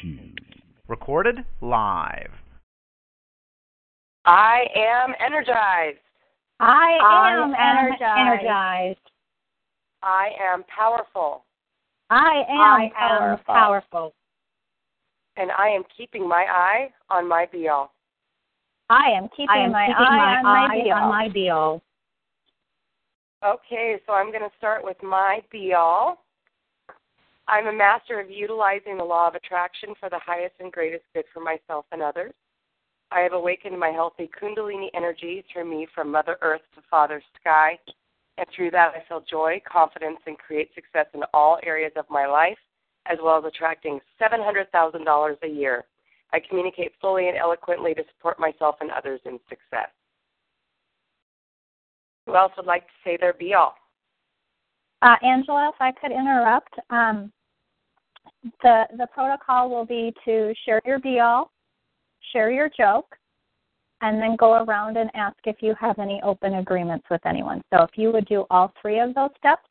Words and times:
shoes. 0.00 0.34
Recorded 0.88 1.44
live. 1.60 2.30
I 4.24 4.64
am 4.76 5.14
energized. 5.24 5.98
I 6.60 6.98
I 7.02 7.32
am, 7.32 7.54
am 7.54 7.76
energized. 7.76 8.44
energized. 8.44 8.98
I 10.02 10.30
am 10.52 10.64
powerful. 10.64 11.44
I 12.10 12.44
am 12.48 12.58
I 12.58 12.90
powerful. 12.96 13.54
am 13.54 13.60
powerful. 13.60 14.14
And 15.36 15.50
I 15.52 15.68
am 15.68 15.82
keeping 15.96 16.26
my 16.28 16.46
eye 16.48 16.90
on 17.10 17.28
my 17.28 17.46
be 17.52 17.68
all. 17.68 17.92
I 18.88 19.10
am 19.10 19.28
keeping 19.30 19.48
I 19.50 19.58
am 19.58 19.72
my 19.72 19.86
keeping 19.86 20.06
eye 20.06 20.16
my 20.16 20.36
on 20.38 20.42
my 20.44 20.68
eye 20.74 20.82
deal. 20.84 20.94
on 20.94 21.08
my 21.08 21.28
deal. 21.28 21.82
Okay, 23.44 23.96
so 24.06 24.12
I'm 24.12 24.30
going 24.30 24.42
to 24.48 24.56
start 24.56 24.82
with 24.84 24.96
my 25.02 25.40
be 25.52 25.74
all. 25.76 26.24
I'm 27.48 27.68
a 27.68 27.72
master 27.72 28.18
of 28.18 28.30
utilizing 28.30 28.96
the 28.96 29.04
law 29.04 29.28
of 29.28 29.34
attraction 29.36 29.94
for 30.00 30.10
the 30.10 30.18
highest 30.18 30.54
and 30.58 30.72
greatest 30.72 31.04
good 31.14 31.24
for 31.32 31.40
myself 31.40 31.86
and 31.92 32.02
others. 32.02 32.32
I 33.12 33.20
have 33.20 33.34
awakened 33.34 33.78
my 33.78 33.90
healthy 33.90 34.28
Kundalini 34.40 34.88
energy 34.94 35.44
through 35.52 35.70
me 35.70 35.86
from 35.94 36.10
Mother 36.10 36.36
Earth 36.42 36.62
to 36.74 36.82
Father 36.90 37.22
Sky, 37.40 37.78
and 38.36 38.46
through 38.54 38.72
that 38.72 38.94
I 38.96 39.08
feel 39.08 39.22
joy, 39.30 39.62
confidence, 39.70 40.18
and 40.26 40.36
create 40.36 40.74
success 40.74 41.06
in 41.14 41.22
all 41.32 41.60
areas 41.62 41.92
of 41.94 42.04
my 42.10 42.26
life, 42.26 42.58
as 43.06 43.18
well 43.22 43.38
as 43.38 43.44
attracting 43.44 44.00
$700,000 44.20 45.36
a 45.42 45.46
year. 45.46 45.84
I 46.32 46.40
communicate 46.40 46.92
fully 47.00 47.28
and 47.28 47.38
eloquently 47.38 47.94
to 47.94 48.02
support 48.16 48.40
myself 48.40 48.74
and 48.80 48.90
others 48.90 49.20
in 49.24 49.38
success. 49.48 49.88
Who 52.26 52.34
else 52.34 52.52
would 52.56 52.66
like 52.66 52.82
to 52.82 52.92
say 53.04 53.16
their 53.16 53.32
be 53.32 53.54
all? 53.54 53.76
Uh, 55.02 55.14
Angela, 55.22 55.70
if 55.72 55.80
I 55.80 55.92
could 55.92 56.10
interrupt, 56.10 56.74
um, 56.90 57.32
the 58.62 58.84
the 58.96 59.06
protocol 59.12 59.68
will 59.70 59.86
be 59.86 60.12
to 60.24 60.54
share 60.64 60.80
your 60.84 60.98
be 60.98 61.20
all, 61.20 61.50
share 62.32 62.50
your 62.50 62.70
joke, 62.76 63.16
and 64.02 64.20
then 64.20 64.36
go 64.36 64.62
around 64.64 64.96
and 64.96 65.10
ask 65.14 65.36
if 65.44 65.56
you 65.60 65.74
have 65.80 65.98
any 65.98 66.20
open 66.22 66.54
agreements 66.54 67.06
with 67.10 67.24
anyone. 67.24 67.62
So 67.72 67.82
if 67.82 67.90
you 67.94 68.12
would 68.12 68.26
do 68.26 68.44
all 68.50 68.72
three 68.80 69.00
of 69.00 69.14
those 69.14 69.30
steps 69.38 69.68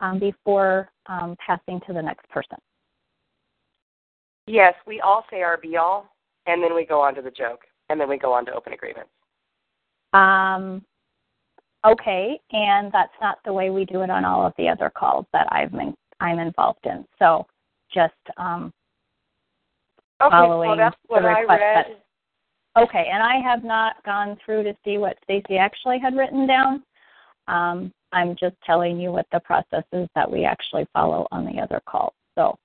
um, 0.00 0.18
before 0.18 0.90
um, 1.06 1.36
passing 1.44 1.80
to 1.86 1.92
the 1.92 2.02
next 2.02 2.28
person. 2.28 2.58
Yes, 4.46 4.74
we 4.86 5.00
all 5.00 5.24
say 5.30 5.42
our 5.42 5.56
be 5.56 5.76
all, 5.76 6.10
and 6.46 6.62
then 6.62 6.74
we 6.74 6.84
go 6.84 7.00
on 7.00 7.14
to 7.14 7.22
the 7.22 7.30
joke, 7.30 7.60
and 7.88 8.00
then 8.00 8.08
we 8.08 8.18
go 8.18 8.32
on 8.32 8.44
to 8.46 8.52
open 8.52 8.72
agreements. 8.72 9.10
Um, 10.12 10.84
okay, 11.86 12.38
and 12.50 12.92
that's 12.92 13.12
not 13.20 13.38
the 13.44 13.52
way 13.52 13.70
we 13.70 13.84
do 13.84 14.02
it 14.02 14.10
on 14.10 14.24
all 14.24 14.44
of 14.44 14.52
the 14.58 14.68
other 14.68 14.90
calls 14.90 15.26
that 15.32 15.46
I've 15.50 15.70
been, 15.70 15.94
I'm 16.20 16.40
involved 16.40 16.84
in. 16.84 17.04
So 17.18 17.46
just 17.92 18.14
um, 18.36 18.72
Okay, 20.22 20.30
Following 20.30 20.68
well 20.68 20.76
that's 20.76 20.96
what 21.08 21.22
the 21.22 21.28
I 21.28 21.40
request 21.40 21.60
read. 21.60 21.96
Okay, 22.78 23.08
and 23.12 23.22
I 23.22 23.36
have 23.40 23.64
not 23.64 24.02
gone 24.04 24.38
through 24.44 24.62
to 24.64 24.74
see 24.84 24.96
what 24.96 25.18
Stacy 25.24 25.58
actually 25.58 25.98
had 25.98 26.16
written 26.16 26.46
down. 26.46 26.82
Um, 27.48 27.92
I'm 28.12 28.36
just 28.38 28.54
telling 28.64 29.00
you 29.00 29.10
what 29.10 29.26
the 29.32 29.40
process 29.40 29.84
is 29.92 30.08
that 30.14 30.30
we 30.30 30.44
actually 30.44 30.86
follow 30.92 31.26
on 31.32 31.44
the 31.44 31.60
other 31.60 31.82
calls. 31.86 32.14
So, 32.34 32.56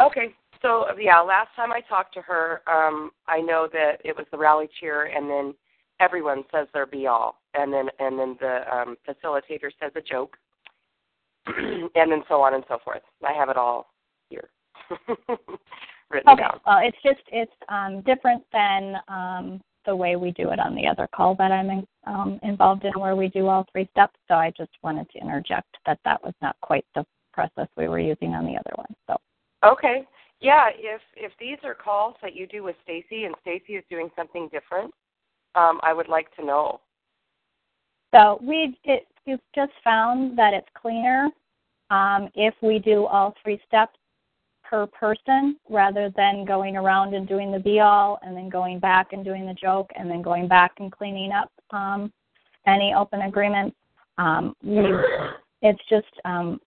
Okay, 0.00 0.34
so 0.62 0.86
yeah, 0.98 1.20
last 1.20 1.48
time 1.54 1.72
I 1.72 1.80
talked 1.80 2.14
to 2.14 2.22
her, 2.22 2.62
um, 2.66 3.10
I 3.28 3.40
know 3.40 3.68
that 3.72 4.00
it 4.04 4.16
was 4.16 4.26
the 4.32 4.38
rally 4.38 4.68
cheer, 4.80 5.04
and 5.04 5.28
then 5.30 5.54
everyone 6.00 6.42
says 6.50 6.66
their 6.72 6.86
be 6.86 7.06
all, 7.06 7.36
and 7.54 7.72
then 7.72 7.88
and 7.98 8.18
then 8.18 8.36
the 8.40 8.64
um, 8.74 8.96
facilitator 9.06 9.70
says 9.80 9.92
a 9.94 10.00
joke, 10.00 10.36
and 11.94 12.12
then 12.12 12.22
so 12.28 12.40
on 12.40 12.54
and 12.54 12.64
so 12.68 12.78
forth. 12.84 13.02
I 13.26 13.32
have 13.32 13.48
it 13.48 13.56
all 13.56 13.92
here 14.28 14.48
written 16.10 16.30
okay, 16.30 16.42
down. 16.42 16.60
well, 16.66 16.80
it's 16.82 16.98
just 17.02 17.22
it's 17.32 17.52
um, 17.68 18.02
different 18.02 18.42
than 18.52 18.96
um, 19.08 19.60
the 19.84 19.94
way 19.94 20.16
we 20.16 20.30
do 20.32 20.50
it 20.50 20.60
on 20.60 20.74
the 20.74 20.86
other 20.86 21.08
call 21.14 21.34
that 21.36 21.50
I'm 21.50 21.70
in, 21.70 21.86
um, 22.06 22.38
involved 22.42 22.84
in, 22.84 22.92
where 22.98 23.16
we 23.16 23.28
do 23.28 23.48
all 23.48 23.66
three 23.72 23.88
steps. 23.90 24.14
So 24.28 24.34
I 24.34 24.52
just 24.56 24.70
wanted 24.82 25.10
to 25.10 25.18
interject 25.18 25.76
that 25.86 25.98
that 26.04 26.22
was 26.22 26.34
not 26.40 26.56
quite 26.60 26.84
the 26.94 27.04
process 27.32 27.68
we 27.76 27.88
were 27.88 27.98
using 27.98 28.34
on 28.34 28.44
the 28.44 28.52
other 28.52 28.72
one. 28.76 28.94
So. 29.06 29.16
Okay. 29.64 30.06
Yeah, 30.40 30.66
if 30.74 31.00
if 31.16 31.32
these 31.38 31.58
are 31.62 31.74
calls 31.74 32.16
that 32.20 32.34
you 32.34 32.46
do 32.46 32.64
with 32.64 32.76
Stacy 32.82 33.24
and 33.24 33.34
Stacy 33.40 33.74
is 33.74 33.84
doing 33.88 34.10
something 34.16 34.48
different, 34.52 34.92
um, 35.54 35.80
I 35.82 35.92
would 35.92 36.08
like 36.08 36.34
to 36.36 36.44
know. 36.44 36.80
So 38.12 38.38
we 38.42 38.78
it, 38.84 39.06
you've 39.24 39.40
just 39.54 39.72
found 39.82 40.38
that 40.38 40.54
it's 40.54 40.68
cleaner 40.74 41.28
um, 41.90 42.28
if 42.34 42.54
we 42.62 42.78
do 42.78 43.06
all 43.06 43.34
three 43.42 43.60
steps 43.66 43.96
per 44.64 44.86
person 44.86 45.56
rather 45.68 46.10
than 46.16 46.44
going 46.44 46.76
around 46.76 47.14
and 47.14 47.28
doing 47.28 47.52
the 47.52 47.58
be 47.58 47.80
all 47.80 48.18
and 48.22 48.36
then 48.36 48.48
going 48.48 48.78
back 48.78 49.12
and 49.12 49.24
doing 49.24 49.46
the 49.46 49.54
joke 49.54 49.90
and 49.96 50.10
then 50.10 50.22
going 50.22 50.48
back 50.48 50.72
and 50.78 50.90
cleaning 50.90 51.32
up 51.32 51.50
um, 51.70 52.12
any 52.66 52.94
open 52.94 53.22
agreements. 53.22 53.76
Um, 54.18 54.54
we, 54.62 54.82
it's 55.60 55.82
just 55.90 56.06
um, 56.24 56.58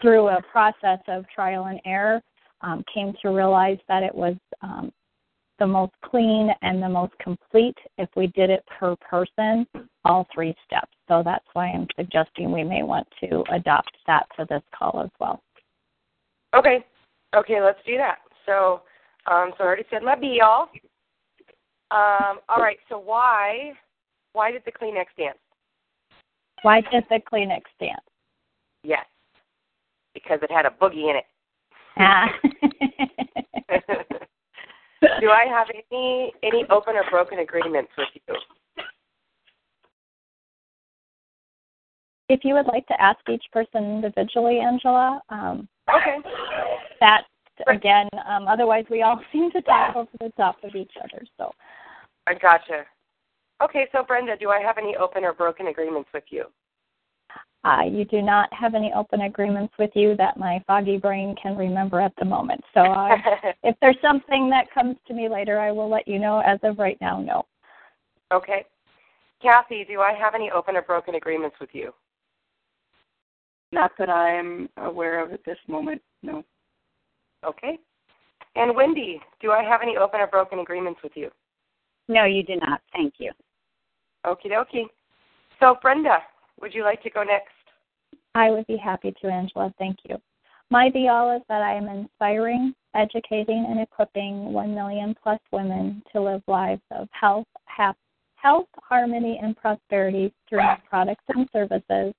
through 0.00 0.28
a 0.28 0.40
process 0.50 1.00
of 1.08 1.24
trial 1.28 1.66
and 1.66 1.80
error 1.84 2.22
um, 2.62 2.82
came 2.92 3.12
to 3.20 3.28
realize 3.28 3.78
that 3.88 4.02
it 4.02 4.14
was 4.14 4.36
um, 4.62 4.90
the 5.64 5.68
most 5.68 5.94
clean 6.04 6.50
and 6.60 6.82
the 6.82 6.88
most 6.88 7.14
complete 7.18 7.78
if 7.96 8.10
we 8.16 8.26
did 8.26 8.50
it 8.50 8.62
per 8.78 8.94
person, 8.96 9.66
all 10.04 10.26
three 10.34 10.54
steps. 10.66 10.92
So 11.08 11.22
that's 11.24 11.46
why 11.54 11.68
I'm 11.68 11.86
suggesting 11.96 12.52
we 12.52 12.62
may 12.62 12.82
want 12.82 13.08
to 13.20 13.42
adopt 13.50 13.96
that 14.06 14.26
for 14.36 14.44
this 14.44 14.60
call 14.78 15.00
as 15.02 15.08
well. 15.18 15.42
Okay. 16.54 16.84
Okay, 17.34 17.62
let's 17.62 17.78
do 17.86 17.96
that. 17.96 18.18
So, 18.44 18.82
um, 19.26 19.52
so 19.56 19.64
I 19.64 19.66
already 19.66 19.84
said 19.88 20.02
my 20.02 20.16
be 20.16 20.42
all. 20.44 20.68
Um, 21.90 22.40
all 22.50 22.58
right. 22.58 22.76
So 22.90 22.98
why, 22.98 23.72
why 24.34 24.50
did 24.50 24.64
the 24.66 24.72
Kleenex 24.72 25.06
dance? 25.16 25.38
Why 26.60 26.82
did 26.92 27.04
the 27.08 27.20
Kleenex 27.32 27.62
dance? 27.80 28.04
Yes, 28.82 29.06
because 30.12 30.40
it 30.42 30.50
had 30.50 30.66
a 30.66 30.70
boogie 30.70 31.08
in 31.08 31.16
it. 31.16 31.24
Ah. 31.96 32.28
do 35.20 35.30
I 35.30 35.46
have 35.48 35.68
any 35.92 36.32
any 36.42 36.64
open 36.70 36.96
or 36.96 37.04
broken 37.10 37.38
agreements 37.38 37.90
with 37.96 38.08
you? 38.14 38.34
if 42.28 42.40
you 42.42 42.54
would 42.54 42.66
like 42.66 42.86
to 42.86 43.00
ask 43.00 43.18
each 43.28 43.44
person 43.52 43.84
individually, 43.84 44.58
Angela, 44.58 45.20
um, 45.28 45.68
Okay. 45.94 46.18
that 47.00 47.26
again, 47.66 48.08
um, 48.26 48.48
otherwise 48.48 48.84
we 48.90 49.02
all 49.02 49.20
seem 49.32 49.50
to 49.52 49.60
talk 49.62 49.94
over 49.94 50.10
the 50.20 50.30
top 50.36 50.62
of 50.64 50.74
each 50.74 50.92
other. 51.02 51.24
So 51.36 51.52
I 52.26 52.34
gotcha. 52.34 52.86
Okay, 53.62 53.88
so 53.92 54.02
Brenda, 54.02 54.36
do 54.36 54.50
I 54.50 54.60
have 54.60 54.78
any 54.78 54.96
open 54.96 55.24
or 55.24 55.32
broken 55.32 55.68
agreements 55.68 56.08
with 56.12 56.24
you? 56.30 56.46
Uh, 57.64 57.82
you 57.90 58.04
do 58.04 58.20
not 58.20 58.52
have 58.52 58.74
any 58.74 58.92
open 58.94 59.22
agreements 59.22 59.72
with 59.78 59.90
you 59.94 60.14
that 60.16 60.36
my 60.36 60.62
foggy 60.66 60.98
brain 60.98 61.34
can 61.40 61.56
remember 61.56 62.00
at 62.00 62.12
the 62.18 62.24
moment. 62.24 62.62
So 62.74 62.80
uh, 62.80 63.16
if 63.62 63.74
there's 63.80 63.96
something 64.02 64.50
that 64.50 64.72
comes 64.72 64.96
to 65.08 65.14
me 65.14 65.28
later, 65.28 65.58
I 65.58 65.72
will 65.72 65.88
let 65.88 66.06
you 66.06 66.18
know. 66.18 66.42
As 66.44 66.58
of 66.62 66.78
right 66.78 66.98
now, 67.00 67.20
no. 67.20 67.46
okay. 68.32 68.66
Kathy, 69.42 69.84
do 69.84 70.00
I 70.00 70.12
have 70.12 70.34
any 70.34 70.50
open 70.50 70.76
or 70.76 70.82
broken 70.82 71.14
agreements 71.14 71.56
with 71.60 71.70
you? 71.72 71.92
Not 73.72 73.92
that 73.98 74.08
I'm 74.08 74.68
aware 74.76 75.22
of 75.22 75.32
at 75.32 75.44
this 75.44 75.58
moment, 75.66 76.00
no. 76.22 76.44
Okay. 77.44 77.78
And 78.56 78.76
Wendy, 78.76 79.20
do 79.40 79.50
I 79.50 79.62
have 79.64 79.80
any 79.82 79.96
open 79.96 80.20
or 80.20 80.26
broken 80.26 80.60
agreements 80.60 81.00
with 81.02 81.12
you? 81.14 81.30
No, 82.08 82.24
you 82.24 82.42
do 82.42 82.56
not. 82.56 82.80
Thank 82.92 83.14
you. 83.18 83.32
Okie 84.26 84.50
dokie. 84.50 84.86
So, 85.60 85.76
Brenda, 85.82 86.18
would 86.60 86.74
you 86.74 86.84
like 86.84 87.02
to 87.02 87.10
go 87.10 87.22
next? 87.22 87.53
I 88.34 88.50
would 88.50 88.66
be 88.66 88.76
happy 88.76 89.14
to, 89.20 89.28
Angela. 89.28 89.72
Thank 89.78 89.98
you. 90.08 90.16
My 90.70 90.90
be 90.90 91.08
all 91.08 91.36
is 91.36 91.42
that 91.48 91.62
I 91.62 91.74
am 91.74 91.88
inspiring, 91.88 92.74
educating, 92.94 93.66
and 93.68 93.80
equipping 93.80 94.52
1 94.52 94.74
million 94.74 95.14
plus 95.22 95.38
women 95.52 96.02
to 96.12 96.20
live 96.20 96.42
lives 96.48 96.82
of 96.90 97.08
health, 97.12 97.46
hap- 97.66 97.96
health, 98.36 98.68
harmony, 98.82 99.38
and 99.42 99.56
prosperity 99.56 100.32
through 100.48 100.58
my 100.58 100.78
products 100.88 101.24
and 101.28 101.48
services 101.52 102.12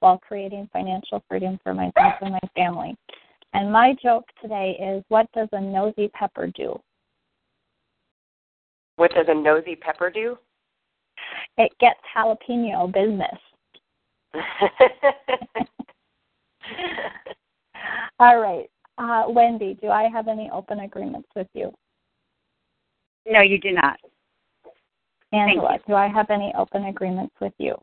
while 0.00 0.18
creating 0.18 0.68
financial 0.72 1.22
freedom 1.28 1.58
for 1.62 1.74
myself 1.74 2.14
and 2.22 2.32
my 2.32 2.48
family. 2.54 2.96
And 3.52 3.72
my 3.72 3.94
joke 4.02 4.24
today 4.40 4.76
is 4.80 5.04
what 5.08 5.30
does 5.32 5.48
a 5.52 5.60
nosy 5.60 6.08
pepper 6.08 6.48
do? 6.48 6.80
What 8.96 9.12
does 9.14 9.26
a 9.28 9.34
nosy 9.34 9.76
pepper 9.76 10.10
do? 10.10 10.38
It 11.58 11.72
gets 11.80 12.00
jalapeno 12.14 12.92
business. 12.92 13.38
All 18.20 18.38
right. 18.38 18.70
Uh, 18.98 19.24
Wendy, 19.28 19.78
do 19.80 19.88
I 19.88 20.08
have 20.08 20.28
any 20.28 20.50
open 20.52 20.80
agreements 20.80 21.28
with 21.34 21.48
you? 21.54 21.72
No, 23.26 23.40
you 23.40 23.58
do 23.58 23.72
not. 23.72 23.96
Angela, 25.32 25.78
do 25.86 25.94
I 25.94 26.08
have 26.08 26.28
any 26.30 26.52
open 26.58 26.86
agreements 26.86 27.34
with 27.40 27.52
you? 27.58 27.76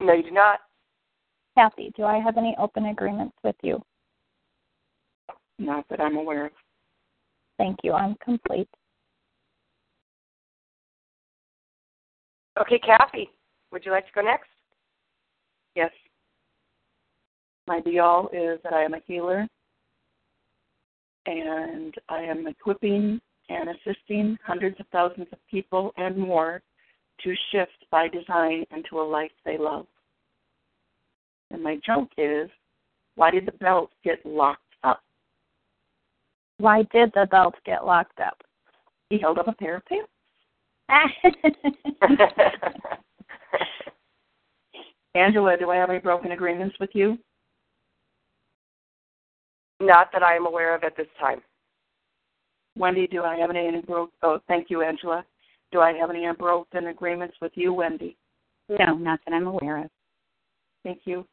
no, 0.00 0.12
you 0.12 0.24
do 0.24 0.30
not. 0.30 0.60
Kathy, 1.56 1.90
do 1.96 2.04
I 2.04 2.18
have 2.18 2.36
any 2.36 2.54
open 2.58 2.86
agreements 2.86 3.34
with 3.42 3.56
you? 3.62 3.82
Not 5.58 5.84
that 5.90 6.00
I'm 6.00 6.16
aware 6.16 6.46
of. 6.46 6.52
Thank 7.58 7.78
you. 7.82 7.92
I'm 7.92 8.16
complete. 8.24 8.68
Okay, 12.60 12.78
Kathy, 12.78 13.30
would 13.72 13.84
you 13.84 13.90
like 13.90 14.06
to 14.06 14.12
go 14.14 14.20
next? 14.20 14.48
Yes. 15.74 15.90
My 17.66 17.80
be 17.80 17.98
all 17.98 18.28
is 18.32 18.60
that 18.64 18.72
I 18.72 18.82
am 18.82 18.94
a 18.94 19.00
healer 19.06 19.46
and 21.26 21.94
I 22.08 22.22
am 22.22 22.46
equipping 22.46 23.20
and 23.48 23.68
assisting 23.70 24.38
hundreds 24.44 24.78
of 24.80 24.86
thousands 24.92 25.28
of 25.32 25.38
people 25.50 25.92
and 25.96 26.16
more 26.16 26.62
to 27.22 27.34
shift 27.50 27.86
by 27.90 28.08
design 28.08 28.64
into 28.74 29.00
a 29.00 29.02
life 29.02 29.30
they 29.44 29.56
love. 29.56 29.86
And 31.50 31.62
my 31.62 31.78
joke 31.86 32.10
is, 32.18 32.50
why 33.14 33.30
did 33.30 33.46
the 33.46 33.52
belt 33.52 33.90
get 34.04 34.24
locked 34.24 34.60
up? 34.82 35.02
Why 36.58 36.82
did 36.92 37.12
the 37.14 37.26
belt 37.30 37.54
get 37.64 37.84
locked 37.84 38.20
up? 38.20 38.42
He 39.10 39.18
held 39.18 39.38
up 39.38 39.48
a 39.48 39.52
pair 39.52 39.76
of 39.76 39.82
pants. 39.86 40.08
Angela, 45.14 45.56
do 45.58 45.70
I 45.70 45.76
have 45.76 45.90
any 45.90 45.98
broken 45.98 46.32
agreements 46.32 46.76
with 46.80 46.90
you? 46.94 47.18
Not 49.80 50.08
that 50.12 50.22
I 50.22 50.36
am 50.36 50.46
aware 50.46 50.74
of 50.74 50.84
at 50.84 50.96
this 50.96 51.08
time. 51.20 51.42
Wendy, 52.76 53.06
do 53.06 53.22
I 53.22 53.36
have 53.36 53.50
any, 53.50 53.66
any 53.66 53.82
broke? 53.82 54.10
Oh, 54.22 54.38
thank 54.48 54.70
you, 54.70 54.82
Angela. 54.82 55.24
Do 55.72 55.80
I 55.80 55.92
have 55.92 56.10
any 56.10 56.26
broken 56.38 56.86
agreements 56.86 57.36
with 57.42 57.52
you, 57.54 57.72
Wendy? 57.74 58.16
No, 58.68 58.94
not 58.94 59.20
that 59.26 59.34
I'm 59.34 59.46
aware 59.46 59.78
of. 59.84 59.90
Thank 60.84 61.00
you. 61.04 61.26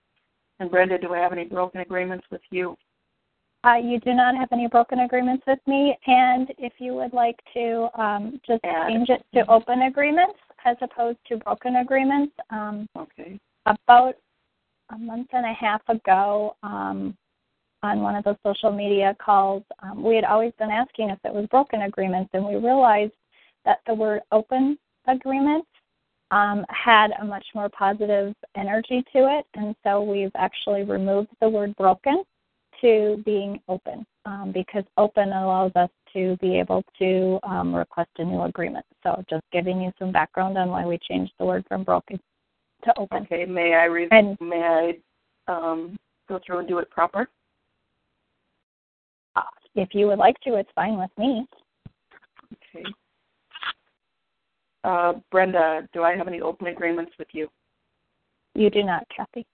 And 0.60 0.70
Brenda, 0.70 0.98
do 0.98 1.14
I 1.14 1.20
have 1.20 1.32
any 1.32 1.46
broken 1.46 1.82
agreements 1.82 2.26
with 2.32 2.42
you? 2.50 2.76
Uh, 3.64 3.76
you 3.76 4.00
do 4.00 4.14
not 4.14 4.36
have 4.36 4.50
any 4.52 4.68
broken 4.68 5.00
agreements 5.00 5.44
with 5.46 5.60
me, 5.68 5.98
and 6.08 6.50
if 6.58 6.74
you 6.80 6.94
would 6.94 7.14
like 7.14 7.38
to 7.54 7.88
um, 7.98 8.40
just 8.48 8.64
Add. 8.64 8.88
change 8.88 9.10
it 9.10 9.24
to 9.34 9.50
open 9.50 9.84
agreements 9.84 10.40
as 10.66 10.78
opposed 10.82 11.18
to 11.28 11.38
broken 11.38 11.78
agreements, 11.78 12.34
um, 12.50 12.88
Okay. 12.98 13.40
About 13.66 14.16
a 14.92 14.98
month 14.98 15.28
and 15.34 15.46
a 15.46 15.54
half 15.54 15.82
ago, 15.88 16.56
um, 16.64 17.16
on 17.82 18.02
one 18.02 18.16
of 18.16 18.24
the 18.26 18.38
social 18.46 18.72
media 18.72 19.16
calls, 19.24 19.64
um, 19.84 20.04
we 20.04 20.16
had 20.16 20.26
always 20.26 20.52
been 20.60 20.70
asking 20.70 21.10
if 21.10 21.20
it 21.24 21.34
was 21.34 21.46
broken 21.48 21.84
agreements, 21.84 22.30
and 22.34 22.46
we 22.46 22.56
realized 22.56 23.14
that 23.66 23.80
the 23.88 23.94
word 23.94 24.22
open 24.32 24.78
agreements 25.08 25.68
um, 26.32 26.66
had 26.70 27.12
a 27.22 27.26
much 27.26 27.46
more 27.56 27.70
positive 27.70 28.34
energy 28.56 29.04
to 29.14 29.40
it, 29.40 29.46
and 29.56 29.76
so 29.84 30.02
we've 30.02 30.32
actually 30.36 30.84
removed 30.84 31.30
the 31.42 31.50
word 31.50 31.76
broken 31.78 32.24
to 32.82 33.22
being 33.26 33.60
open 33.68 34.06
um, 34.26 34.52
because 34.54 34.84
open 34.98 35.30
allows 35.30 35.72
us 35.76 35.90
to 36.14 36.38
be 36.38 36.58
able 36.58 36.84
to 36.98 37.40
um, 37.44 37.76
request 37.76 38.10
a 38.18 38.24
new 38.24 38.42
agreement. 38.44 38.86
So 39.04 39.24
just 39.30 39.44
giving 39.52 39.82
you 39.82 39.92
some 40.00 40.12
background 40.12 40.58
on 40.58 40.70
why 40.70 40.86
we 40.86 40.98
changed 41.10 41.34
the 41.40 41.46
word 41.46 41.66
from 41.68 41.84
broken 41.84 42.20
to 42.84 42.98
open. 42.98 43.24
Okay. 43.24 43.46
May 43.46 43.74
I 43.74 43.86
re- 43.86 44.08
And- 44.12 44.38
may 44.40 44.64
I 45.48 45.52
um, 45.52 45.98
go 46.28 46.40
through 46.46 46.60
and 46.60 46.68
do 46.68 46.80
it 46.80 46.90
proper? 46.90 47.28
Uh, 49.36 49.42
if 49.76 49.90
you 49.94 50.08
would 50.08 50.20
like 50.20 50.40
to, 50.42 50.56
it's 50.56 50.70
fine 50.76 50.98
with 50.98 51.12
me. 51.18 51.46
Okay. 52.76 52.86
Uh, 54.84 55.14
Brenda, 55.32 55.88
do 55.94 56.04
I 56.04 56.16
have 56.16 56.28
any 56.28 56.42
open 56.42 56.68
agreements 56.68 57.12
with 57.20 57.28
you? 57.32 57.50
You 58.56 58.70
do 58.70 58.84
not, 58.84 59.04
Kathy. 59.16 59.46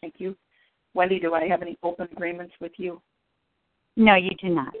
Thank 0.00 0.14
you. 0.18 0.36
Wendy, 0.94 1.20
do 1.20 1.34
I 1.34 1.46
have 1.46 1.62
any 1.62 1.78
open 1.82 2.08
agreements 2.12 2.54
with 2.60 2.72
you? 2.76 3.00
No, 3.96 4.14
you 4.14 4.30
do 4.40 4.48
not. 4.48 4.72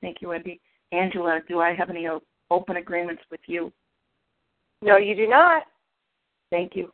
Thank 0.00 0.20
you, 0.20 0.28
Wendy. 0.28 0.60
Angela, 0.92 1.40
do 1.48 1.60
I 1.60 1.74
have 1.74 1.90
any 1.90 2.06
open 2.50 2.76
agreements 2.76 3.22
with 3.30 3.40
you? 3.46 3.72
No, 4.82 4.96
you 4.96 5.14
do 5.14 5.28
not. 5.28 5.64
Thank 6.52 6.76
you. 6.76 6.92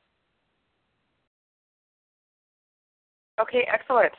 Okay, 3.40 3.66
excellent. 3.72 4.12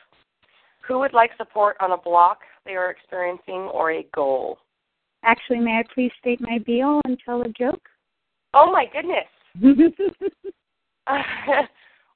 Who 0.86 0.98
would 0.98 1.14
like 1.14 1.30
support 1.38 1.76
on 1.80 1.92
a 1.92 1.96
block 1.96 2.40
they 2.66 2.72
are 2.72 2.90
experiencing 2.90 3.70
or 3.72 3.92
a 3.92 4.06
goal? 4.14 4.58
Actually, 5.24 5.60
may 5.60 5.78
I 5.78 5.84
please 5.94 6.12
state 6.20 6.40
my 6.42 6.58
deal 6.58 7.00
and 7.06 7.18
tell 7.24 7.40
a 7.40 7.48
joke? 7.48 7.80
Oh 8.52 8.70
my 8.70 8.84
goodness. 8.92 9.24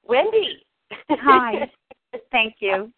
Wendy. 0.07 0.63
Hi. 1.09 1.67
Thank 2.31 2.55
you. 2.59 2.91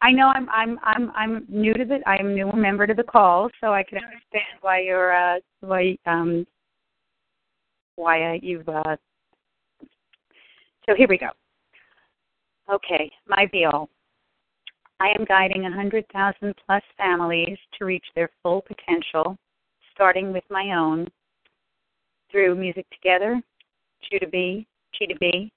I 0.00 0.12
know 0.12 0.32
I'm 0.34 0.48
I'm 0.48 0.78
I'm 0.82 1.10
I'm 1.14 1.44
new 1.48 1.74
to 1.74 1.84
the 1.84 1.98
I'm 2.08 2.34
new 2.34 2.50
member 2.52 2.86
to 2.86 2.94
the 2.94 3.02
call, 3.02 3.50
so 3.60 3.74
I 3.74 3.82
can 3.82 3.98
understand 3.98 4.58
why 4.62 4.80
you're 4.80 5.12
uh 5.14 5.40
why 5.60 5.98
um 6.06 6.46
why 7.96 8.30
uh, 8.30 8.38
you've 8.40 8.68
uh 8.68 8.96
so 10.90 10.96
here 10.96 11.06
we 11.08 11.18
go. 11.18 11.28
Okay, 12.72 13.10
my 13.28 13.46
deal. 13.46 13.88
I 14.98 15.08
am 15.18 15.24
guiding 15.24 15.62
hundred 15.70 16.04
thousand 16.12 16.54
plus 16.66 16.82
families 16.98 17.56
to 17.78 17.84
reach 17.84 18.04
their 18.14 18.28
full 18.42 18.62
potential, 18.62 19.36
starting 19.94 20.32
with 20.32 20.44
my 20.50 20.74
own 20.76 21.06
through 22.30 22.56
music 22.56 22.86
together, 22.90 23.40
Chew 24.02 24.18
to 24.18 24.26
Be, 24.26 24.66
Chi 24.98 25.06
to 25.06 25.18
Be, 25.18 25.52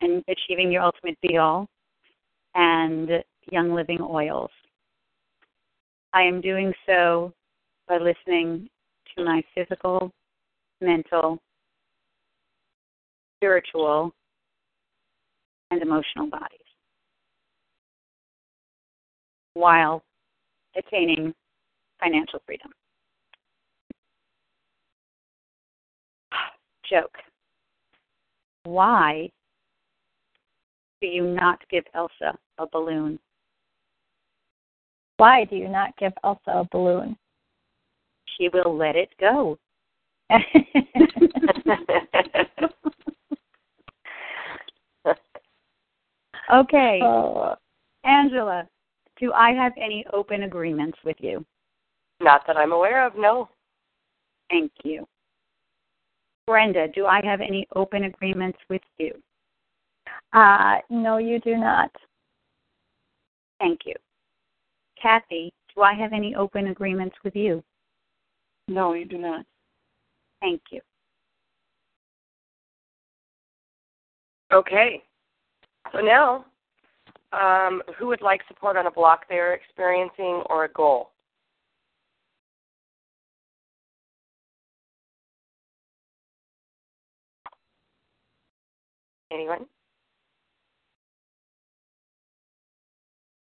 and 0.00 0.22
achieving 0.28 0.70
your 0.70 0.82
ultimate 0.82 1.18
be 1.20 1.36
all 1.36 1.68
and 2.54 3.10
Young 3.50 3.74
Living 3.74 4.00
Oils. 4.00 4.50
I 6.12 6.22
am 6.22 6.40
doing 6.40 6.72
so 6.86 7.32
by 7.88 7.98
listening 7.98 8.68
to 9.16 9.24
my 9.24 9.42
physical, 9.54 10.12
mental, 10.80 11.38
spiritual, 13.42 14.14
and 15.72 15.82
emotional 15.82 16.30
bodies 16.30 16.60
while 19.54 20.00
attaining 20.76 21.34
financial 21.98 22.38
freedom. 22.46 22.70
Joke. 26.88 27.16
Why 28.62 29.28
do 31.00 31.08
you 31.08 31.34
not 31.34 31.58
give 31.68 31.82
Elsa 31.94 32.38
a 32.58 32.66
balloon? 32.70 33.18
Why 35.16 35.44
do 35.44 35.56
you 35.56 35.68
not 35.68 35.96
give 35.98 36.12
Elsa 36.22 36.38
a 36.46 36.68
balloon? 36.70 37.16
She 38.38 38.48
will 38.50 38.76
let 38.76 38.94
it 38.94 39.08
go. 39.18 39.58
Okay, 46.50 46.98
Oh, 47.02 47.54
Angela, 48.04 48.66
do 49.20 49.32
I 49.32 49.52
have 49.52 49.72
any 49.76 50.04
open 50.12 50.42
agreements 50.42 50.98
with 51.04 51.16
you? 51.20 51.44
Not 52.20 52.46
that 52.46 52.56
I'm 52.56 52.72
aware 52.72 53.06
of, 53.06 53.16
no. 53.16 53.48
Thank 54.50 54.72
you. 54.84 55.06
Brenda, 56.46 56.88
do 56.88 57.06
I 57.06 57.20
have 57.24 57.40
any 57.40 57.66
open 57.74 58.04
agreements 58.04 58.58
with 58.68 58.82
you? 58.98 59.12
uh, 60.32 60.78
no, 60.90 61.18
you 61.18 61.38
do 61.40 61.56
not. 61.56 61.90
Thank 63.60 63.80
you. 63.86 63.94
Kathy, 65.00 65.52
do 65.74 65.82
I 65.82 65.94
have 65.94 66.12
any 66.12 66.34
open 66.34 66.68
agreements 66.68 67.16
with 67.24 67.36
you? 67.36 67.62
No, 68.68 68.94
you 68.94 69.04
do 69.04 69.18
not. 69.18 69.44
Thank 70.40 70.60
you. 70.70 70.80
Okay. 74.52 75.02
So 75.90 75.98
now, 75.98 76.44
um, 77.32 77.82
who 77.98 78.06
would 78.08 78.22
like 78.22 78.42
support 78.46 78.76
on 78.76 78.86
a 78.86 78.90
block 78.90 79.26
they 79.28 79.36
are 79.36 79.54
experiencing 79.54 80.42
or 80.48 80.64
a 80.64 80.68
goal? 80.68 81.10
Anyone? 89.32 89.66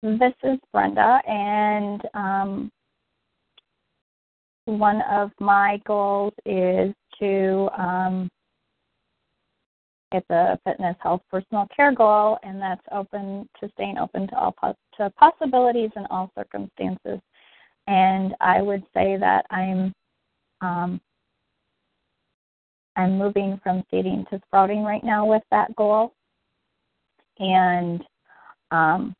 This 0.03 0.33
is 0.45 0.59
Brenda, 0.73 1.21
and 1.27 2.03
um, 2.15 2.73
one 4.65 5.03
of 5.11 5.31
my 5.41 5.79
goals 5.87 6.33
is 6.47 6.95
to 7.19 7.69
um, 7.77 8.31
it's 10.13 10.29
a 10.31 10.59
fitness, 10.65 10.97
health, 11.01 11.23
personal 11.31 11.67
care 11.75 11.93
goal, 11.93 12.39
and 12.43 12.61
that's 12.61 12.83
open 12.91 13.49
to 13.61 13.71
staying 13.75 13.99
open 13.99 14.27
to 14.29 14.37
all 14.37 14.55
to 14.97 15.11
possibilities 15.11 15.91
in 15.97 16.05
all 16.11 16.33
circumstances. 16.37 17.21
And 17.87 18.35
I 18.41 18.61
would 18.61 18.83
say 18.93 19.17
that 19.19 19.47
I'm 19.51 19.93
um, 20.61 21.01
I'm 22.97 23.19
moving 23.19 23.61
from 23.63 23.85
seeding 23.91 24.27
to 24.31 24.41
sprouting 24.47 24.83
right 24.83 25.05
now 25.05 25.25
with 25.25 25.43
that 25.51 25.75
goal, 25.77 26.13
and 27.39 28.03
um, 28.73 29.15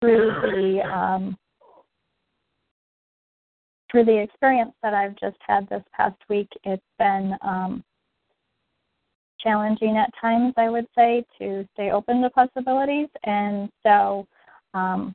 through 0.00 0.32
the 0.42 0.80
um, 0.90 1.36
through 3.90 4.06
the 4.06 4.22
experience 4.22 4.72
that 4.82 4.94
I've 4.94 5.16
just 5.16 5.36
had 5.46 5.68
this 5.68 5.82
past 5.94 6.16
week, 6.30 6.48
it's 6.64 6.82
been 6.98 7.34
um, 7.42 7.84
challenging 9.42 9.96
at 9.96 10.10
times, 10.20 10.54
I 10.56 10.68
would 10.68 10.86
say, 10.96 11.24
to 11.38 11.66
stay 11.74 11.90
open 11.90 12.22
to 12.22 12.30
possibilities. 12.30 13.08
And 13.24 13.70
so 13.82 14.26
um, 14.74 15.14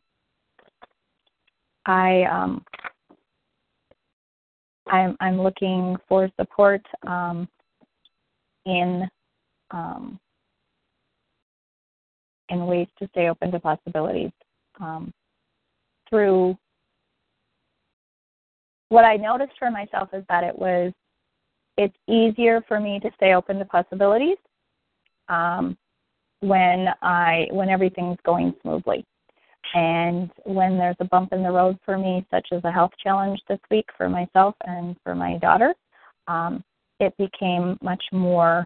I 1.86 2.24
um, 2.24 2.64
I'm 4.88 5.16
I'm 5.20 5.42
looking 5.42 5.96
for 6.08 6.30
support 6.40 6.82
um, 7.06 7.48
in 8.66 9.08
um, 9.72 10.20
in 12.50 12.66
ways 12.66 12.88
to 13.00 13.08
stay 13.10 13.30
open 13.30 13.52
to 13.52 13.60
possibilities 13.60 14.32
um, 14.80 15.12
through 16.10 16.58
what 18.90 19.04
I 19.04 19.18
noticed 19.18 19.54
for 19.60 19.70
myself 19.70 20.10
is 20.14 20.24
that 20.30 20.44
it 20.44 20.58
was 20.58 20.94
it's 21.78 21.96
easier 22.08 22.64
for 22.68 22.80
me 22.80 23.00
to 23.00 23.10
stay 23.16 23.34
open 23.34 23.60
to 23.60 23.66
possibilities 23.66 24.38
um, 25.30 25.78
when 26.40 26.88
I 27.02 27.48
when 27.52 27.70
everything's 27.70 28.18
going 28.26 28.54
smoothly. 28.62 29.06
And 29.74 30.32
when 30.46 30.78
there's 30.78 30.96
a 31.00 31.06
bump 31.06 31.34
in 31.34 31.44
the 31.44 31.52
road 31.52 31.78
for 31.84 31.98
me, 31.98 32.26
such 32.32 32.48
as 32.52 32.64
a 32.64 32.72
health 32.72 32.92
challenge 33.04 33.40
this 33.50 33.60
week 33.70 33.86
for 33.98 34.08
myself 34.08 34.56
and 34.66 34.96
for 35.04 35.14
my 35.14 35.38
daughter, 35.40 35.74
um, 36.28 36.64
it 37.00 37.14
became 37.18 37.78
much 37.82 38.04
more 38.12 38.66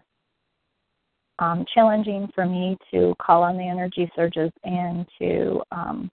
um, 1.38 1.64
challenging 1.74 2.28
for 2.34 2.46
me 2.46 2.78
to 2.92 3.14
call 3.20 3.42
on 3.42 3.56
the 3.56 3.66
energy 3.66 4.10
surges 4.14 4.52
and 4.64 5.06
to 5.18 5.60
um, 5.72 6.10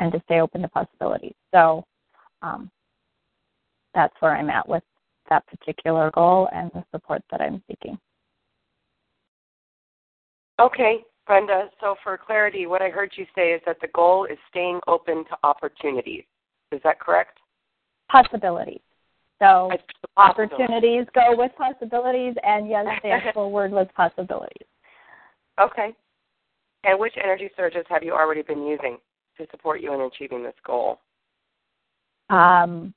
and 0.00 0.12
to 0.12 0.20
stay 0.26 0.40
open 0.40 0.62
to 0.62 0.68
possibilities. 0.68 1.34
So 1.54 1.84
um, 2.42 2.70
that's 3.94 4.14
where 4.20 4.36
I'm 4.36 4.50
at 4.50 4.68
with 4.68 4.82
that 5.32 5.46
particular 5.46 6.10
goal 6.14 6.48
and 6.52 6.70
the 6.74 6.84
support 6.92 7.22
that 7.30 7.40
I'm 7.40 7.62
seeking. 7.68 7.98
Okay, 10.60 10.98
Brenda. 11.26 11.70
So 11.80 11.94
for 12.04 12.18
clarity, 12.18 12.66
what 12.66 12.82
I 12.82 12.90
heard 12.90 13.12
you 13.16 13.24
say 13.34 13.52
is 13.52 13.62
that 13.64 13.78
the 13.80 13.88
goal 13.94 14.26
is 14.26 14.36
staying 14.50 14.80
open 14.86 15.24
to 15.24 15.36
opportunities. 15.42 16.24
Is 16.70 16.80
that 16.84 17.00
correct? 17.00 17.38
Possibilities. 18.10 18.80
So 19.38 19.70
possibilities. 20.16 20.54
opportunities 20.58 21.06
go 21.14 21.34
with 21.34 21.52
possibilities, 21.56 22.34
and 22.44 22.68
yes, 22.68 22.86
the 23.02 23.08
actual 23.10 23.50
word 23.50 23.72
was 23.72 23.86
possibilities. 23.96 24.68
Okay. 25.58 25.94
And 26.84 27.00
which 27.00 27.14
energy 27.22 27.48
surges 27.56 27.84
have 27.88 28.02
you 28.02 28.12
already 28.12 28.42
been 28.42 28.66
using 28.66 28.98
to 29.38 29.46
support 29.50 29.80
you 29.80 29.94
in 29.94 30.00
achieving 30.02 30.42
this 30.42 30.54
goal? 30.66 30.98
Um, 32.28 32.92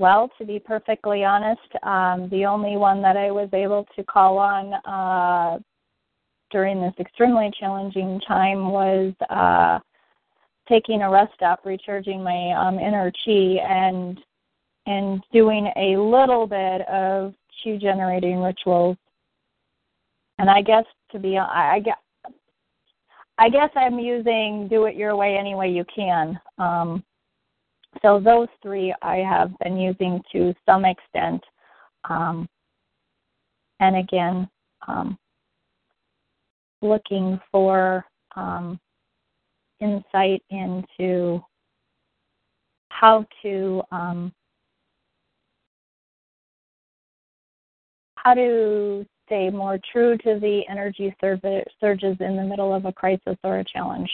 well, 0.00 0.30
to 0.38 0.46
be 0.46 0.58
perfectly 0.58 1.24
honest, 1.24 1.60
um, 1.82 2.26
the 2.30 2.46
only 2.46 2.78
one 2.78 3.02
that 3.02 3.18
I 3.18 3.30
was 3.30 3.50
able 3.52 3.86
to 3.94 4.02
call 4.02 4.38
on 4.38 4.72
uh, 4.86 5.58
during 6.50 6.80
this 6.80 6.94
extremely 6.98 7.52
challenging 7.60 8.18
time 8.26 8.70
was 8.70 9.12
uh, 9.28 9.78
taking 10.66 11.02
a 11.02 11.10
rest 11.10 11.34
stop, 11.34 11.66
recharging 11.66 12.22
my 12.22 12.52
um, 12.52 12.78
inner 12.78 13.12
chi, 13.24 13.58
and 13.60 14.18
and 14.86 15.22
doing 15.34 15.70
a 15.76 15.98
little 15.98 16.46
bit 16.46 16.80
of 16.88 17.34
chi 17.62 17.76
generating 17.76 18.40
rituals. 18.40 18.96
And 20.38 20.48
I 20.48 20.62
guess 20.62 20.86
to 21.12 21.18
be, 21.18 21.36
I, 21.36 21.74
I 21.74 21.80
guess. 21.80 21.98
I 23.38 23.48
guess 23.48 23.70
I'm 23.74 23.98
using 23.98 24.68
do 24.68 24.84
it 24.84 24.96
your 24.96 25.16
way 25.16 25.38
any 25.38 25.54
way 25.54 25.70
you 25.70 25.84
can. 25.94 26.38
Um, 26.58 27.02
so 28.02 28.20
those 28.20 28.48
three 28.62 28.94
I 29.02 29.16
have 29.16 29.52
been 29.58 29.76
using 29.76 30.22
to 30.32 30.54
some 30.66 30.84
extent. 30.84 31.42
Um, 32.08 32.48
and 33.80 33.96
again, 33.96 34.48
um, 34.86 35.18
looking 36.82 37.40
for 37.50 38.04
um, 38.36 38.78
insight 39.80 40.42
into 40.50 41.42
how 42.90 43.26
to 43.42 43.82
um, 43.90 44.32
how 48.16 48.34
to 48.34 49.06
stay 49.26 49.48
more 49.48 49.78
true 49.92 50.18
to 50.18 50.38
the 50.40 50.62
energy 50.68 51.14
surges 51.20 52.16
in 52.20 52.36
the 52.36 52.42
middle 52.42 52.74
of 52.74 52.84
a 52.84 52.92
crisis 52.92 53.36
or 53.44 53.60
a 53.60 53.64
challenge. 53.64 54.10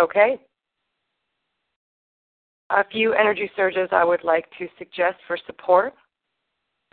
Okay. 0.00 0.38
A 2.70 2.84
few 2.90 3.12
energy 3.12 3.50
surges 3.54 3.88
I 3.92 4.04
would 4.04 4.24
like 4.24 4.46
to 4.58 4.66
suggest 4.78 5.16
for 5.26 5.36
support 5.46 5.92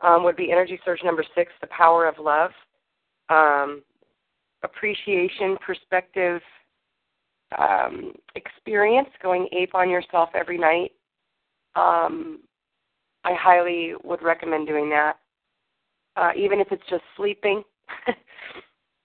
um, 0.03 0.23
would 0.23 0.35
be 0.35 0.51
energy 0.51 0.79
surge 0.83 0.99
number 1.03 1.23
six, 1.35 1.51
the 1.61 1.67
power 1.67 2.07
of 2.07 2.15
love, 2.19 2.51
um, 3.29 3.81
appreciation, 4.63 5.57
perspective, 5.65 6.41
um, 7.57 8.13
experience, 8.35 9.09
going 9.21 9.47
ape 9.51 9.73
on 9.73 9.89
yourself 9.89 10.29
every 10.35 10.57
night. 10.57 10.91
Um, 11.75 12.41
I 13.23 13.33
highly 13.33 13.93
would 14.03 14.21
recommend 14.21 14.67
doing 14.67 14.89
that. 14.89 15.13
Uh, 16.15 16.31
even 16.37 16.59
if 16.59 16.67
it's 16.71 16.83
just 16.89 17.03
sleeping 17.15 17.63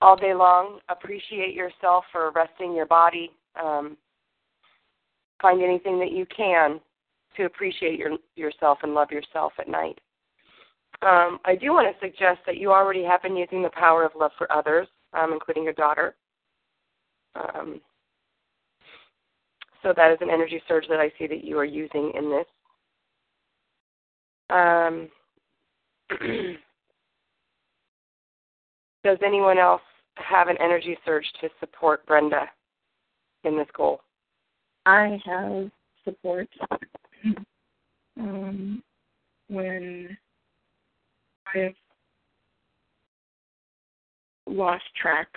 all 0.00 0.16
day 0.16 0.34
long, 0.34 0.80
appreciate 0.88 1.54
yourself 1.54 2.04
for 2.10 2.30
resting 2.32 2.74
your 2.74 2.86
body. 2.86 3.30
Um, 3.62 3.96
find 5.40 5.62
anything 5.62 5.98
that 5.98 6.12
you 6.12 6.26
can 6.34 6.80
to 7.36 7.44
appreciate 7.44 7.98
your, 7.98 8.12
yourself 8.36 8.78
and 8.82 8.94
love 8.94 9.10
yourself 9.10 9.52
at 9.58 9.68
night. 9.68 9.98
Um, 11.02 11.38
I 11.44 11.56
do 11.56 11.72
want 11.72 11.92
to 11.92 12.06
suggest 12.06 12.40
that 12.46 12.56
you 12.56 12.72
already 12.72 13.02
have 13.04 13.22
been 13.22 13.36
using 13.36 13.62
the 13.62 13.70
power 13.70 14.04
of 14.04 14.12
love 14.18 14.30
for 14.38 14.50
others, 14.50 14.88
um, 15.12 15.32
including 15.32 15.64
your 15.64 15.72
daughter. 15.72 16.14
Um, 17.34 17.80
so 19.82 19.92
that 19.96 20.12
is 20.12 20.18
an 20.20 20.30
energy 20.30 20.62
surge 20.66 20.86
that 20.88 21.00
I 21.00 21.12
see 21.18 21.26
that 21.26 21.44
you 21.44 21.58
are 21.58 21.64
using 21.64 22.12
in 22.16 22.30
this. 22.30 22.46
Um, 24.50 25.08
does 29.04 29.18
anyone 29.24 29.58
else 29.58 29.82
have 30.16 30.48
an 30.48 30.56
energy 30.60 30.96
surge 31.04 31.26
to 31.40 31.48
support 31.60 32.06
Brenda 32.06 32.48
in 33.44 33.56
this 33.56 33.68
goal? 33.76 34.00
I 34.86 35.18
have 35.24 35.70
support 36.04 36.48
um, 38.18 38.82
when 39.48 40.16
I 41.54 41.58
have 41.58 41.74
lost 44.46 44.84
track, 45.00 45.28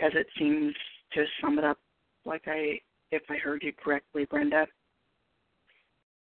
as 0.00 0.12
it 0.14 0.26
seems 0.38 0.74
to 1.12 1.24
sum 1.40 1.58
it 1.58 1.64
up, 1.64 1.78
like 2.24 2.42
I, 2.46 2.80
if 3.12 3.22
I 3.28 3.36
heard 3.36 3.62
you 3.62 3.72
correctly, 3.72 4.24
Brenda, 4.24 4.62
if 4.62 4.68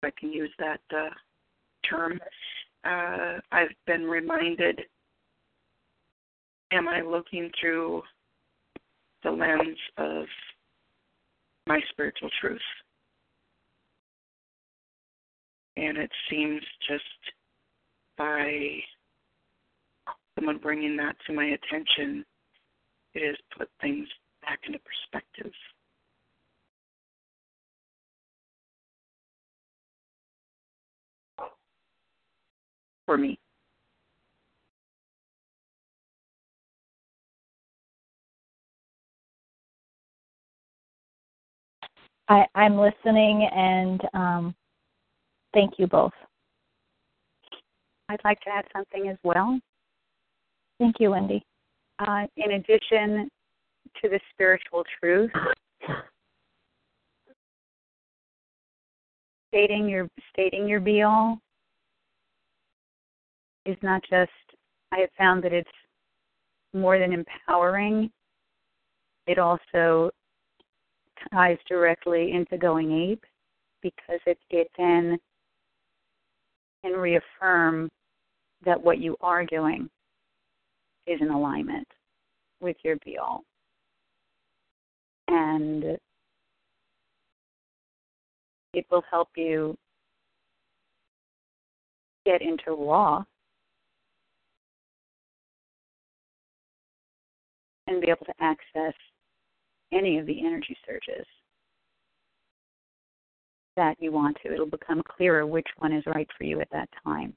I 0.02 0.11
can 0.18 0.33
use 0.33 0.50
that 0.59 0.80
uh, 0.94 1.11
term. 1.88 2.21
Uh, 2.85 3.40
I've 3.52 3.75
been 3.87 4.04
reminded 4.04 4.80
am 6.73 6.88
I 6.88 7.00
looking 7.00 7.50
through 7.61 8.02
the 9.24 9.30
lens 9.30 9.78
of 9.96 10.26
my 11.66 11.80
spiritual 11.90 12.30
truth? 12.40 12.60
And 15.76 15.98
it 15.98 16.10
seems 16.30 16.62
just 16.88 17.02
by 18.16 18.78
someone 20.36 20.58
bringing 20.58 20.96
that 20.98 21.16
to 21.26 21.32
my 21.32 21.46
attention, 21.46 22.24
it 23.14 23.26
has 23.26 23.36
put 23.56 23.68
things 23.80 24.06
back 24.42 24.60
into 24.66 24.78
perspective. 24.78 25.52
For 33.06 33.18
me. 33.18 33.38
I, 42.28 42.46
I'm 42.54 42.78
listening 42.78 43.48
and 43.54 44.00
um, 44.14 44.54
thank 45.52 45.74
you 45.78 45.86
both. 45.86 46.12
I'd 48.08 48.20
like 48.24 48.40
to 48.40 48.50
add 48.50 48.64
something 48.74 49.08
as 49.08 49.16
well. 49.24 49.58
Thank 50.78 50.96
you, 51.00 51.10
Wendy. 51.10 51.42
Uh, 51.98 52.26
in 52.36 52.52
addition 52.52 53.28
to 54.02 54.08
the 54.08 54.20
spiritual 54.32 54.84
truth, 55.00 55.30
stating 59.48 59.88
your 59.88 60.08
stating 60.32 60.66
your 60.66 60.80
be 60.80 61.02
all 61.02 61.38
is 63.64 63.76
not 63.82 64.02
just 64.10 64.30
I 64.92 64.98
have 64.98 65.10
found 65.16 65.42
that 65.44 65.52
it's 65.52 65.68
more 66.72 66.98
than 66.98 67.12
empowering. 67.12 68.10
It 69.26 69.38
also 69.38 70.10
ties 71.32 71.58
directly 71.68 72.32
into 72.32 72.56
going 72.58 73.10
ape 73.10 73.24
because 73.82 74.20
it 74.26 74.38
it 74.50 74.68
then 74.78 75.18
can 76.84 76.92
reaffirm 76.92 77.88
that 78.64 78.82
what 78.82 78.98
you 78.98 79.16
are 79.20 79.44
doing 79.44 79.88
is 81.06 81.20
in 81.20 81.30
alignment 81.30 81.86
with 82.60 82.76
your 82.84 82.96
be 83.04 83.18
all. 83.18 83.42
And 85.28 85.98
it 88.72 88.86
will 88.90 89.04
help 89.10 89.28
you 89.36 89.76
get 92.26 92.42
into 92.42 92.72
raw 92.72 93.22
and 97.86 98.00
be 98.00 98.08
able 98.08 98.26
to 98.26 98.34
access 98.40 98.94
any 99.94 100.18
of 100.18 100.26
the 100.26 100.44
energy 100.44 100.76
surges 100.86 101.26
that 103.76 103.96
you 103.98 104.12
want 104.12 104.36
to. 104.42 104.52
It'll 104.52 104.66
become 104.66 105.02
clearer 105.08 105.46
which 105.46 105.66
one 105.78 105.92
is 105.92 106.04
right 106.06 106.28
for 106.36 106.44
you 106.44 106.60
at 106.60 106.68
that 106.70 106.88
time. 107.04 107.34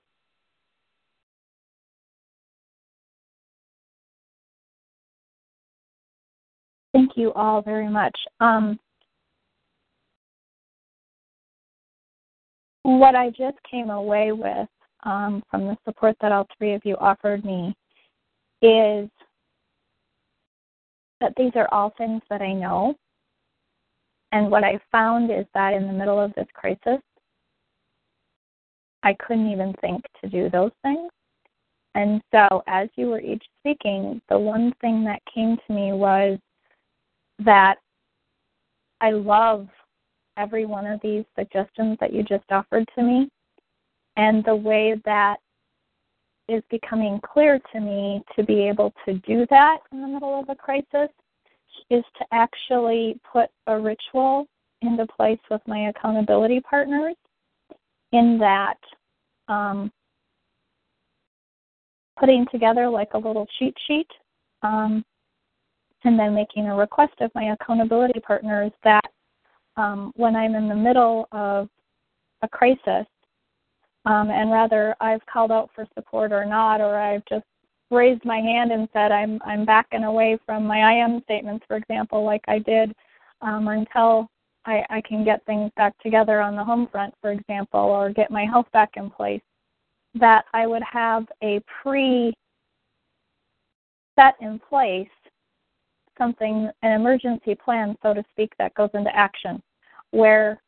Thank 6.93 7.11
you 7.15 7.31
all 7.33 7.61
very 7.61 7.89
much. 7.89 8.15
Um, 8.39 8.79
what 12.83 13.15
I 13.15 13.29
just 13.29 13.57
came 13.69 13.89
away 13.89 14.31
with 14.31 14.67
um, 15.03 15.43
from 15.51 15.65
the 15.67 15.77
support 15.85 16.15
that 16.21 16.31
all 16.31 16.47
three 16.57 16.73
of 16.73 16.81
you 16.85 16.95
offered 16.95 17.45
me 17.45 17.75
is 18.61 19.09
that 21.21 21.33
these 21.37 21.51
are 21.55 21.67
all 21.71 21.93
things 21.97 22.21
that 22.29 22.41
I 22.41 22.53
know. 22.53 22.95
And 24.31 24.51
what 24.51 24.63
I 24.63 24.79
found 24.91 25.31
is 25.31 25.45
that 25.53 25.73
in 25.73 25.87
the 25.87 25.93
middle 25.93 26.19
of 26.19 26.33
this 26.35 26.47
crisis, 26.53 27.01
I 29.03 29.13
couldn't 29.13 29.51
even 29.51 29.73
think 29.79 30.03
to 30.21 30.29
do 30.29 30.49
those 30.49 30.71
things. 30.83 31.09
And 31.95 32.21
so, 32.31 32.63
as 32.67 32.89
you 32.95 33.07
were 33.07 33.21
each 33.21 33.43
speaking, 33.59 34.21
the 34.29 34.37
one 34.37 34.73
thing 34.81 35.03
that 35.05 35.21
came 35.33 35.57
to 35.65 35.73
me 35.73 35.93
was 35.93 36.37
that 37.39 37.75
I 39.01 39.11
love 39.11 39.67
every 40.37 40.65
one 40.65 40.85
of 40.85 40.99
these 41.01 41.25
suggestions 41.37 41.97
that 41.99 42.13
you 42.13 42.23
just 42.23 42.43
offered 42.51 42.87
to 42.95 43.03
me. 43.03 43.29
And 44.15 44.43
the 44.43 44.55
way 44.55 44.95
that 45.05 45.37
is 46.47 46.63
becoming 46.69 47.19
clear 47.21 47.59
to 47.73 47.79
me 47.79 48.23
to 48.35 48.43
be 48.43 48.67
able 48.67 48.93
to 49.05 49.15
do 49.19 49.45
that 49.49 49.79
in 49.91 50.01
the 50.01 50.07
middle 50.07 50.39
of 50.39 50.49
a 50.49 50.55
crisis 50.55 51.09
is 51.89 52.03
to 52.17 52.25
actually 52.31 53.19
put 53.31 53.49
a 53.67 53.79
ritual 53.79 54.47
into 54.81 55.05
place 55.07 55.39
with 55.49 55.61
my 55.67 55.89
accountability 55.89 56.59
partners 56.61 57.15
in 58.11 58.37
that 58.39 58.77
um, 59.47 59.91
putting 62.19 62.45
together 62.51 62.89
like 62.89 63.09
a 63.13 63.17
little 63.17 63.47
cheat 63.57 63.75
sheet 63.87 64.07
um, 64.63 65.03
and 66.03 66.19
then 66.19 66.33
making 66.33 66.67
a 66.67 66.75
request 66.75 67.13
of 67.21 67.31
my 67.35 67.53
accountability 67.53 68.19
partners 68.19 68.71
that 68.83 69.05
um, 69.75 70.11
when 70.15 70.35
I'm 70.35 70.55
in 70.55 70.67
the 70.67 70.75
middle 70.75 71.27
of 71.31 71.69
a 72.41 72.47
crisis, 72.47 73.05
um, 74.07 74.29
and 74.31 74.51
rather 74.51 74.95
I've 75.01 75.25
called 75.25 75.51
out 75.51 75.69
for 75.75 75.85
support 75.93 76.31
or 76.31 76.45
not, 76.45 76.79
or 76.81 76.97
I've 76.97 77.23
just 77.29 77.45
raised 77.91 78.23
my 78.25 78.37
hand 78.37 78.71
and 78.71 78.87
said 78.93 79.11
I'm 79.11 79.39
I'm 79.45 79.65
backing 79.65 80.05
away 80.05 80.37
from 80.45 80.65
my 80.65 80.79
I 80.81 80.93
am 80.93 81.21
statements, 81.23 81.65
for 81.67 81.77
example, 81.77 82.23
like 82.23 82.43
I 82.47 82.59
did 82.59 82.93
um, 83.41 83.67
until 83.67 84.29
I, 84.65 84.83
I 84.89 85.01
can 85.01 85.23
get 85.23 85.45
things 85.45 85.71
back 85.77 85.97
together 85.99 86.41
on 86.41 86.55
the 86.55 86.63
home 86.63 86.87
front, 86.91 87.13
for 87.21 87.31
example, 87.31 87.79
or 87.79 88.11
get 88.11 88.31
my 88.31 88.45
health 88.45 88.67
back 88.73 88.91
in 88.95 89.09
place. 89.09 89.41
That 90.15 90.45
I 90.53 90.67
would 90.67 90.83
have 90.83 91.25
a 91.43 91.61
pre 91.81 92.33
set 94.17 94.35
in 94.41 94.59
place 94.67 95.07
something, 96.17 96.69
an 96.81 96.91
emergency 96.91 97.55
plan, 97.55 97.95
so 98.01 98.13
to 98.13 98.23
speak, 98.31 98.51
that 98.57 98.73
goes 98.73 98.89
into 98.93 99.15
action, 99.15 99.61
where 100.11 100.61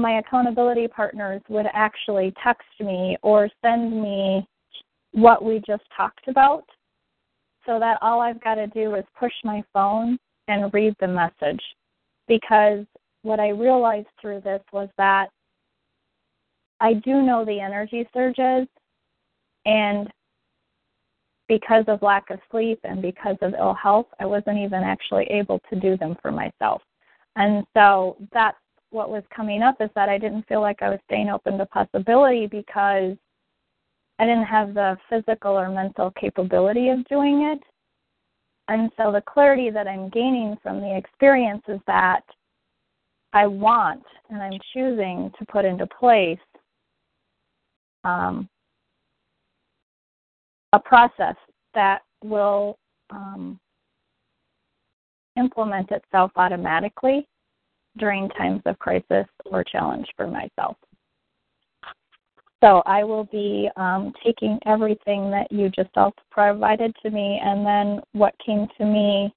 my 0.00 0.18
accountability 0.18 0.88
partners 0.88 1.42
would 1.48 1.66
actually 1.72 2.32
text 2.42 2.68
me 2.80 3.16
or 3.22 3.48
send 3.62 4.00
me 4.00 4.46
what 5.12 5.44
we 5.44 5.62
just 5.66 5.82
talked 5.96 6.28
about 6.28 6.64
so 7.66 7.78
that 7.78 7.98
all 8.00 8.20
I've 8.20 8.42
got 8.42 8.54
to 8.54 8.66
do 8.68 8.94
is 8.94 9.04
push 9.18 9.32
my 9.44 9.62
phone 9.72 10.18
and 10.48 10.72
read 10.72 10.94
the 11.00 11.08
message. 11.08 11.62
Because 12.26 12.84
what 13.22 13.40
I 13.40 13.48
realized 13.48 14.08
through 14.20 14.40
this 14.40 14.62
was 14.72 14.88
that 14.96 15.28
I 16.80 16.94
do 16.94 17.22
know 17.22 17.44
the 17.44 17.60
energy 17.60 18.08
surges, 18.14 18.66
and 19.66 20.08
because 21.48 21.84
of 21.88 22.00
lack 22.00 22.30
of 22.30 22.38
sleep 22.50 22.78
and 22.84 23.02
because 23.02 23.36
of 23.42 23.54
ill 23.58 23.74
health, 23.74 24.06
I 24.18 24.26
wasn't 24.26 24.58
even 24.58 24.82
actually 24.82 25.24
able 25.24 25.60
to 25.68 25.78
do 25.78 25.96
them 25.96 26.16
for 26.22 26.32
myself. 26.32 26.80
And 27.36 27.64
so 27.76 28.16
that's 28.32 28.56
what 28.90 29.10
was 29.10 29.22
coming 29.34 29.62
up 29.62 29.76
is 29.80 29.90
that 29.94 30.08
I 30.08 30.18
didn't 30.18 30.46
feel 30.48 30.60
like 30.60 30.82
I 30.82 30.90
was 30.90 30.98
staying 31.06 31.28
open 31.28 31.58
to 31.58 31.66
possibility 31.66 32.46
because 32.46 33.16
I 34.18 34.26
didn't 34.26 34.44
have 34.44 34.74
the 34.74 34.98
physical 35.08 35.52
or 35.52 35.70
mental 35.70 36.12
capability 36.20 36.88
of 36.88 37.04
doing 37.06 37.42
it. 37.52 37.62
And 38.68 38.90
so 38.96 39.10
the 39.10 39.22
clarity 39.22 39.70
that 39.70 39.88
I'm 39.88 40.10
gaining 40.10 40.56
from 40.62 40.80
the 40.80 40.96
experience 40.96 41.62
is 41.68 41.80
that 41.86 42.22
I 43.32 43.46
want 43.46 44.02
and 44.28 44.42
I'm 44.42 44.58
choosing 44.74 45.30
to 45.38 45.46
put 45.46 45.64
into 45.64 45.86
place 45.86 46.38
um, 48.04 48.48
a 50.72 50.78
process 50.78 51.36
that 51.74 52.02
will 52.22 52.78
um, 53.10 53.58
implement 55.36 55.90
itself 55.90 56.30
automatically 56.36 57.26
during 57.98 58.28
times 58.30 58.62
of 58.66 58.78
crisis 58.78 59.26
or 59.46 59.64
challenge 59.64 60.06
for 60.16 60.26
myself. 60.26 60.76
So 62.62 62.82
I 62.84 63.04
will 63.04 63.24
be 63.24 63.70
um, 63.76 64.12
taking 64.24 64.58
everything 64.66 65.30
that 65.30 65.50
you 65.50 65.70
just 65.70 65.90
all 65.96 66.12
provided 66.30 66.94
to 67.02 67.10
me, 67.10 67.40
and 67.42 67.64
then 67.64 68.00
what 68.12 68.34
came 68.44 68.66
to 68.76 68.84
me 68.84 69.34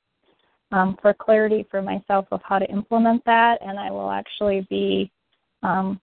um, 0.74 0.98
for 1.02 1.14
clarity 1.14 1.66
for 1.72 1.82
myself 1.82 2.26
of 2.32 2.42
how 2.44 2.60
to 2.60 2.66
implement 2.70 3.24
that, 3.26 3.60
and 3.62 3.80
I 3.80 3.92
will 3.92 4.12
actually 4.12 4.68
be 4.70 5.10
um, 5.62 6.02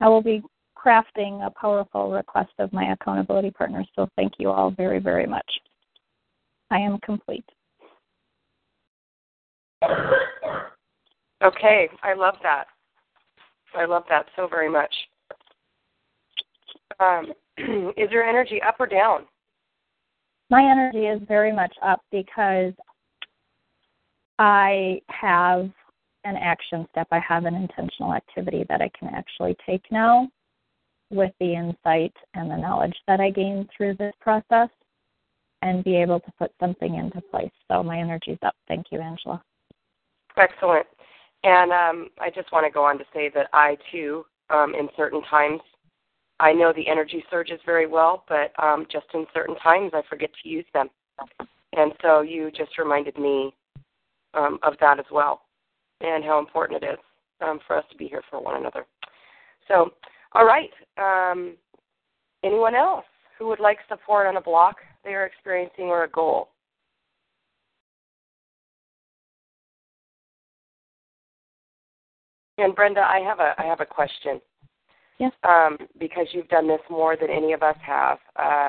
I 0.00 0.08
will 0.08 0.22
be 0.22 0.42
crafting 0.74 1.46
a 1.46 1.50
powerful 1.50 2.10
request 2.10 2.52
of 2.58 2.72
my 2.72 2.92
accountability 2.92 3.50
partners. 3.50 3.86
So 3.94 4.08
thank 4.16 4.32
you 4.38 4.50
all 4.50 4.70
very, 4.70 4.98
very 4.98 5.26
much. 5.26 5.50
I 6.70 6.78
am 6.78 6.98
complete. 7.00 7.44
Okay, 11.42 11.88
I 12.02 12.14
love 12.14 12.34
that. 12.42 12.66
I 13.74 13.86
love 13.86 14.04
that 14.08 14.26
so 14.36 14.46
very 14.46 14.70
much. 14.70 14.94
Um, 16.98 17.32
is 17.96 18.10
your 18.10 18.24
energy 18.24 18.60
up 18.66 18.76
or 18.78 18.86
down? 18.86 19.26
My 20.50 20.62
energy 20.62 21.06
is 21.06 21.20
very 21.28 21.52
much 21.52 21.72
up 21.82 22.02
because 22.10 22.72
I 24.38 25.00
have 25.08 25.70
an 26.24 26.36
action 26.36 26.86
step. 26.90 27.08
I 27.10 27.20
have 27.26 27.44
an 27.44 27.54
intentional 27.54 28.12
activity 28.12 28.64
that 28.68 28.82
I 28.82 28.90
can 28.98 29.08
actually 29.14 29.56
take 29.64 29.84
now 29.90 30.28
with 31.10 31.32
the 31.40 31.54
insight 31.54 32.12
and 32.34 32.50
the 32.50 32.56
knowledge 32.56 32.96
that 33.06 33.20
I 33.20 33.30
gained 33.30 33.68
through 33.74 33.94
this 33.94 34.14
process 34.20 34.68
and 35.62 35.84
be 35.84 35.96
able 35.96 36.20
to 36.20 36.32
put 36.38 36.52
something 36.60 36.96
into 36.96 37.20
place. 37.20 37.50
So 37.70 37.82
my 37.82 37.98
energy's 37.98 38.38
up. 38.42 38.54
Thank 38.68 38.86
you, 38.90 39.00
Angela. 39.00 39.42
Excellent. 40.40 40.86
And 41.44 41.72
um, 41.72 42.08
I 42.20 42.30
just 42.30 42.50
want 42.52 42.66
to 42.66 42.72
go 42.72 42.84
on 42.84 42.98
to 42.98 43.04
say 43.14 43.30
that 43.34 43.48
I 43.52 43.76
too, 43.92 44.24
um, 44.50 44.74
in 44.74 44.88
certain 44.96 45.22
times, 45.30 45.60
I 46.38 46.52
know 46.52 46.72
the 46.74 46.88
energy 46.88 47.22
surges 47.30 47.60
very 47.66 47.86
well, 47.86 48.24
but 48.28 48.52
um, 48.62 48.86
just 48.90 49.06
in 49.12 49.26
certain 49.34 49.56
times 49.56 49.92
I 49.94 50.02
forget 50.08 50.30
to 50.42 50.48
use 50.48 50.64
them. 50.72 50.88
And 51.76 51.92
so 52.02 52.22
you 52.22 52.50
just 52.50 52.78
reminded 52.78 53.18
me 53.18 53.54
um, 54.34 54.58
of 54.62 54.74
that 54.80 54.98
as 54.98 55.04
well 55.12 55.42
and 56.00 56.24
how 56.24 56.38
important 56.38 56.82
it 56.82 56.86
is 56.86 56.98
um, 57.42 57.60
for 57.66 57.76
us 57.76 57.84
to 57.90 57.96
be 57.96 58.08
here 58.08 58.22
for 58.30 58.42
one 58.42 58.56
another. 58.56 58.86
So 59.68 59.90
all 60.32 60.46
right. 60.46 60.70
Um, 60.96 61.56
anyone 62.44 62.74
else 62.74 63.04
who 63.38 63.48
would 63.48 63.60
like 63.60 63.78
support 63.88 64.26
on 64.26 64.36
a 64.36 64.40
block 64.40 64.76
they 65.04 65.10
are 65.10 65.26
experiencing 65.26 65.86
or 65.86 66.04
a 66.04 66.10
goal? 66.10 66.48
And 72.60 72.74
Brenda, 72.74 73.00
I 73.00 73.20
have 73.20 73.40
a 73.40 73.54
I 73.58 73.64
have 73.64 73.80
a 73.80 73.86
question. 73.86 74.40
Yes. 75.18 75.32
Um, 75.44 75.76
because 75.98 76.26
you've 76.32 76.48
done 76.48 76.68
this 76.68 76.80
more 76.88 77.16
than 77.16 77.30
any 77.30 77.52
of 77.52 77.62
us 77.62 77.76
have. 77.82 78.18
Uh, 78.36 78.68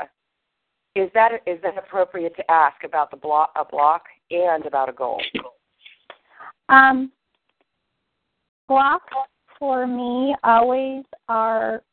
is 0.95 1.09
that 1.13 1.31
is 1.45 1.61
that 1.61 1.77
appropriate 1.77 2.35
to 2.37 2.51
ask 2.51 2.83
about 2.83 3.11
the 3.11 3.17
block 3.17 3.51
a 3.59 3.65
block 3.65 4.03
and 4.29 4.65
about 4.65 4.89
a 4.89 4.93
goal? 4.93 5.21
Um, 6.69 7.11
blocks 8.67 9.13
for 9.59 9.85
me 9.85 10.35
always 10.43 11.03
are 11.27 11.83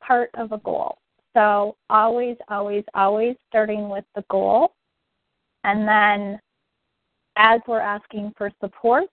part 0.00 0.30
of 0.34 0.52
a 0.52 0.58
goal. 0.58 0.98
So 1.34 1.76
always, 1.90 2.36
always, 2.48 2.84
always 2.94 3.36
starting 3.48 3.88
with 3.88 4.04
the 4.14 4.24
goal. 4.30 4.72
And 5.64 5.86
then 5.86 6.40
as 7.36 7.60
we're 7.68 7.80
asking 7.80 8.32
for 8.36 8.50
support 8.60 9.10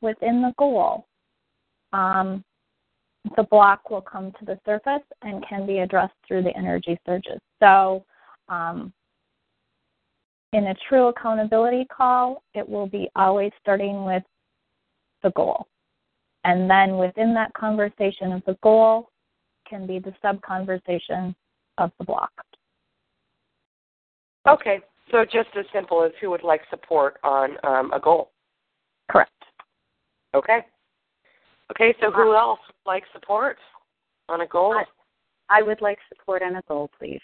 within 0.00 0.40
the 0.40 0.52
goal, 0.56 1.06
um, 1.94 2.44
the 3.36 3.44
block 3.44 3.88
will 3.88 4.02
come 4.02 4.32
to 4.38 4.44
the 4.44 4.58
surface 4.66 5.06
and 5.22 5.46
can 5.48 5.66
be 5.66 5.78
addressed 5.78 6.14
through 6.26 6.42
the 6.42 6.54
energy 6.56 6.98
surges. 7.06 7.38
So 7.60 8.04
um, 8.48 8.92
in 10.52 10.66
a 10.66 10.74
true 10.88 11.06
accountability 11.06 11.86
call, 11.86 12.42
it 12.54 12.68
will 12.68 12.86
be 12.86 13.08
always 13.16 13.52
starting 13.60 14.04
with 14.04 14.22
the 15.22 15.30
goal. 15.30 15.66
And 16.44 16.68
then 16.68 16.98
within 16.98 17.32
that 17.34 17.54
conversation 17.54 18.32
of 18.32 18.42
the 18.44 18.58
goal 18.62 19.08
can 19.66 19.86
be 19.86 19.98
the 19.98 20.12
sub 20.20 20.42
conversation 20.42 21.34
of 21.78 21.90
the 21.98 22.04
block. 22.04 22.30
Okay, 24.46 24.80
so 25.10 25.24
just 25.24 25.48
as 25.58 25.64
simple 25.72 26.04
as 26.04 26.12
who 26.20 26.28
would 26.28 26.42
like 26.42 26.60
support 26.68 27.16
on 27.24 27.56
um, 27.64 27.92
a 27.92 28.00
goal. 28.00 28.30
Correct. 29.10 29.30
Okay. 30.34 30.66
Okay, 31.70 31.94
so 32.00 32.08
uh, 32.08 32.10
who 32.12 32.34
else 32.34 32.60
would 32.66 32.90
like 32.90 33.04
support 33.12 33.56
on 34.28 34.42
a 34.42 34.46
goal? 34.46 34.74
I, 34.74 34.84
I 35.58 35.62
would 35.62 35.80
like 35.80 35.98
support 36.08 36.42
on 36.42 36.56
a 36.56 36.62
goal, 36.68 36.90
please. 36.98 37.20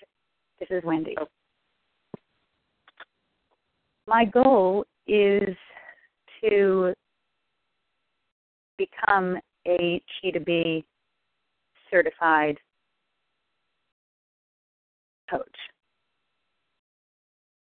This 0.58 0.68
is 0.70 0.82
Wendy. 0.84 1.14
Oh. 1.20 1.26
My 4.06 4.24
goal 4.24 4.84
is 5.06 5.56
to 6.42 6.94
become 8.78 9.38
a 9.66 10.02
Chi 10.22 10.30
to 10.30 10.40
B 10.40 10.84
certified 11.90 12.56
coach. 15.30 15.44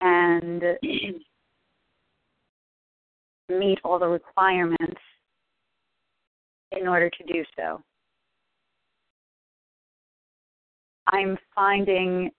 And 0.01 0.63
meet 3.49 3.79
all 3.83 3.99
the 3.99 4.07
requirements 4.07 5.01
in 6.71 6.87
order 6.87 7.09
to 7.09 7.23
do 7.33 7.43
so. 7.57 7.81
I'm 11.07 11.37
finding 11.55 12.29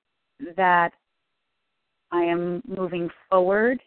that 0.56 0.92
I 2.12 2.22
am 2.22 2.62
moving 2.66 3.08
forward 3.28 3.80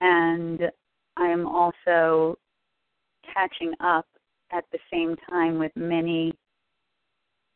and 0.00 0.60
I 1.16 1.26
am 1.26 1.46
also 1.46 2.38
catching 3.32 3.72
up 3.80 4.06
at 4.52 4.64
the 4.72 4.78
same 4.92 5.16
time 5.28 5.58
with 5.58 5.72
many 5.76 6.32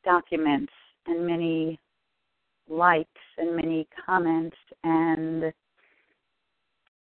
documents 0.04 0.72
and 1.06 1.26
many 1.26 1.80
likes 2.68 3.08
and 3.38 3.56
many 3.56 3.86
comments 4.06 4.56
and 4.84 5.52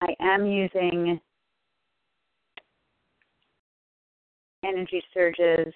I 0.02 0.16
am 0.20 0.46
using 0.46 1.20
energy 4.66 5.04
surges 5.14 5.74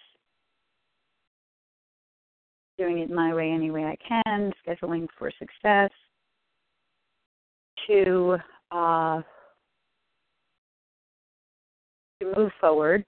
doing 2.77 2.99
it 2.99 3.11
my 3.11 3.33
way 3.33 3.51
any 3.51 3.71
way 3.71 3.83
I 3.83 3.97
can, 4.07 4.53
scheduling 4.65 5.07
for 5.17 5.31
success, 5.37 5.91
to 7.87 8.37
uh, 8.71 9.21
to 12.21 12.33
move 12.37 12.51
forward. 12.59 13.03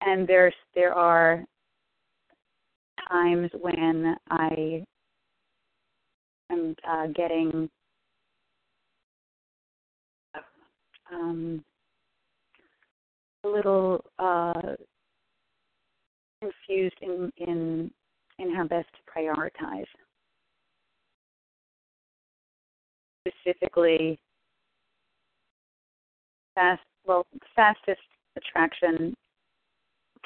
And 0.00 0.26
there's 0.26 0.54
there 0.74 0.92
are 0.92 1.44
times 3.08 3.50
when 3.60 4.16
I 4.30 4.84
am 6.50 6.74
uh, 6.88 7.06
getting 7.08 7.68
um, 11.12 11.64
a 13.44 13.48
little 13.48 14.04
uh, 14.18 14.74
confused 16.40 16.96
in, 17.00 17.30
in 17.36 17.90
in 18.38 18.54
how 18.54 18.64
best 18.64 18.88
to 18.92 19.20
prioritize. 19.20 19.86
Specifically, 23.26 24.18
fast 26.54 26.82
well 27.06 27.26
fastest 27.54 28.00
attraction 28.36 29.14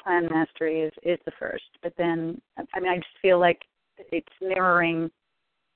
plan 0.01 0.27
mastery 0.29 0.81
is 0.81 0.93
is 1.03 1.19
the 1.25 1.31
first, 1.39 1.63
but 1.81 1.93
then 1.97 2.39
I 2.57 2.79
mean 2.79 2.91
I 2.91 2.97
just 2.97 3.07
feel 3.21 3.39
like 3.39 3.61
it's 4.11 4.27
mirroring 4.41 5.09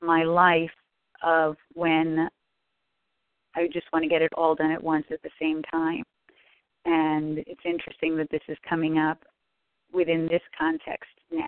my 0.02 0.23
life 0.23 0.71
of 1.23 1.56
when 1.73 2.30
I 3.56 3.67
just 3.73 3.88
want 3.91 4.04
to 4.04 4.10
get 4.10 4.21
it 4.21 4.32
all 4.38 4.54
done 4.54 4.71
at 4.71 4.84
once 4.84 5.06
at 5.12 5.21
the 5.23 5.30
same 5.39 5.63
time. 5.63 6.04
And 6.88 7.39
it's 7.39 7.62
interesting 7.65 8.15
that 8.15 8.30
this 8.32 8.41
is 8.47 8.58
coming 8.67 8.97
up 8.97 9.19
within 9.91 10.26
this 10.32 10.41
context 10.58 11.10
now. 11.30 11.45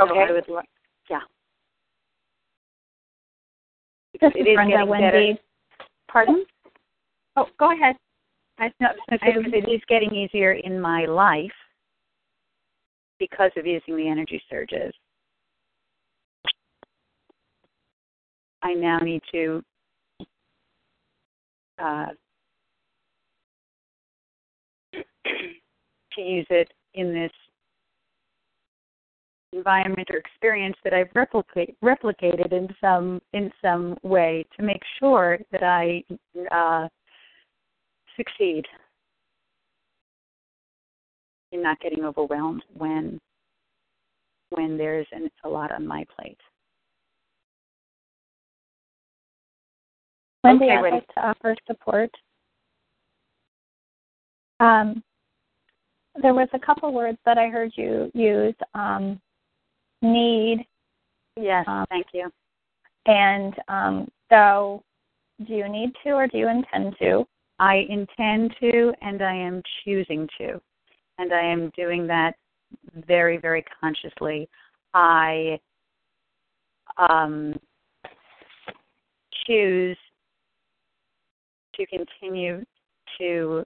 Okay. 0.00 0.12
So 0.12 0.20
I 0.20 0.32
would 0.32 0.48
like, 0.48 0.68
yeah. 1.10 1.18
This 4.20 4.30
It 4.36 4.48
is 4.48 4.54
Brenda 4.54 4.76
getting 4.76 4.88
Wendy. 4.88 5.32
better. 5.32 5.38
Pardon? 6.08 6.46
Oh, 7.36 7.46
go 7.58 7.72
ahead. 7.72 7.96
I, 8.60 8.70
no, 8.80 8.90
because 9.10 9.42
it 9.52 9.68
is 9.68 9.80
getting 9.88 10.14
easier 10.14 10.52
in 10.52 10.80
my 10.80 11.06
life 11.06 11.50
because 13.18 13.50
of 13.56 13.66
using 13.66 13.96
the 13.96 14.08
energy 14.08 14.40
surges. 14.48 14.94
I 18.62 18.74
now 18.74 18.98
need 18.98 19.22
to 19.32 19.60
uh, 21.78 22.06
to 24.92 26.20
use 26.20 26.46
it 26.50 26.72
in 26.94 27.12
this 27.12 27.32
environment 29.52 30.08
or 30.12 30.18
experience 30.18 30.76
that 30.84 30.92
I've 30.92 31.08
replicate, 31.14 31.76
replicated 31.82 32.52
in 32.52 32.68
some 32.80 33.20
in 33.32 33.50
some 33.62 33.96
way 34.02 34.44
to 34.56 34.62
make 34.64 34.82
sure 34.98 35.38
that 35.52 35.62
I 35.62 36.02
uh, 36.50 36.88
succeed 38.16 38.64
in 41.52 41.62
not 41.62 41.80
getting 41.80 42.04
overwhelmed 42.04 42.62
when 42.74 43.20
when 44.50 44.76
there's 44.76 45.06
an, 45.12 45.30
a 45.44 45.48
lot 45.48 45.72
on 45.72 45.86
my 45.86 46.04
plate. 46.16 46.38
Wendy, 50.44 50.66
Okay, 50.66 50.74
I'd 50.76 50.82
Wendy. 50.82 50.96
like 50.96 51.08
to 51.14 51.26
offer 51.26 51.56
support. 51.66 52.10
Um, 54.60 55.02
there 56.22 56.34
was 56.34 56.48
a 56.52 56.58
couple 56.58 56.92
words 56.92 57.18
that 57.24 57.38
I 57.38 57.48
heard 57.48 57.72
you 57.76 58.10
use: 58.14 58.54
um, 58.74 59.20
need, 60.02 60.64
Yes, 61.36 61.64
Um, 61.66 61.86
thank 61.88 62.06
you. 62.12 62.30
and 63.06 63.54
um, 63.68 64.10
so. 64.30 64.82
Do 65.48 65.52
you 65.52 65.68
need 65.68 65.90
to, 66.04 66.10
or 66.12 66.28
do 66.28 66.38
you 66.38 66.48
intend 66.48 66.94
to? 67.00 67.26
I 67.58 67.84
intend 67.88 68.54
to, 68.60 68.94
and 69.02 69.20
I 69.20 69.34
am 69.34 69.64
choosing 69.84 70.28
to, 70.38 70.60
and 71.18 71.32
I 71.34 71.42
am 71.42 71.70
doing 71.76 72.06
that 72.06 72.36
very, 73.08 73.36
very 73.38 73.64
consciously. 73.80 74.48
I 74.94 75.58
um, 76.98 77.58
choose 79.44 79.96
to 81.76 81.86
continue 81.86 82.64
to 83.18 83.64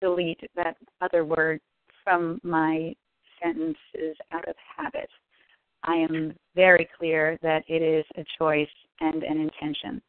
delete 0.00 0.40
that 0.56 0.76
other 1.00 1.24
word 1.24 1.60
from 2.04 2.40
my 2.42 2.94
sentences 3.42 4.16
out 4.32 4.46
of 4.48 4.54
habit. 4.76 5.08
I 5.84 5.94
am 5.96 6.34
very 6.54 6.88
clear 6.98 7.38
that 7.42 7.64
it 7.68 7.82
is 7.82 8.04
a 8.16 8.24
choice 8.38 8.68
and 9.00 9.22
an 9.22 9.40
intention 9.40 10.00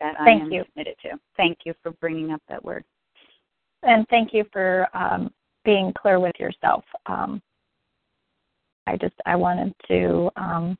that 0.00 0.14
I 0.20 0.24
Thank 0.24 0.42
am 0.42 0.52
you. 0.52 0.64
committed 0.72 0.94
to. 1.02 1.18
Thank 1.36 1.58
you 1.64 1.74
for 1.82 1.92
bringing 1.92 2.32
up 2.32 2.42
that 2.48 2.64
word. 2.64 2.84
And 3.82 4.06
thank 4.08 4.32
you 4.32 4.44
for 4.52 4.86
um, 4.94 5.32
being 5.64 5.92
clear 6.00 6.20
with 6.20 6.34
yourself. 6.38 6.84
Um, 7.06 7.42
I 8.86 8.96
just 8.96 9.14
I 9.26 9.36
wanted 9.36 9.74
to 9.88 10.30
um, 10.36 10.78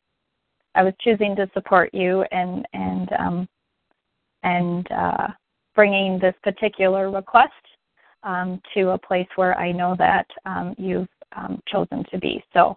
I 0.74 0.82
was 0.82 0.94
choosing 1.00 1.36
to 1.36 1.50
support 1.54 1.92
you 1.92 2.22
and 2.32 2.66
and 2.72 3.08
um, 3.18 3.48
and 4.42 4.90
uh, 4.92 5.28
bringing 5.74 6.18
this 6.18 6.34
particular 6.42 7.10
request 7.10 7.52
um, 8.22 8.60
to 8.74 8.90
a 8.90 8.98
place 8.98 9.28
where 9.36 9.56
I 9.58 9.72
know 9.72 9.94
that 9.98 10.26
um, 10.44 10.74
you've 10.78 11.08
um, 11.36 11.60
chosen 11.68 12.04
to 12.10 12.18
be. 12.18 12.42
So, 12.52 12.76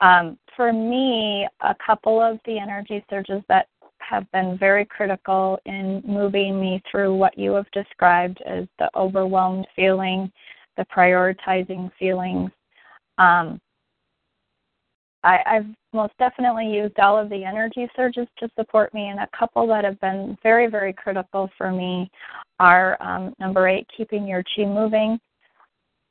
um, 0.00 0.38
for 0.54 0.72
me, 0.72 1.48
a 1.60 1.74
couple 1.84 2.20
of 2.20 2.38
the 2.44 2.58
energy 2.58 3.04
surges 3.10 3.42
that 3.48 3.66
have 3.98 4.30
been 4.30 4.56
very 4.58 4.84
critical 4.84 5.58
in 5.66 6.02
moving 6.06 6.60
me 6.60 6.82
through 6.90 7.14
what 7.14 7.36
you 7.36 7.52
have 7.52 7.70
described 7.72 8.40
as 8.46 8.66
the 8.78 8.88
overwhelmed 8.96 9.66
feeling, 9.74 10.30
the 10.76 10.86
prioritizing 10.96 11.90
feelings. 11.98 12.50
Um, 13.18 13.60
I, 15.24 15.38
I've 15.46 15.66
most 15.92 16.12
definitely 16.18 16.66
used 16.66 16.98
all 16.98 17.18
of 17.18 17.28
the 17.28 17.44
energy 17.44 17.88
surges 17.96 18.28
to 18.38 18.48
support 18.58 18.94
me, 18.94 19.08
and 19.08 19.20
a 19.20 19.28
couple 19.36 19.66
that 19.68 19.84
have 19.84 20.00
been 20.00 20.36
very, 20.42 20.68
very 20.68 20.92
critical 20.92 21.50
for 21.58 21.72
me 21.72 22.10
are 22.60 22.96
um, 23.02 23.34
number 23.40 23.68
eight, 23.68 23.86
keeping 23.96 24.26
your 24.26 24.42
chi 24.54 24.64
moving. 24.64 25.18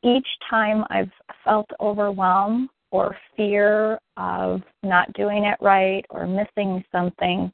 Each 0.03 0.27
time 0.49 0.83
I've 0.89 1.11
felt 1.43 1.69
overwhelmed 1.79 2.69
or 2.91 3.17
fear 3.35 3.99
of 4.17 4.61
not 4.83 5.11
doing 5.13 5.45
it 5.45 5.57
right 5.61 6.05
or 6.09 6.27
missing 6.27 6.83
something, 6.91 7.51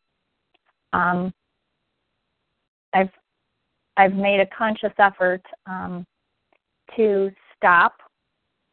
um, 0.94 1.34
I've 2.94 3.10
I've 3.98 4.13
made 4.13 4.39
a 4.39 4.48
conscious 4.48 4.94
effort 4.98 5.42
um, 5.68 6.06
to 6.96 7.32
stop, 7.56 7.94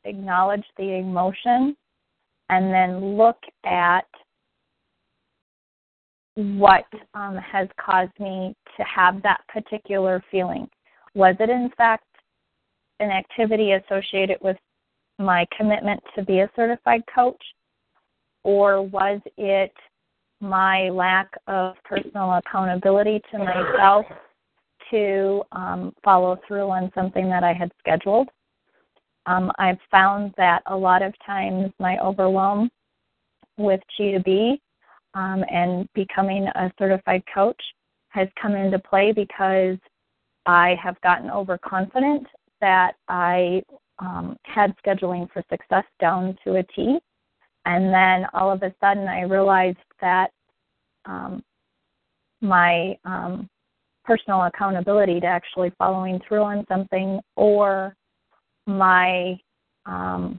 acknowledge 0.04 0.64
the 0.78 0.94
emotion, 0.94 1.76
and 2.50 2.72
then 2.72 3.16
look 3.16 3.38
at 3.64 4.04
what 6.34 6.84
um, 7.14 7.36
has 7.36 7.68
caused 7.78 8.12
me 8.18 8.54
to 8.76 8.84
have 8.84 9.22
that 9.22 9.40
particular 9.48 10.22
feeling. 10.30 10.68
Was 11.14 11.36
it, 11.38 11.48
in 11.48 11.70
fact, 11.76 12.04
an 12.98 13.10
activity 13.10 13.72
associated 13.72 14.38
with 14.40 14.56
my 15.18 15.46
commitment 15.56 16.00
to 16.16 16.24
be 16.24 16.40
a 16.40 16.50
certified 16.56 17.02
coach? 17.14 17.42
Or 18.42 18.82
was 18.82 19.20
it 19.36 19.72
my 20.40 20.88
lack 20.88 21.30
of 21.46 21.74
personal 21.84 22.32
accountability 22.32 23.20
to 23.30 23.38
myself 23.38 24.06
to 24.90 25.42
um, 25.52 25.94
follow 26.02 26.38
through 26.48 26.70
on 26.70 26.90
something 26.94 27.28
that 27.28 27.44
I 27.44 27.52
had 27.52 27.70
scheduled? 27.78 28.28
Um, 29.26 29.52
I've 29.58 29.78
found 29.90 30.34
that 30.36 30.62
a 30.66 30.76
lot 30.76 31.02
of 31.02 31.14
times 31.24 31.72
my 31.78 31.98
overwhelm 31.98 32.70
with 33.58 33.80
Chi2B 33.98 34.58
um, 35.14 35.44
and 35.50 35.88
becoming 35.94 36.46
a 36.54 36.72
certified 36.78 37.22
coach 37.32 37.60
has 38.08 38.28
come 38.40 38.54
into 38.54 38.78
play 38.78 39.12
because 39.12 39.76
I 40.46 40.76
have 40.82 41.00
gotten 41.02 41.30
overconfident 41.30 42.26
that 42.60 42.92
I 43.08 43.62
um, 43.98 44.36
had 44.44 44.74
scheduling 44.84 45.30
for 45.30 45.42
success 45.50 45.84
down 46.00 46.36
to 46.44 46.56
a 46.56 46.62
T. 46.62 46.98
And 47.66 47.92
then 47.92 48.26
all 48.32 48.50
of 48.50 48.62
a 48.62 48.74
sudden 48.80 49.06
I 49.06 49.22
realized 49.22 49.78
that 50.00 50.30
um, 51.04 51.42
my 52.40 52.96
um, 53.04 53.48
personal 54.04 54.42
accountability 54.44 55.20
to 55.20 55.26
actually 55.26 55.72
following 55.78 56.20
through 56.26 56.42
on 56.42 56.64
something 56.68 57.20
or 57.36 57.94
my 58.78 59.38
um, 59.86 60.38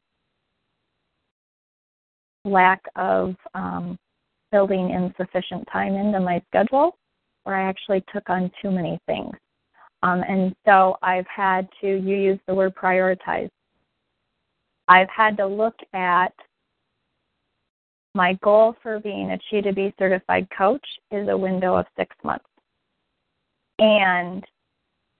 lack 2.45 2.81
of 2.95 3.35
um, 3.53 3.97
building 4.51 4.89
insufficient 4.91 5.67
time 5.71 5.95
into 5.95 6.19
my 6.19 6.41
schedule, 6.49 6.97
where 7.43 7.55
I 7.55 7.67
actually 7.67 8.03
took 8.13 8.29
on 8.29 8.51
too 8.61 8.71
many 8.71 8.99
things. 9.05 9.35
Um, 10.03 10.23
and 10.27 10.55
so 10.65 10.97
I've 11.01 11.27
had 11.27 11.67
to, 11.81 11.87
you 11.87 12.15
use 12.15 12.39
the 12.47 12.55
word 12.55 12.73
prioritize. 12.75 13.49
I've 14.87 15.09
had 15.09 15.37
to 15.37 15.45
look 15.45 15.75
at 15.93 16.33
my 18.13 18.33
goal 18.43 18.75
for 18.81 18.99
being 18.99 19.31
a 19.31 19.39
Chi2B 19.51 19.93
certified 19.97 20.47
coach 20.57 20.85
is 21.11 21.29
a 21.29 21.37
window 21.37 21.75
of 21.75 21.85
six 21.97 22.15
months. 22.23 22.45
And 23.79 24.43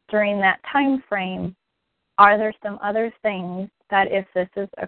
during 0.10 0.40
that 0.42 0.60
time 0.72 1.02
frame, 1.08 1.56
are 2.22 2.38
there 2.38 2.54
some 2.62 2.78
other 2.84 3.12
things 3.24 3.68
that 3.90 4.12
if 4.12 4.28
this 4.36 4.48
is 4.56 4.70
a 4.78 4.88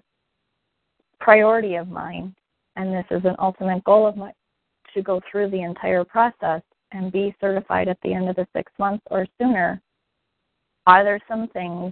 priority 1.20 1.78
of 1.78 1.88
mine 1.88 2.32
and 2.76 2.94
this 2.94 3.06
is 3.10 3.26
an 3.26 3.36
ultimate 3.40 3.84
goal 3.86 4.06
of 4.06 4.16
mine 4.16 4.34
to 4.94 5.02
go 5.02 5.20
through 5.32 5.50
the 5.50 5.64
entire 5.64 6.04
process 6.04 6.62
and 6.92 7.12
be 7.12 7.36
certified 7.42 7.88
at 7.88 7.98
the 8.04 8.14
end 8.14 8.30
of 8.30 8.36
the 8.36 8.46
six 8.56 8.72
months 8.78 9.04
or 9.10 9.26
sooner, 9.42 9.82
are 10.86 11.04
there 11.04 11.20
some 11.28 11.48
things, 11.48 11.92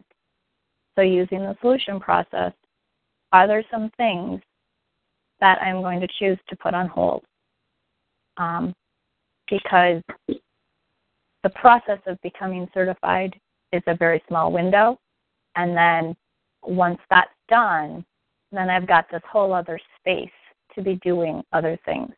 so 0.95 1.01
using 1.01 1.39
the 1.39 1.57
solution 1.59 1.99
process, 1.99 2.53
are 3.31 3.47
there 3.47 3.63
some 3.71 3.89
things 3.97 4.39
that 5.39 5.59
I'm 5.59 5.81
going 5.81 6.01
to 6.01 6.07
choose 6.19 6.37
to 6.49 6.55
put 6.57 6.75
on 6.75 6.87
hold? 6.87 7.23
Um, 8.37 8.75
because 9.49 10.03
the 11.41 11.49
process 11.55 11.97
of 12.05 12.21
becoming 12.21 12.69
certified 12.75 13.35
is 13.73 13.81
a 13.87 13.95
very 13.95 14.21
small 14.27 14.51
window 14.51 14.99
and 15.55 15.75
then 15.75 16.15
once 16.63 16.99
that's 17.09 17.29
done, 17.49 18.05
then 18.51 18.69
I've 18.69 18.87
got 18.87 19.09
this 19.11 19.21
whole 19.29 19.53
other 19.53 19.79
space 19.99 20.29
to 20.75 20.81
be 20.81 20.95
doing 21.03 21.41
other 21.53 21.77
things. 21.85 22.11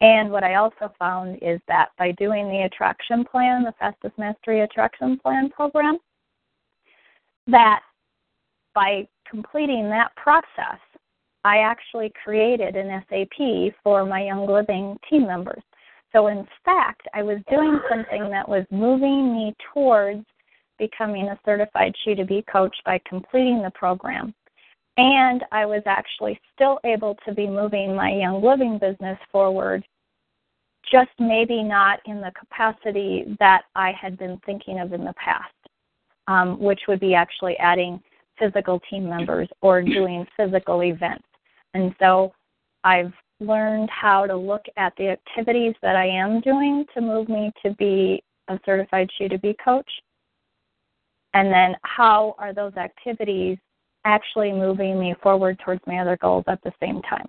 And 0.00 0.30
what 0.30 0.44
I 0.44 0.54
also 0.54 0.92
found 0.98 1.38
is 1.42 1.60
that 1.66 1.88
by 1.98 2.12
doing 2.12 2.48
the 2.48 2.62
attraction 2.62 3.24
plan, 3.24 3.64
the 3.64 3.74
Fastest 3.78 4.16
Mastery 4.16 4.60
Attraction 4.60 5.18
Plan 5.18 5.50
program, 5.50 5.98
that 7.48 7.80
by 8.74 9.08
completing 9.28 9.88
that 9.90 10.14
process, 10.16 10.78
I 11.44 11.58
actually 11.58 12.12
created 12.22 12.76
an 12.76 13.02
SAP 13.08 13.74
for 13.82 14.04
my 14.04 14.24
Young 14.24 14.46
Living 14.46 14.96
team 15.08 15.26
members. 15.26 15.62
So, 16.12 16.28
in 16.28 16.46
fact, 16.64 17.06
I 17.14 17.22
was 17.22 17.38
doing 17.50 17.78
something 17.88 18.30
that 18.30 18.48
was 18.48 18.64
moving 18.70 19.34
me 19.34 19.54
towards 19.74 20.24
becoming 20.78 21.28
a 21.28 21.38
certified 21.44 21.94
Chi2B 22.04 22.46
coach 22.46 22.76
by 22.84 23.00
completing 23.08 23.62
the 23.62 23.70
program. 23.70 24.34
And 24.96 25.44
I 25.52 25.64
was 25.64 25.82
actually 25.86 26.40
still 26.54 26.80
able 26.84 27.16
to 27.26 27.32
be 27.32 27.46
moving 27.46 27.94
my 27.94 28.12
Young 28.12 28.42
Living 28.42 28.78
business 28.78 29.18
forward, 29.30 29.84
just 30.90 31.10
maybe 31.18 31.62
not 31.62 32.00
in 32.06 32.20
the 32.20 32.32
capacity 32.38 33.36
that 33.38 33.62
I 33.76 33.92
had 33.92 34.18
been 34.18 34.40
thinking 34.44 34.80
of 34.80 34.92
in 34.92 35.04
the 35.04 35.14
past, 35.14 35.54
um, 36.26 36.58
which 36.58 36.80
would 36.88 37.00
be 37.00 37.14
actually 37.14 37.56
adding 37.58 38.02
physical 38.38 38.80
team 38.90 39.08
members 39.08 39.48
or 39.62 39.82
doing 39.82 40.26
physical 40.36 40.82
events. 40.82 41.26
And 41.74 41.94
so 42.00 42.32
I've 42.82 43.12
learned 43.40 43.88
how 43.90 44.26
to 44.26 44.36
look 44.36 44.62
at 44.76 44.92
the 44.96 45.10
activities 45.10 45.74
that 45.82 45.96
I 45.96 46.06
am 46.06 46.40
doing 46.40 46.84
to 46.94 47.00
move 47.00 47.28
me 47.28 47.52
to 47.64 47.72
be 47.74 48.22
a 48.48 48.58
certified 48.64 49.08
Chi2B 49.20 49.56
coach 49.64 49.88
and 51.34 51.52
then 51.52 51.76
how 51.82 52.34
are 52.38 52.52
those 52.52 52.74
activities 52.76 53.58
actually 54.04 54.52
moving 54.52 54.98
me 54.98 55.14
forward 55.22 55.58
towards 55.64 55.82
my 55.86 55.98
other 55.98 56.16
goals 56.16 56.44
at 56.46 56.62
the 56.62 56.72
same 56.80 57.02
time. 57.02 57.26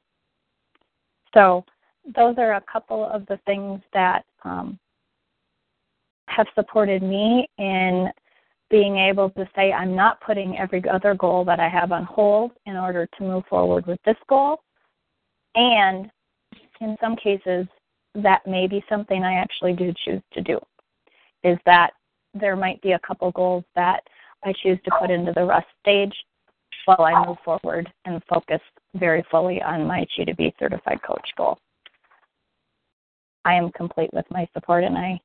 So, 1.34 1.66
those 2.16 2.36
are 2.38 2.54
a 2.54 2.64
couple 2.72 3.06
of 3.06 3.26
the 3.28 3.38
things 3.46 3.82
that 3.94 4.24
um, 4.44 4.80
have 6.28 6.48
supported 6.56 7.04
me 7.04 7.48
in 7.58 8.10
being 8.70 8.98
able 8.98 9.30
to 9.32 9.48
say 9.56 9.72
I'm 9.74 9.96
not 9.96 10.22
putting 10.22 10.58
every 10.58 10.82
other 10.90 11.14
goal 11.14 11.44
that 11.46 11.60
I 11.60 11.68
have 11.68 11.92
on 11.92 12.06
hold 12.06 12.52
in 12.66 12.76
order 12.78 13.08
to 13.18 13.24
move 13.24 13.44
forward 13.50 13.86
with 13.86 14.00
this 14.06 14.16
goal. 14.28 14.62
And 15.56 16.10
in 16.80 16.96
some 17.02 17.16
cases, 17.16 17.68
that 18.16 18.46
may 18.48 18.68
be 18.68 18.84
something 18.88 19.24
I 19.24 19.36
actually 19.36 19.74
do 19.74 19.94
choose 20.06 20.22
to 20.34 20.42
do. 20.42 20.60
Is 21.44 21.58
that 21.66 21.92
there 22.34 22.56
might 22.56 22.82
be 22.82 22.94
a 22.94 23.00
couple 23.00 23.32
goals 23.32 23.64
that 23.76 24.02
I 24.44 24.54
choose 24.64 24.80
to 24.86 24.92
put 25.00 25.12
into 25.12 25.34
the 25.34 25.46
rest 25.46 25.68
stage 25.82 26.14
while 26.86 27.02
I 27.02 27.26
move 27.26 27.38
forward 27.44 27.92
and 28.06 28.22
focus 28.30 28.62
very 28.96 29.24
fully 29.30 29.62
on 29.62 29.86
my 29.86 30.06
Chi2B 30.18 30.54
certified 30.60 31.02
coach 31.06 31.28
goal. 31.38 31.60
I 33.46 33.56
am 33.56 33.72
complete 33.72 34.12
with 34.14 34.26
my 34.30 34.48
support 34.54 34.84
and 34.84 34.98
I 34.98 35.20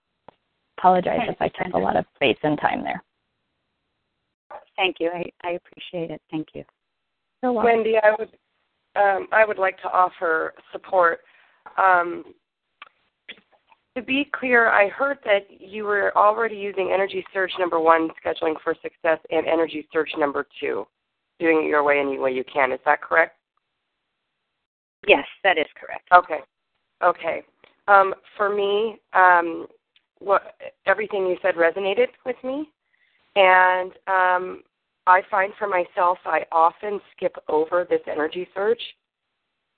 apologize 0.79 1.21
if 1.29 1.37
I 1.41 1.49
took 1.49 1.75
a 1.75 1.79
lot 1.79 1.97
of 1.97 2.05
space 2.17 2.39
and 2.43 2.59
time 2.59 2.83
there. 2.83 3.03
Thank 4.77 4.97
you. 5.01 5.11
I, 5.11 5.25
I 5.43 5.51
appreciate 5.53 6.11
it. 6.11 6.21
Thank 6.31 6.49
you. 6.55 6.65
Wendy, 7.43 7.97
I 8.03 8.15
would 8.19 8.31
um, 8.97 9.27
I 9.33 9.45
would 9.45 9.59
like 9.59 9.77
to 9.83 9.89
offer 9.89 10.55
support. 10.73 11.21
Um, 11.77 12.25
to 13.97 14.03
be 14.03 14.29
clear, 14.39 14.71
I 14.71 14.89
heard 14.89 15.19
that 15.25 15.47
you 15.61 15.85
were 15.85 16.17
already 16.17 16.57
using 16.57 16.91
Energy 16.93 17.25
surge 17.33 17.53
number 17.59 17.79
one, 17.79 18.09
scheduling 18.25 18.55
for 18.63 18.75
success, 18.83 19.19
and 19.31 19.47
Energy 19.47 19.87
surge 19.93 20.11
number 20.19 20.47
two, 20.61 20.87
doing 21.39 21.65
it 21.65 21.69
your 21.69 21.85
way 21.85 22.01
any 22.01 22.19
way 22.19 22.33
you 22.33 22.45
can. 22.53 22.73
Is 22.73 22.81
that 22.85 23.03
correct? 23.03 23.37
Yes, 25.07 25.27
that 25.45 25.59
is 25.59 25.67
correct. 25.79 26.09
Okay. 26.13 26.41
Okay. 27.03 27.43
Um, 27.87 28.15
for 28.37 28.55
me, 28.55 28.99
um, 29.13 29.67
what 30.19 30.57
everything 30.87 31.27
you 31.27 31.37
said 31.43 31.55
resonated 31.55 32.09
with 32.25 32.37
me, 32.43 32.71
and 33.37 33.93
um, 34.07 34.63
I 35.07 35.21
find 35.31 35.53
for 35.59 35.69
myself 35.69 36.19
I 36.25 36.45
often 36.51 37.01
skip 37.15 37.37
over 37.49 37.87
this 37.89 38.01
energy 38.11 38.49
surge, 38.55 38.81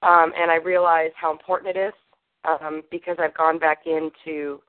um, 0.03 0.33
and 0.41 0.51
I 0.51 0.57
realize 0.57 1.11
how 1.21 1.33
important 1.33 1.77
it 1.77 1.81
is 1.81 1.93
um, 2.47 2.83
because 2.91 3.17
I've 3.21 3.37
gone 3.37 3.59
back 3.59 3.81
into 3.87 4.61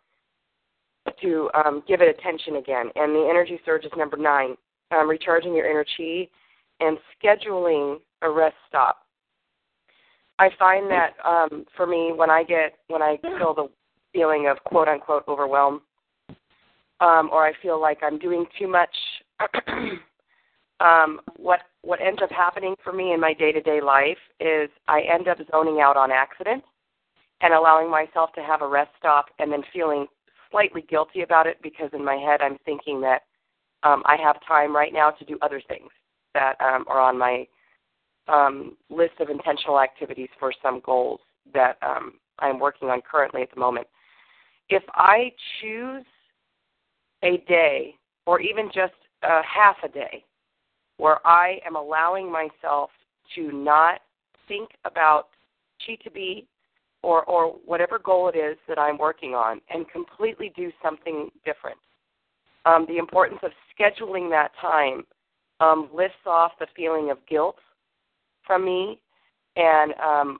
to 1.21 1.49
um, 1.53 1.83
give 1.87 2.01
it 2.01 2.09
attention 2.09 2.57
again. 2.57 2.89
And 2.95 3.15
the 3.15 3.27
energy 3.29 3.59
surge 3.65 3.85
is 3.85 3.91
number 3.97 4.17
nine, 4.17 4.55
um, 4.91 5.09
recharging 5.09 5.55
your 5.55 5.69
inner 5.69 5.85
chi 5.97 6.27
and 6.79 6.97
scheduling 7.15 7.97
a 8.21 8.29
rest 8.29 8.55
stop. 8.67 8.97
I 10.39 10.49
find 10.59 10.89
that 10.91 11.13
um, 11.25 11.65
for 11.75 11.87
me, 11.87 12.11
when 12.15 12.29
I 12.29 12.43
get 12.43 12.73
when 12.87 13.01
I 13.01 13.17
feel 13.21 13.53
the 13.55 13.69
feeling 14.13 14.47
of 14.47 14.63
quote 14.65 14.87
unquote 14.87 15.23
overwhelm, 15.27 15.81
um, 16.99 17.29
or 17.31 17.45
I 17.45 17.53
feel 17.61 17.81
like 17.81 17.99
I'm 18.03 18.19
doing 18.19 18.45
too 18.59 18.67
much, 18.67 18.95
um, 20.79 21.21
what 21.37 21.61
what 21.81 21.99
ends 22.01 22.21
up 22.21 22.29
happening 22.31 22.75
for 22.83 22.93
me 22.93 23.13
in 23.13 23.19
my 23.19 23.33
day 23.33 23.51
to 23.51 23.61
day 23.61 23.81
life 23.81 24.17
is 24.39 24.69
I 24.87 25.01
end 25.11 25.27
up 25.27 25.39
zoning 25.51 25.81
out 25.81 25.97
on 25.97 26.11
accident 26.11 26.63
and 27.41 27.53
allowing 27.53 27.89
myself 27.89 28.31
to 28.33 28.41
have 28.41 28.61
a 28.61 28.67
rest 28.67 28.91
stop 28.97 29.27
and 29.39 29.51
then 29.51 29.61
feeling 29.73 30.07
slightly 30.51 30.81
guilty 30.89 31.21
about 31.21 31.47
it 31.47 31.57
because 31.61 31.89
in 31.93 32.03
my 32.03 32.15
head 32.15 32.41
I'm 32.41 32.57
thinking 32.65 33.01
that 33.01 33.23
um, 33.83 34.01
I 34.05 34.15
have 34.21 34.37
time 34.47 34.75
right 34.75 34.93
now 34.93 35.11
to 35.11 35.25
do 35.25 35.37
other 35.41 35.61
things 35.67 35.89
that 36.33 36.55
um, 36.59 36.85
are 36.87 36.99
on 36.99 37.17
my 37.17 37.45
um, 38.27 38.75
list 38.89 39.13
of 39.19 39.29
intentional 39.29 39.79
activities 39.79 40.29
for 40.39 40.51
some 40.61 40.81
goals 40.85 41.19
that 41.53 41.77
um, 41.81 42.13
I'm 42.39 42.59
working 42.59 42.89
on 42.89 43.01
currently 43.09 43.41
at 43.41 43.51
the 43.53 43.59
moment. 43.59 43.87
If 44.69 44.83
I 44.93 45.31
choose 45.61 46.05
a 47.23 47.37
day 47.47 47.95
or 48.25 48.41
even 48.41 48.67
just 48.73 48.93
a 49.23 49.41
half 49.43 49.77
a 49.83 49.87
day 49.87 50.23
where 50.97 51.25
I 51.25 51.59
am 51.65 51.75
allowing 51.75 52.31
myself 52.31 52.89
to 53.35 53.51
not 53.51 54.01
think 54.47 54.69
about 54.85 55.27
chi 55.85 55.95
to 56.03 56.11
be 56.11 56.47
or, 57.07 57.23
or 57.23 57.53
whatever 57.65 57.97
goal 57.99 58.27
it 58.27 58.37
is 58.37 58.57
that 58.67 58.77
I'm 58.77 58.97
working 58.97 59.33
on 59.33 59.61
and 59.69 59.89
completely 59.89 60.51
do 60.57 60.73
something 60.83 61.29
different. 61.45 61.77
Um, 62.65 62.85
the 62.89 62.97
importance 62.97 63.39
of 63.43 63.51
scheduling 63.71 64.29
that 64.31 64.51
time 64.59 65.03
um, 65.61 65.89
lifts 65.95 66.25
off 66.25 66.51
the 66.59 66.67
feeling 66.75 67.09
of 67.09 67.17
guilt 67.25 67.55
from 68.45 68.65
me 68.65 68.99
and 69.55 69.93
um, 70.03 70.39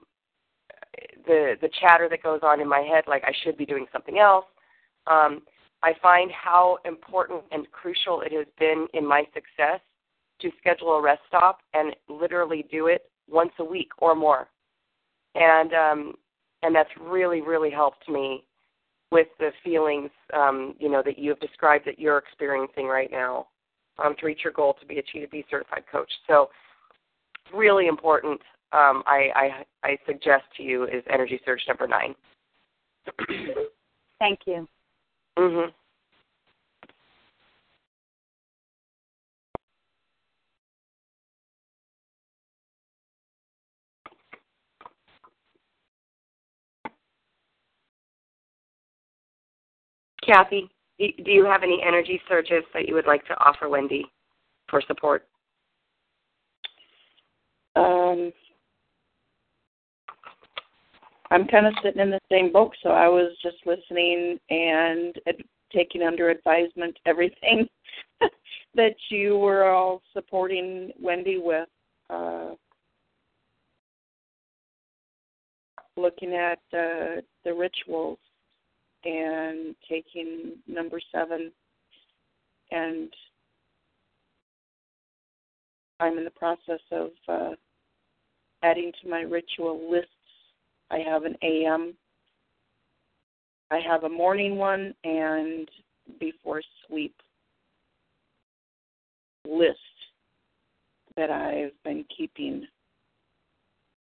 the 1.25 1.55
the 1.61 1.69
chatter 1.79 2.09
that 2.09 2.21
goes 2.21 2.41
on 2.43 2.59
in 2.59 2.67
my 2.67 2.81
head, 2.81 3.05
like 3.07 3.23
I 3.23 3.31
should 3.43 3.57
be 3.57 3.65
doing 3.65 3.85
something 3.93 4.19
else. 4.19 4.45
Um, 5.09 5.43
I 5.83 5.93
find 6.03 6.29
how 6.31 6.79
important 6.83 7.43
and 7.51 7.65
crucial 7.71 8.21
it 8.21 8.33
has 8.33 8.47
been 8.59 8.87
in 8.93 9.07
my 9.07 9.23
success 9.33 9.79
to 10.41 10.51
schedule 10.59 10.97
a 10.97 11.01
rest 11.01 11.21
stop 11.29 11.59
and 11.73 11.95
literally 12.09 12.65
do 12.69 12.87
it 12.87 13.03
once 13.29 13.53
a 13.59 13.63
week 13.63 13.89
or 13.99 14.15
more. 14.15 14.49
And 15.33 15.73
um, 15.73 16.13
and 16.63 16.75
that's 16.75 16.89
really 16.99 17.41
really 17.41 17.69
helped 17.69 18.07
me 18.09 18.43
with 19.11 19.27
the 19.39 19.51
feelings 19.63 20.09
um, 20.33 20.75
you 20.79 20.89
know 20.89 21.01
that 21.03 21.17
you 21.17 21.29
have 21.29 21.39
described 21.39 21.85
that 21.85 21.99
you're 21.99 22.17
experiencing 22.17 22.87
right 22.87 23.11
now 23.11 23.47
um, 24.03 24.15
to 24.19 24.25
reach 24.25 24.41
your 24.43 24.53
goal 24.53 24.75
to 24.79 24.85
be 24.85 24.99
a 24.99 25.27
Be 25.27 25.45
certified 25.49 25.83
coach. 25.91 26.11
So 26.27 26.49
really 27.53 27.87
important. 27.87 28.39
Um, 28.73 29.03
I, 29.05 29.29
I 29.35 29.89
I 29.89 29.97
suggest 30.05 30.43
to 30.57 30.63
you 30.63 30.83
is 30.83 31.03
Energy 31.11 31.39
Surge 31.45 31.63
number 31.67 31.87
nine. 31.87 32.15
Thank 34.19 34.39
you. 34.45 34.67
Mhm. 35.37 35.71
Kathy, 50.27 50.69
do 50.99 51.31
you 51.31 51.45
have 51.45 51.63
any 51.63 51.81
energy 51.85 52.21
surges 52.27 52.63
that 52.73 52.87
you 52.87 52.93
would 52.93 53.07
like 53.07 53.25
to 53.27 53.33
offer 53.39 53.69
Wendy 53.69 54.05
for 54.69 54.81
support? 54.85 55.25
Um, 57.75 58.31
I'm 61.31 61.47
kind 61.47 61.67
of 61.67 61.73
sitting 61.83 62.01
in 62.01 62.09
the 62.09 62.19
same 62.31 62.51
boat, 62.51 62.75
so 62.83 62.89
I 62.89 63.07
was 63.07 63.31
just 63.41 63.57
listening 63.65 64.39
and 64.49 65.15
ad- 65.27 65.43
taking 65.73 66.01
under 66.01 66.29
advisement 66.29 66.97
everything 67.05 67.67
that 68.75 68.95
you 69.09 69.37
were 69.37 69.65
all 69.65 70.01
supporting 70.13 70.91
Wendy 70.99 71.37
with. 71.37 71.69
Uh, 72.09 72.51
looking 75.97 76.33
at 76.33 76.59
uh, 76.73 77.21
the 77.43 77.53
rituals 77.53 78.19
and 79.05 79.75
taking 79.89 80.53
number 80.67 80.99
seven 81.11 81.51
and 82.71 83.09
I'm 85.99 86.17
in 86.17 86.23
the 86.23 86.31
process 86.31 86.79
of 86.91 87.09
uh, 87.27 87.51
adding 88.63 88.91
to 89.01 89.09
my 89.09 89.21
ritual 89.21 89.89
lists. 89.89 90.11
I 90.91 90.99
have 90.99 91.23
an 91.23 91.35
AM, 91.41 91.95
I 93.71 93.79
have 93.79 94.03
a 94.03 94.09
morning 94.09 94.57
one, 94.57 94.93
and 95.03 95.69
before 96.19 96.61
sleep 96.87 97.15
list 99.45 99.79
that 101.15 101.31
I've 101.31 101.71
been 101.83 102.05
keeping 102.15 102.67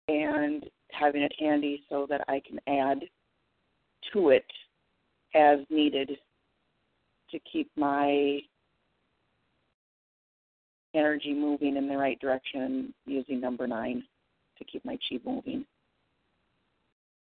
and 0.08 0.64
having 0.92 1.22
it 1.22 1.32
handy 1.38 1.82
so 1.88 2.06
that 2.10 2.22
I 2.28 2.42
can 2.46 2.60
add 2.66 3.00
to 4.12 4.30
it 4.30 4.44
as 5.34 5.58
needed 5.70 6.10
to 7.30 7.38
keep 7.50 7.70
my 7.76 8.40
energy 10.94 11.32
moving 11.32 11.76
in 11.76 11.88
the 11.88 11.96
right 11.96 12.18
direction 12.20 12.92
using 13.06 13.40
number 13.40 13.66
nine 13.66 14.02
to 14.58 14.64
keep 14.64 14.84
my 14.84 14.98
chi 15.08 15.18
moving 15.24 15.64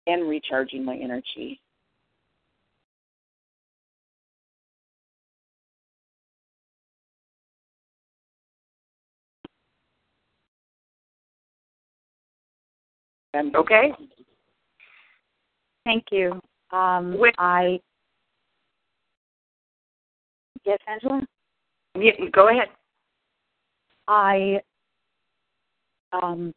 and 0.07 0.27
recharging 0.27 0.83
my 0.83 0.95
energy. 0.95 1.61
Okay. 13.35 13.93
Thank 15.85 16.05
you. 16.11 16.41
Um, 16.71 17.19
I 17.37 17.79
yes, 20.69 20.79
Angela. 20.87 21.21
Yeah, 21.95 22.29
go 22.31 22.49
ahead. 22.49 22.67
I 24.07 24.59
um, 26.13 26.53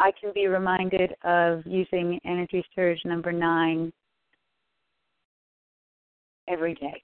I 0.00 0.10
can 0.20 0.32
be 0.34 0.46
reminded 0.46 1.14
of 1.24 1.62
using 1.64 2.18
Energy 2.24 2.64
Surge 2.74 3.00
number 3.04 3.32
nine 3.32 3.92
every 6.48 6.74
day. 6.74 7.02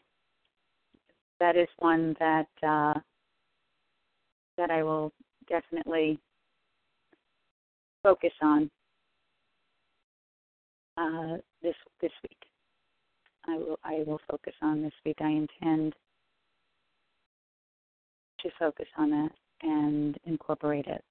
That 1.38 1.56
is 1.56 1.68
one 1.78 2.16
that 2.18 2.48
uh, 2.66 2.94
that 4.56 4.70
I 4.70 4.82
will 4.82 5.12
definitely 5.48 6.18
focus 8.02 8.32
on 8.42 8.70
uh, 10.96 11.36
this 11.62 11.76
this 12.00 12.12
week. 12.22 12.45
I 13.48 13.56
will 13.56 13.78
I 13.84 14.04
will 14.06 14.20
focus 14.30 14.54
on 14.62 14.82
this 14.82 14.92
week. 15.04 15.16
I 15.20 15.28
intend 15.30 15.94
to 18.40 18.50
focus 18.58 18.86
on 18.96 19.10
that 19.10 19.30
and 19.62 20.18
incorporate 20.24 20.86
it. 20.86 21.02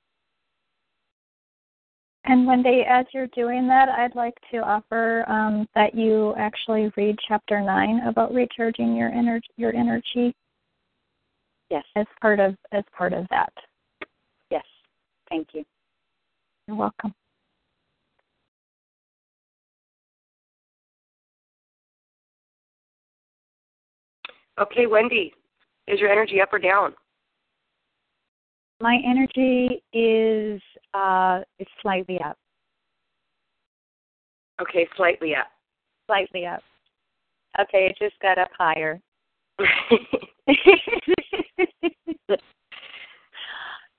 And 2.27 2.47
Wendy, 2.47 2.83
as 2.89 3.05
you're 3.13 3.27
doing 3.27 3.67
that, 3.67 3.87
I'd 3.87 4.15
like 4.15 4.33
to 4.51 4.57
offer 4.57 5.29
um, 5.29 5.67
that 5.75 5.93
you 5.93 6.33
actually 6.37 6.91
read 6.97 7.17
chapter 7.27 7.61
nine 7.61 8.01
about 8.07 8.33
recharging 8.33 8.95
your 8.95 9.11
ener- 9.11 9.41
your 9.57 9.75
energy. 9.75 10.33
Yes. 11.69 11.83
As 11.95 12.05
part 12.21 12.39
of 12.39 12.55
as 12.71 12.83
part 12.97 13.13
of 13.13 13.27
that. 13.29 13.53
Yes. 14.49 14.65
Thank 15.29 15.49
you. 15.53 15.63
You're 16.67 16.77
welcome. 16.77 17.13
Okay, 24.59 24.87
Wendy, 24.87 25.33
is 25.87 25.99
your 25.99 26.09
energy 26.09 26.41
up 26.41 26.53
or 26.53 26.59
down? 26.59 26.93
My 28.81 28.97
energy 29.05 29.83
is 29.93 30.61
uh 30.93 31.41
is 31.59 31.67
slightly 31.81 32.19
up. 32.21 32.37
Okay, 34.61 34.87
slightly 34.95 35.35
up. 35.35 35.47
Slightly 36.07 36.45
up. 36.45 36.61
Okay, 37.59 37.87
it 37.89 37.97
just 37.99 38.19
got 38.21 38.37
up 38.37 38.49
higher. 38.57 38.99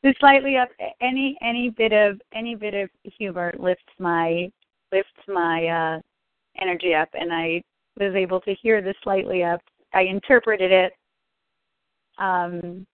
the 0.03 0.15
slightly 0.21 0.57
up 0.57 0.69
any 1.01 1.37
any 1.43 1.71
bit 1.71 1.93
of 1.93 2.21
any 2.35 2.55
bit 2.55 2.75
of 2.75 2.91
humor 3.03 3.55
lifts 3.59 3.83
my 3.99 4.51
lifts 4.93 5.11
my 5.29 5.67
uh 5.67 6.01
energy 6.61 6.95
up 6.95 7.09
and 7.15 7.33
I 7.33 7.63
was 7.99 8.15
able 8.15 8.41
to 8.43 8.55
hear 8.55 8.83
the 8.83 8.95
slightly 9.03 9.43
up. 9.43 9.61
I 9.97 10.03
interpreted 10.03 10.71
it 10.71 10.93
um 12.19 12.87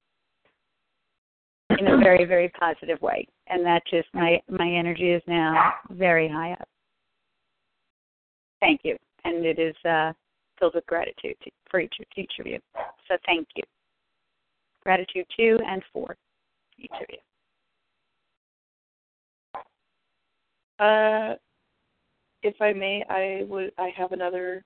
in 1.79 1.87
a 1.87 1.97
very, 1.99 2.25
very 2.25 2.49
positive 2.51 3.01
way. 3.03 3.27
And 3.49 3.65
that 3.67 3.83
just 3.91 4.09
my 4.15 4.41
my 4.49 4.69
energy 4.69 5.11
is 5.11 5.23
now 5.27 5.75
very 5.91 6.29
high 6.29 6.53
up. 6.53 6.69
Thank 8.61 8.83
you. 8.85 8.97
And 9.25 9.45
it 9.45 9.59
is 9.59 9.75
uh 9.85 10.13
filled 10.59 10.75
with 10.75 10.87
gratitude 10.87 11.35
to, 11.43 11.51
for 11.69 11.81
each, 11.81 11.95
each 12.17 12.33
of 12.39 12.47
you. 12.47 12.61
So 13.09 13.17
thank 13.27 13.49
you. 13.57 13.65
Gratitude 14.85 15.27
to 15.37 15.59
and 15.67 15.83
for 15.93 16.17
each 16.79 16.91
of 16.93 17.07
you. 17.09 17.19
Uh, 20.85 21.35
if 22.43 22.55
I 22.61 22.73
may, 22.73 23.05
I 23.09 23.45
would. 23.49 23.73
I 23.79 23.91
have 23.97 24.13
another 24.13 24.65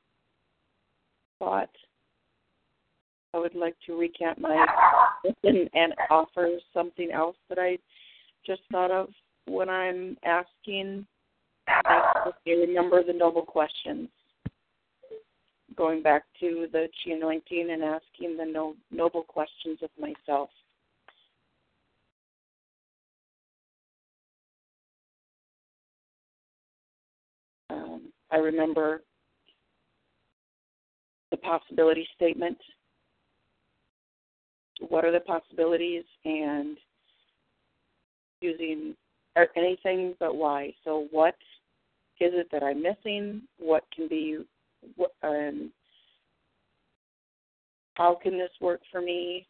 thought. 1.39 1.69
I 3.37 3.39
would 3.39 3.55
like 3.55 3.77
to 3.85 3.99
recant 3.99 4.41
my 4.41 4.67
and, 5.45 5.69
and 5.75 5.93
offer 6.09 6.49
something 6.73 7.11
else 7.13 7.37
that 7.51 7.59
I 7.59 7.77
just 8.47 8.63
thought 8.73 8.91
of 8.91 9.09
when 9.47 9.69
I'm 9.69 10.17
asking. 10.25 11.07
I 11.69 12.31
remember 12.47 13.03
the 13.03 13.13
noble 13.13 13.43
questions. 13.43 14.09
Going 15.77 16.03
back 16.03 16.23
to 16.41 16.67
the 16.73 16.89
chi 17.05 17.13
anointing 17.13 17.69
and 17.71 17.83
asking 17.83 18.39
the 18.39 18.47
no, 18.47 18.75
noble 18.91 19.23
questions 19.23 19.81
of 19.83 19.91
myself. 20.01 20.49
Um, 27.69 28.13
I 28.31 28.37
remember 28.37 29.03
the 31.31 31.37
possibility 31.37 32.09
statement. 32.15 32.57
What 34.81 35.05
are 35.05 35.13
the 35.13 35.21
possibilities? 35.21 36.05
And 36.25 36.77
using 38.41 38.95
anything 39.57 40.15
but 40.21 40.37
why. 40.37 40.73
So, 40.85 41.09
what 41.11 41.35
is 42.21 42.33
it 42.35 42.49
that 42.53 42.63
I'm 42.63 42.83
missing? 42.83 43.43
What 43.59 43.85
can 43.95 44.09
be, 44.09 44.39
um, 45.23 45.73
how 47.95 48.19
can 48.23 48.39
this 48.39 48.51
work 48.61 48.81
for 48.91 49.01
me? 49.01 49.47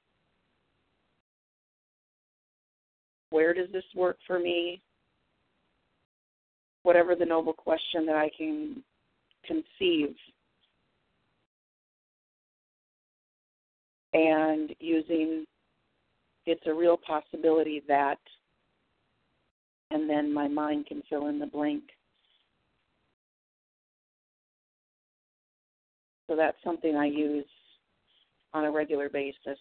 Where 3.31 3.53
does 3.55 3.69
this 3.73 3.85
work 3.95 4.19
for 4.27 4.39
me? 4.39 4.81
whatever 6.87 7.17
the 7.17 7.25
noble 7.25 7.53
question 7.53 8.07
that 8.07 8.15
I 8.15 8.31
can 8.39 8.81
conceive. 9.45 10.15
And 14.17 14.75
using 14.81 15.45
it's 16.47 16.67
a 16.67 16.73
real 16.73 16.97
possibility 16.97 17.83
that, 17.87 18.19
and 19.91 20.09
then 20.09 20.33
my 20.33 20.49
mind 20.49 20.87
can 20.87 21.03
fill 21.11 21.27
in 21.27 21.39
the 21.39 21.47
blank. 21.47 21.83
So 26.31 26.35
that's 26.35 26.57
something 26.65 26.97
I 26.97 27.05
use 27.05 27.45
on 28.55 28.65
a 28.65 28.71
regular 28.71 29.11
basis 29.11 29.59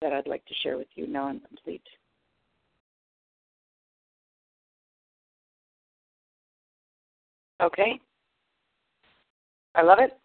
that 0.00 0.14
I'd 0.14 0.26
like 0.26 0.46
to 0.46 0.54
share 0.62 0.78
with 0.78 0.88
you. 0.94 1.06
Now 1.06 1.26
I'm 1.26 1.40
complete. 1.40 1.82
Okay. 7.60 8.00
I 9.74 9.82
love 9.82 9.98
it. 9.98 10.18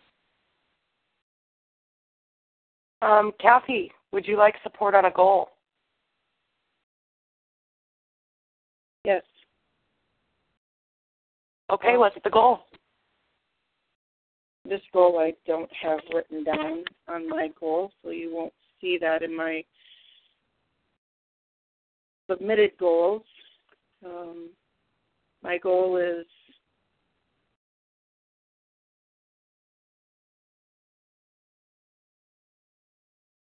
Um, 3.01 3.31
Kathy, 3.39 3.91
would 4.11 4.27
you 4.27 4.37
like 4.37 4.55
support 4.63 4.95
on 4.95 5.05
a 5.05 5.11
goal? 5.11 5.49
Yes. 9.05 9.23
Okay, 11.71 11.97
what's 11.97 12.17
the 12.23 12.29
goal? 12.29 12.59
This 14.67 14.81
goal 14.91 15.19
I 15.19 15.33
don't 15.47 15.69
have 15.81 15.99
written 16.13 16.43
down 16.43 16.83
on 17.07 17.29
my 17.29 17.49
goal, 17.59 17.91
so 18.03 18.09
you 18.09 18.33
won't 18.33 18.53
see 18.81 18.97
that 18.99 19.21
in 19.21 19.35
my 19.35 19.63
submitted 22.29 22.71
goals. 22.77 23.23
Um, 24.05 24.49
my 25.41 25.57
goal 25.57 25.97
is 25.97 26.25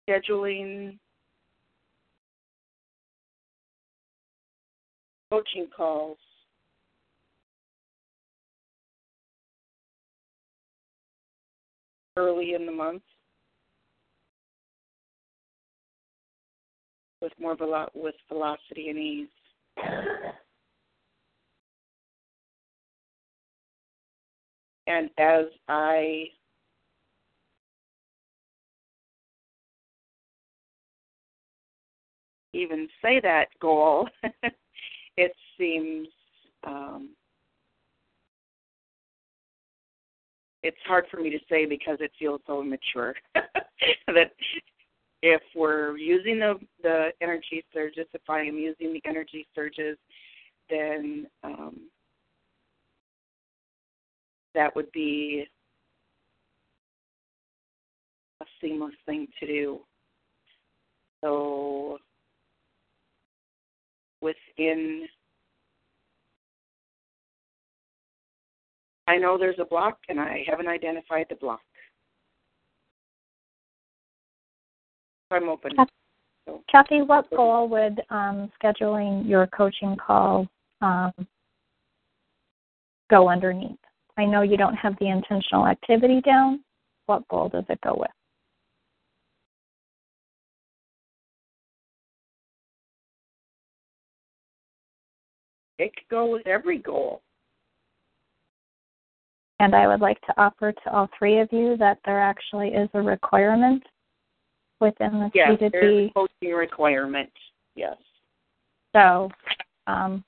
scheduling 0.08 0.98
coaching 5.32 5.68
calls. 5.76 6.18
Early 12.18 12.54
in 12.54 12.66
the 12.66 12.72
month 12.72 13.04
with 17.22 17.34
more 17.40 17.56
velo- 17.58 17.90
with 17.94 18.16
velocity 18.30 18.90
and 18.90 18.98
ease. 18.98 19.28
And 24.88 25.10
as 25.18 25.46
I 25.68 26.30
even 32.56 32.88
say 33.02 33.20
that 33.22 33.46
goal, 33.62 34.08
it 35.18 35.32
seems 35.58 36.08
um, 36.64 37.10
it's 40.64 40.78
hard 40.88 41.06
for 41.12 41.18
me 41.18 41.30
to 41.30 41.40
say 41.50 41.66
because 41.66 41.98
it 42.00 42.12
feels 42.18 42.42
so 42.48 42.62
immature. 42.62 43.14
that 43.36 44.32
if 45.22 45.42
we're 45.56 45.98
using 45.98 46.40
the 46.40 46.56
the 46.82 47.10
energy 47.22 47.64
surges, 47.74 48.08
if 48.14 48.22
I 48.30 48.42
am 48.42 48.56
using 48.58 48.94
the 48.94 49.02
energy 49.06 49.48
surges, 49.54 49.98
then 50.70 51.28
um, 51.44 51.82
that 54.56 54.76
would 54.76 54.92
be 54.92 55.46
a 58.42 58.46
seamless 58.62 58.96
thing 59.06 59.28
to 59.40 59.46
do. 59.46 59.80
So 61.22 62.00
within 64.26 65.08
I 69.08 69.18
know 69.18 69.38
there's 69.38 69.60
a 69.60 69.66
block 69.66 70.00
and 70.10 70.20
I 70.20 70.44
haven't 70.48 70.68
identified 70.68 71.28
the 71.30 71.36
block. 71.36 71.62
I'm 75.30 75.48
open. 75.48 75.74
So. 76.48 76.64
Kathy, 76.72 77.02
what 77.04 77.30
goal 77.30 77.70
would 77.70 78.02
um, 78.10 78.52
scheduling 78.62 79.28
your 79.28 79.46
coaching 79.48 79.96
call 79.96 80.48
um, 80.82 81.12
go 83.12 83.30
underneath? 83.30 83.78
I 84.18 84.26
know 84.26 84.42
you 84.42 84.58
don't 84.58 84.76
have 84.76 84.96
the 85.00 85.10
intentional 85.10 85.68
activity 85.68 86.22
down. 86.22 86.64
What 87.06 87.28
goal 87.28 87.50
does 87.50 87.66
it 87.70 87.80
go 87.82 87.96
with? 87.96 88.10
It 95.78 95.92
could 95.96 96.10
go 96.10 96.26
with 96.28 96.48
every 96.48 96.78
goal. 96.78 97.22
And 99.60 99.74
I 99.74 99.88
would 99.88 100.02
like 100.02 100.20
to 100.22 100.34
offer 100.38 100.72
to 100.72 100.92
all 100.92 101.10
three 101.18 101.40
of 101.40 101.48
you 101.52 101.78
that 101.78 102.00
there 102.06 102.20
actually 102.20 102.70
is 102.70 102.90
a 102.94 103.02
requirement 103.02 103.84
within 104.82 105.14
the 105.14 105.32
yes, 105.34 105.58
there's 105.60 106.10
a 106.10 106.14
coaching 106.14 106.54
requirement. 106.54 107.32
Yes. 107.76 107.96
So, 108.94 109.30
um, 109.88 110.24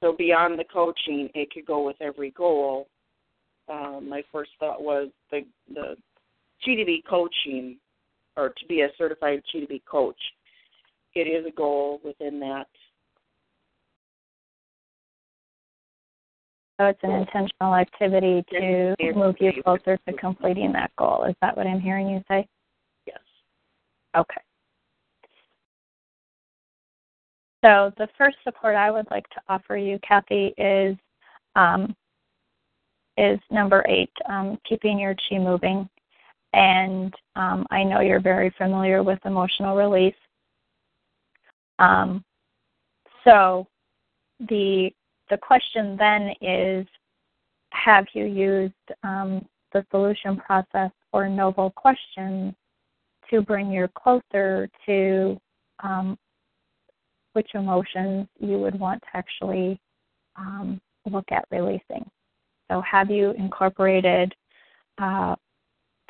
so 0.00 0.14
beyond 0.16 0.58
the 0.58 0.64
coaching, 0.64 1.28
it 1.34 1.50
could 1.50 1.66
go 1.66 1.84
with 1.84 1.96
every 2.00 2.30
goal. 2.30 2.88
Um, 3.68 4.08
my 4.08 4.22
first 4.30 4.50
thought 4.58 4.82
was 4.82 5.08
the 5.30 5.44
the 5.72 5.96
CDB 6.66 7.02
coaching, 7.08 7.76
or 8.36 8.50
to 8.50 8.66
be 8.68 8.82
a 8.82 8.88
certified 8.98 9.42
CDB 9.52 9.82
coach. 9.84 10.18
It 11.14 11.26
is 11.26 11.44
a 11.46 11.54
goal 11.54 12.00
within 12.04 12.38
that 12.40 12.68
So 16.82 16.86
it's 16.86 17.04
an 17.04 17.12
intentional 17.12 17.76
activity 17.76 18.44
to 18.50 18.96
move 19.14 19.36
you 19.38 19.52
closer 19.62 19.96
to 19.98 20.12
completing 20.14 20.72
that 20.72 20.90
goal. 20.98 21.24
Is 21.28 21.36
that 21.40 21.56
what 21.56 21.64
I'm 21.64 21.78
hearing 21.78 22.08
you 22.08 22.20
say? 22.26 22.44
Yes. 23.06 23.20
Okay. 24.16 24.40
So 27.64 27.92
the 27.98 28.08
first 28.18 28.36
support 28.42 28.74
I 28.74 28.90
would 28.90 29.06
like 29.12 29.28
to 29.28 29.40
offer 29.48 29.76
you, 29.76 30.00
Kathy, 30.06 30.54
is 30.58 30.96
um, 31.54 31.94
is 33.16 33.38
number 33.48 33.84
eight, 33.86 34.10
um, 34.28 34.58
keeping 34.68 34.98
your 34.98 35.14
chi 35.28 35.38
moving. 35.38 35.88
And 36.52 37.14
um, 37.36 37.64
I 37.70 37.84
know 37.84 38.00
you're 38.00 38.18
very 38.18 38.52
familiar 38.58 39.04
with 39.04 39.20
emotional 39.24 39.76
release. 39.76 40.16
Um, 41.78 42.24
so 43.22 43.68
the 44.48 44.90
the 45.32 45.38
question 45.38 45.96
then 45.96 46.34
is, 46.42 46.86
have 47.70 48.04
you 48.12 48.26
used 48.26 48.74
um, 49.02 49.42
the 49.72 49.82
solution 49.90 50.36
process 50.36 50.90
or 51.10 51.26
noble 51.26 51.70
questions 51.70 52.52
to 53.30 53.40
bring 53.40 53.72
you 53.72 53.88
closer 53.96 54.68
to 54.84 55.40
um, 55.82 56.18
which 57.32 57.48
emotions 57.54 58.28
you 58.40 58.58
would 58.58 58.78
want 58.78 59.00
to 59.00 59.08
actually 59.16 59.80
um, 60.36 60.78
look 61.10 61.24
at 61.32 61.46
releasing. 61.50 62.04
So, 62.70 62.82
have 62.82 63.10
you 63.10 63.30
incorporated 63.30 64.34
uh, 64.98 65.34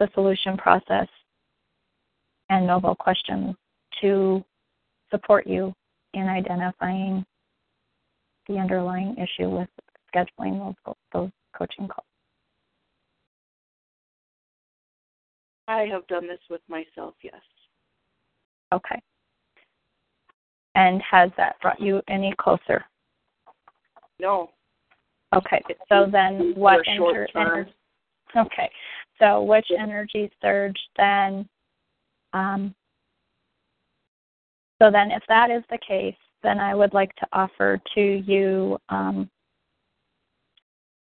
the 0.00 0.08
solution 0.14 0.56
process 0.56 1.06
and 2.50 2.66
noble 2.66 2.96
questions 2.96 3.54
to 4.00 4.44
support 5.12 5.46
you 5.46 5.72
in 6.12 6.26
identifying 6.26 7.24
the 8.52 8.60
underlying 8.60 9.16
issue 9.16 9.48
with 9.48 9.68
scheduling 10.14 10.74
those 10.84 10.94
those 11.12 11.30
coaching 11.56 11.88
calls? 11.88 12.06
I 15.68 15.86
have 15.90 16.06
done 16.08 16.26
this 16.26 16.40
with 16.50 16.60
myself, 16.68 17.14
yes. 17.22 17.34
Okay. 18.72 19.00
And 20.74 21.02
has 21.08 21.30
that 21.36 21.56
brought 21.60 21.80
you 21.80 22.02
any 22.08 22.34
closer? 22.38 22.84
No. 24.18 24.50
Okay. 25.34 25.62
So 25.88 26.06
then 26.10 26.52
what 26.56 26.80
enter, 26.88 27.28
enter, 27.36 27.68
Okay. 28.36 28.70
So 29.18 29.42
which 29.42 29.66
energy 29.78 30.30
surge 30.40 30.78
then 30.96 31.48
um, 32.32 32.74
so 34.80 34.90
then 34.90 35.10
if 35.12 35.22
that 35.28 35.50
is 35.50 35.62
the 35.70 35.78
case, 35.86 36.16
then 36.42 36.58
I 36.58 36.74
would 36.74 36.94
like 36.94 37.14
to 37.16 37.26
offer 37.32 37.80
to 37.94 38.00
you 38.00 38.78
um, 38.88 39.30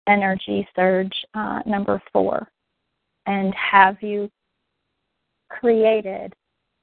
energy 0.07 0.67
surge 0.75 1.13
uh, 1.34 1.61
number 1.65 2.01
four 2.11 2.47
and 3.25 3.53
have 3.53 4.01
you 4.01 4.30
created 5.49 6.34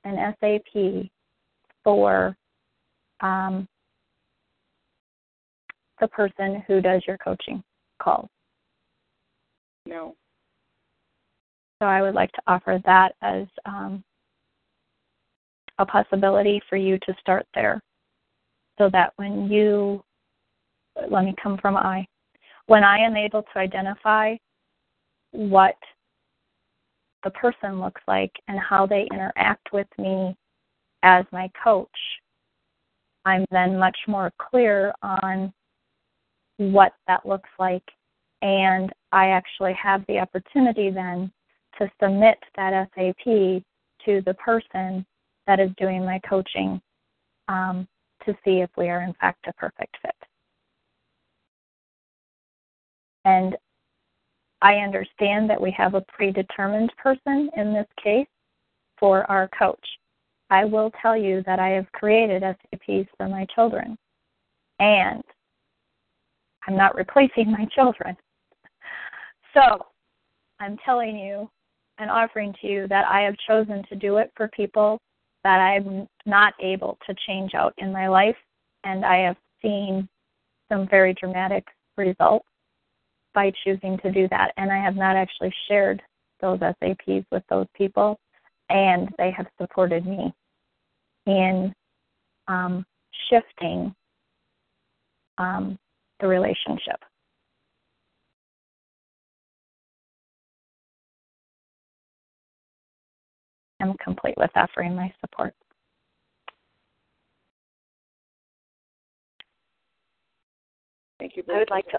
an 0.05 0.35
SAP 0.41 1.11
for 1.83 2.37
um, 3.21 3.67
the 6.01 6.09
person 6.09 6.63
who 6.67 6.81
does 6.81 7.03
your 7.07 7.19
coaching 7.19 7.63
calls? 8.01 8.29
No. 9.87 10.15
So 11.81 11.87
I 11.87 12.01
would 12.01 12.15
like 12.15 12.33
to 12.33 12.43
offer 12.47 12.81
that 12.85 13.15
as 13.23 13.47
um, 13.65 14.05
a 15.79 15.87
possibility 15.87 16.61
for 16.69 16.77
you 16.77 16.99
to 17.07 17.15
start 17.21 17.47
there 17.55 17.83
so 18.79 18.91
that 18.93 19.13
when 19.17 19.49
you, 19.51 20.03
let 21.11 21.25
me 21.25 21.35
come 21.43 21.59
from 21.59 21.77
I, 21.77 22.07
when 22.67 22.85
I 22.85 22.99
am 22.99 23.17
able 23.17 23.43
to 23.43 23.59
identify 23.59 24.35
what 25.33 25.77
the 27.25 27.31
person 27.31 27.81
looks 27.81 28.03
like 28.07 28.33
and 28.49 28.59
how 28.59 28.87
they 28.87 29.09
interact 29.11 29.73
with 29.73 29.87
me 29.99 30.37
as 31.03 31.25
my 31.33 31.51
coach, 31.63 31.89
I'm 33.25 33.45
then 33.51 33.79
much 33.79 33.97
more 34.07 34.33
clear 34.39 34.93
on 35.03 35.53
what 36.59 36.93
that 37.07 37.27
looks 37.27 37.51
like. 37.59 37.83
And 38.43 38.93
I 39.13 39.29
actually 39.29 39.75
have 39.75 40.05
the 40.07 40.19
opportunity 40.19 40.91
then 40.91 41.33
to 41.79 41.91
submit 42.03 42.39
that 42.57 42.89
SAP 42.95 43.25
to 43.25 44.23
the 44.25 44.35
person 44.35 45.05
that 45.47 45.61
is 45.61 45.71
doing 45.79 46.05
my 46.05 46.21
coaching 46.29 46.81
um, 47.49 47.87
to 48.27 48.37
see 48.45 48.61
if 48.61 48.71
we 48.77 48.89
are, 48.89 49.03
in 49.03 49.15
fact, 49.15 49.47
a 49.49 49.53
perfect 49.55 49.97
fit. 50.03 50.15
And 53.25 53.57
I 54.63 54.77
understand 54.77 55.51
that 55.51 55.61
we 55.61 55.71
have 55.73 55.95
a 55.95 56.05
predetermined 56.09 56.93
person 56.97 57.51
in 57.57 57.73
this 57.73 57.89
case 58.03 58.29
for 58.99 59.29
our 59.31 59.49
coach. 59.49 59.85
I 60.51 60.65
will 60.65 60.93
tell 61.03 61.17
you 61.17 61.43
that 61.47 61.59
I 61.59 61.69
have 61.71 61.91
created 61.93 62.43
SAPs 62.43 63.09
for 63.17 63.29
my 63.29 63.47
children. 63.55 63.97
And 64.79 65.23
I'm 66.67 66.77
not 66.77 66.95
replacing 66.95 67.51
my 67.51 67.67
children. 67.75 68.17
So 69.55 69.87
I'm 70.61 70.77
telling 70.85 71.17
you 71.17 71.49
and 71.97 72.11
offering 72.11 72.55
to 72.61 72.67
you 72.67 72.87
that 72.89 73.07
I 73.07 73.23
have 73.23 73.35
chosen 73.49 73.83
to 73.89 73.97
do 73.97 74.19
it 74.19 74.31
for 74.37 74.49
people 74.49 74.99
that 75.47 75.61
I'm 75.61 76.09
not 76.27 76.55
able 76.61 76.99
to 77.07 77.15
change 77.25 77.55
out 77.55 77.73
in 77.79 77.93
my 77.93 78.09
life. 78.09 78.35
And 78.83 79.05
I 79.05 79.19
have 79.19 79.37
seen 79.63 80.09
some 80.69 80.89
very 80.89 81.15
dramatic 81.15 81.65
results 81.97 82.49
by 83.33 83.53
choosing 83.63 83.97
to 83.99 84.11
do 84.11 84.27
that. 84.31 84.51
And 84.57 84.73
I 84.73 84.79
have 84.83 84.97
not 84.97 85.15
actually 85.15 85.55
shared 85.69 86.03
those 86.41 86.59
SAPs 86.59 87.25
with 87.31 87.45
those 87.49 87.69
people, 87.77 88.19
and 88.71 89.09
they 89.19 89.31
have 89.31 89.47
supported 89.61 90.05
me 90.05 90.35
in 91.27 91.73
um, 92.49 92.85
shifting 93.31 93.95
um, 95.39 95.79
the 96.19 96.27
relationship. 96.27 96.99
I'm 103.81 103.95
complete 104.03 104.35
with 104.37 104.51
offering 104.57 104.95
my 104.95 105.13
support. 105.21 105.55
Thank 111.19 111.37
you. 111.37 111.43
I 111.51 111.59
would 111.59 111.71
like 111.71 111.89
to 111.89 111.99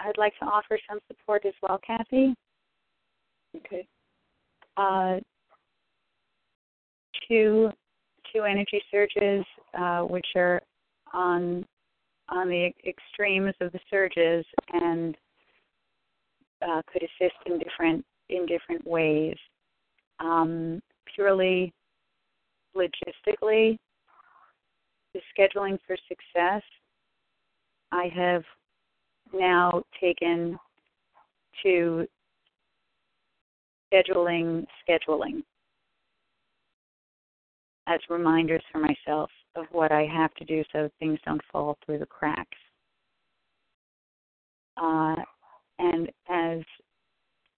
I'd 0.00 0.18
like 0.18 0.36
to 0.40 0.44
offer 0.44 0.78
some 0.88 0.98
support 1.08 1.44
as 1.46 1.54
well, 1.62 1.80
Kathy. 1.84 2.34
Okay. 3.56 3.86
Uh, 4.76 5.20
two 7.28 7.70
two 8.32 8.42
energy 8.42 8.82
surges, 8.90 9.44
uh, 9.78 10.00
which 10.00 10.26
are 10.36 10.60
on 11.12 11.64
on 12.28 12.48
the 12.48 12.70
extremes 12.86 13.54
of 13.60 13.70
the 13.72 13.80
surges 13.90 14.44
and 14.72 15.16
uh, 16.62 16.82
could 16.90 17.02
assist 17.02 17.36
in 17.46 17.58
different 17.58 18.04
in 18.28 18.46
different 18.46 18.86
ways. 18.86 19.36
Um, 20.20 20.80
purely 21.14 21.72
logistically, 22.76 23.78
the 25.12 25.20
scheduling 25.36 25.78
for 25.86 25.96
success, 26.08 26.62
I 27.92 28.08
have 28.14 28.42
now 29.32 29.82
taken 30.00 30.58
to 31.62 32.06
scheduling 33.92 34.66
scheduling 34.88 35.42
as 37.86 38.00
reminders 38.08 38.62
for 38.72 38.78
myself 38.78 39.30
of 39.56 39.66
what 39.70 39.92
I 39.92 40.06
have 40.06 40.34
to 40.34 40.44
do 40.44 40.64
so 40.72 40.90
things 40.98 41.18
don't 41.24 41.40
fall 41.52 41.76
through 41.84 41.98
the 41.98 42.06
cracks. 42.06 42.58
Uh, 44.76 45.16
and 45.78 46.10
as 46.28 46.60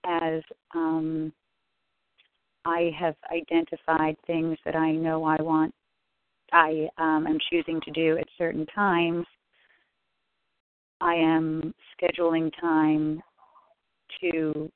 as 0.04 0.42
um, 0.74 1.32
I 2.66 2.90
have 2.98 3.14
identified 3.32 4.16
things 4.26 4.58
that 4.64 4.74
I 4.74 4.90
know 4.90 5.24
I 5.24 5.40
want, 5.40 5.72
I 6.52 6.88
um, 6.98 7.26
am 7.28 7.38
choosing 7.48 7.80
to 7.82 7.92
do 7.92 8.18
at 8.18 8.26
certain 8.36 8.66
times. 8.66 9.24
I 11.00 11.14
am 11.14 11.72
scheduling 11.94 12.50
time 12.60 13.22
to 14.20 14.70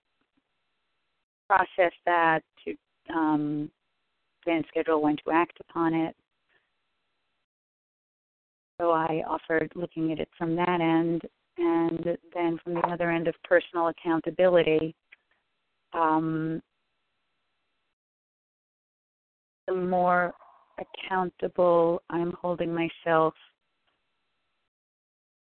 process 1.49 1.93
that, 2.07 2.43
to 2.65 2.75
um, 3.13 3.71
then 4.47 4.63
schedule 4.69 5.03
when 5.03 5.17
to 5.25 5.33
act 5.33 5.59
upon 5.69 5.93
it. 5.93 6.15
So 8.81 8.93
I 8.93 9.25
offered 9.29 9.73
looking 9.75 10.13
at 10.13 10.21
it 10.21 10.29
from 10.39 10.55
that 10.55 10.81
end, 10.81 11.23
and 11.59 12.17
then 12.33 12.59
from 12.63 12.75
the 12.75 12.87
other 12.87 13.11
end 13.11 13.27
of 13.27 13.35
personal 13.43 13.89
accountability, 13.89 14.95
um, 15.93 16.63
more 19.75 20.33
accountable 20.79 22.03
I'm 22.11 22.33
holding 22.41 22.75
myself 22.75 23.35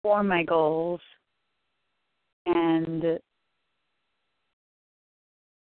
for 0.03 0.23
my 0.23 0.43
goals 0.43 1.01
and 2.47 3.21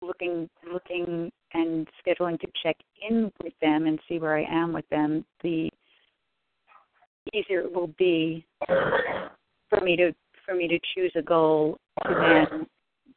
looking 0.02 0.48
looking 0.70 1.32
and 1.54 1.88
scheduling 2.06 2.38
to 2.40 2.46
check 2.62 2.76
in 3.08 3.32
with 3.42 3.54
them 3.60 3.86
and 3.86 3.98
see 4.08 4.18
where 4.18 4.36
I 4.36 4.44
am 4.44 4.72
with 4.72 4.88
them, 4.90 5.24
the 5.42 5.70
easier 7.32 7.60
it 7.60 7.72
will 7.72 7.92
be 7.98 8.46
for 8.66 9.80
me 9.82 9.96
to 9.96 10.14
for 10.44 10.54
me 10.54 10.68
to 10.68 10.78
choose 10.94 11.12
a 11.16 11.22
goal 11.22 11.76
to 12.04 12.14
then 12.14 12.66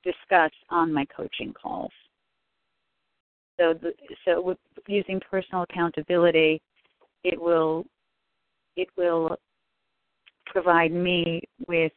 discuss 0.04 0.52
on 0.70 0.94
my 0.94 1.06
coaching 1.06 1.54
calls. 1.54 1.92
So, 3.60 3.74
the, 3.74 3.91
so 4.24 4.41
with 4.41 4.57
using 4.88 5.20
personal 5.30 5.64
accountability, 5.64 6.62
it 7.26 7.39
will 7.39 7.86
it 8.78 8.88
will 8.97 9.36
provide 10.45 10.93
me 10.93 11.41
with 11.68 11.91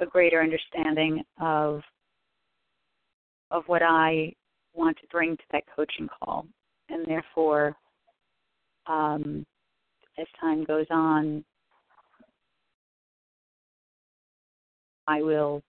a 0.00 0.06
greater 0.06 0.40
understanding 0.40 1.22
of 1.38 1.82
of 3.50 3.64
what 3.66 3.82
I 3.82 4.32
want 4.72 4.96
to 4.96 5.06
bring 5.08 5.36
to 5.36 5.42
that 5.52 5.64
coaching 5.76 6.08
call, 6.08 6.46
and 6.88 7.06
therefore, 7.06 7.76
um, 8.86 9.44
as 10.18 10.26
time 10.40 10.64
goes 10.64 10.86
on, 10.90 11.44
I 15.06 15.20
will 15.20 15.62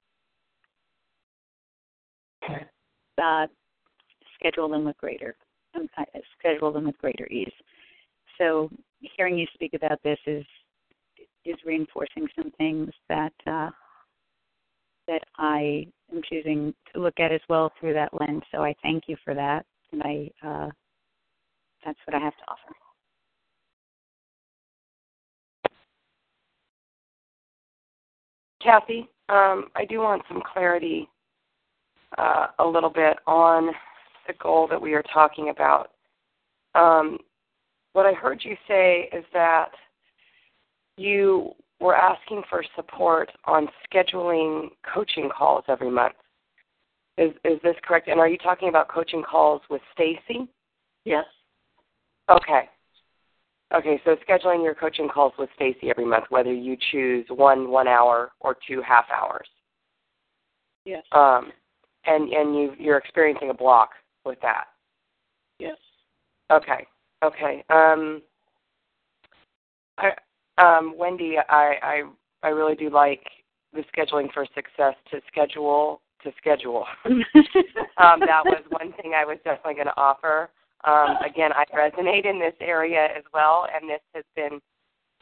uh, 3.21 3.47
schedule 4.39 4.69
them 4.69 4.85
with 4.85 4.97
greater 4.97 5.35
schedule 6.39 6.71
them 6.71 6.85
with 6.85 6.97
greater 6.97 7.27
ease. 7.27 7.51
So, 8.37 8.69
hearing 8.99 9.37
you 9.37 9.45
speak 9.53 9.73
about 9.73 10.01
this 10.03 10.19
is 10.25 10.45
is 11.45 11.55
reinforcing 11.65 12.27
some 12.35 12.51
things 12.57 12.89
that 13.07 13.33
uh, 13.45 13.69
that 15.07 15.21
I 15.37 15.85
am 16.11 16.21
choosing 16.27 16.73
to 16.93 17.01
look 17.01 17.19
at 17.19 17.31
as 17.31 17.41
well 17.47 17.71
through 17.79 17.93
that 17.93 18.09
lens. 18.19 18.41
So 18.51 18.63
I 18.63 18.73
thank 18.81 19.03
you 19.07 19.15
for 19.23 19.33
that, 19.35 19.65
and 19.91 20.01
I 20.03 20.31
uh, 20.45 20.69
that's 21.85 21.99
what 22.05 22.15
I 22.15 22.23
have 22.23 22.35
to 22.37 22.43
offer. 22.47 22.75
Kathy, 28.61 29.07
um, 29.29 29.67
I 29.75 29.85
do 29.87 29.99
want 29.99 30.23
some 30.27 30.41
clarity 30.51 31.07
uh, 32.17 32.47
a 32.57 32.65
little 32.65 32.89
bit 32.89 33.17
on 33.27 33.69
the 34.27 34.33
goal 34.33 34.67
that 34.69 34.81
we 34.81 34.93
are 34.93 35.03
talking 35.13 35.49
about. 35.49 35.91
Um, 36.73 37.17
what 37.93 38.05
I 38.05 38.13
heard 38.13 38.41
you 38.43 38.55
say 38.67 39.09
is 39.13 39.23
that 39.33 39.71
you 40.97 41.51
were 41.79 41.95
asking 41.95 42.43
for 42.49 42.63
support 42.75 43.31
on 43.45 43.67
scheduling 43.89 44.69
coaching 44.93 45.29
calls 45.35 45.63
every 45.67 45.89
month. 45.89 46.15
Is 47.17 47.31
is 47.45 47.59
this 47.63 47.75
correct? 47.83 48.07
And 48.07 48.19
are 48.19 48.27
you 48.27 48.37
talking 48.37 48.69
about 48.69 48.89
coaching 48.89 49.23
calls 49.23 49.61
with 49.69 49.81
Stacy? 49.93 50.49
Yes. 51.05 51.25
Okay. 52.29 52.69
Okay, 53.73 53.99
so 54.05 54.15
scheduling 54.27 54.63
your 54.63 54.75
coaching 54.75 55.09
calls 55.09 55.33
with 55.39 55.49
Stacy 55.55 55.89
every 55.89 56.05
month, 56.05 56.25
whether 56.29 56.53
you 56.53 56.77
choose 56.91 57.25
one 57.29 57.69
one 57.69 57.87
hour 57.87 58.31
or 58.39 58.55
two 58.67 58.81
half 58.81 59.05
hours. 59.09 59.47
Yes. 60.85 61.03
Um, 61.13 61.51
and 62.05 62.29
and 62.31 62.55
you 62.55 62.73
you're 62.77 62.97
experiencing 62.97 63.49
a 63.49 63.53
block 63.53 63.91
with 64.25 64.39
that. 64.41 64.65
Yes. 65.59 65.77
Okay. 66.51 66.85
Okay. 67.23 67.63
Um, 67.69 68.21
I, 69.97 70.11
um, 70.57 70.95
Wendy, 70.97 71.35
I, 71.37 71.75
I 71.81 72.03
I 72.43 72.49
really 72.49 72.75
do 72.75 72.89
like 72.89 73.25
the 73.73 73.83
scheduling 73.95 74.31
for 74.33 74.45
success 74.53 74.95
to 75.11 75.21
schedule 75.27 76.01
to 76.23 76.31
schedule. 76.37 76.85
um, 77.05 78.19
that 78.19 78.43
was 78.45 78.63
one 78.69 78.93
thing 78.93 79.13
I 79.15 79.25
was 79.25 79.37
definitely 79.43 79.75
going 79.75 79.87
to 79.87 79.97
offer. 79.97 80.49
Um, 80.83 81.17
again, 81.25 81.51
I 81.53 81.65
resonate 81.75 82.25
in 82.25 82.39
this 82.39 82.53
area 82.61 83.07
as 83.15 83.23
well, 83.33 83.67
and 83.73 83.89
this 83.89 84.01
has 84.13 84.23
been 84.35 84.59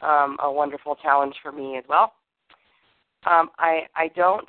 um, 0.00 0.36
a 0.42 0.50
wonderful 0.50 0.96
challenge 0.96 1.34
for 1.42 1.52
me 1.52 1.76
as 1.78 1.84
well. 1.88 2.12
Um, 3.26 3.50
I 3.58 3.82
I 3.94 4.08
don't 4.14 4.48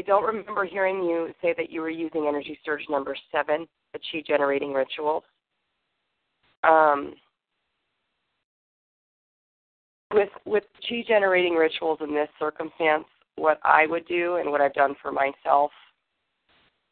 I 0.00 0.02
don't 0.02 0.24
remember 0.24 0.64
hearing 0.64 1.02
you 1.02 1.28
say 1.42 1.54
that 1.58 1.70
you 1.70 1.82
were 1.82 1.90
using 1.90 2.24
Energy 2.26 2.58
Surge 2.64 2.80
number 2.88 3.14
seven, 3.30 3.68
the 3.92 3.98
chi 3.98 4.22
generating 4.26 4.72
rituals. 4.72 5.24
Um, 6.64 7.12
with 10.10 10.30
with 10.46 10.64
chi 10.88 11.04
generating 11.06 11.52
rituals 11.52 11.98
in 12.00 12.14
this 12.14 12.30
circumstance, 12.38 13.04
what 13.36 13.60
I 13.62 13.84
would 13.88 14.08
do 14.08 14.36
and 14.36 14.50
what 14.50 14.62
I've 14.62 14.72
done 14.72 14.94
for 15.02 15.12
myself 15.12 15.70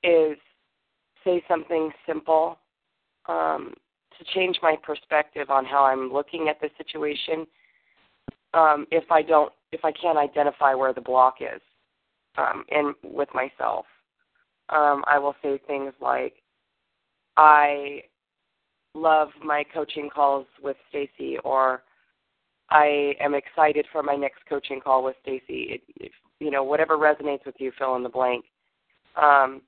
is 0.05 0.37
say 1.25 1.43
something 1.49 1.91
simple 2.07 2.59
um, 3.27 3.73
to 4.19 4.25
change 4.35 4.59
my 4.63 4.77
perspective 4.83 5.49
on 5.49 5.65
how 5.65 5.83
I'm 5.83 6.13
looking 6.13 6.49
at 6.51 6.61
the 6.61 6.69
situation. 6.77 7.47
Um, 8.53 8.87
if 8.91 9.11
I 9.11 9.23
don't, 9.23 9.51
if 9.73 9.83
I 9.83 9.93
can't 9.93 10.19
identify 10.19 10.75
where 10.75 10.93
the 10.93 11.01
block 11.01 11.37
is, 11.41 11.63
um, 12.39 12.64
and 12.70 12.95
with 13.03 13.28
myself, 13.34 13.86
um, 14.70 15.05
I 15.07 15.18
will 15.18 15.34
say 15.43 15.59
things 15.66 15.93
like, 16.01 16.34
"I 17.36 18.05
love 18.95 19.28
my 19.43 19.64
coaching 19.64 20.09
calls 20.09 20.47
with 20.62 20.76
Stacy," 20.89 21.39
or 21.39 21.82
"I 22.70 23.14
am 23.20 23.34
excited 23.34 23.86
for 23.93 24.03
my 24.03 24.14
next 24.14 24.47
coaching 24.49 24.80
call 24.80 25.03
with 25.03 25.16
Stacy." 25.22 25.82
You 26.41 26.51
know, 26.51 26.62
whatever 26.62 26.97
resonates 26.97 27.45
with 27.45 27.57
you, 27.59 27.72
fill 27.72 27.97
in 27.97 28.03
the 28.03 28.09
blank. 28.09 28.45
Um, 29.16 29.62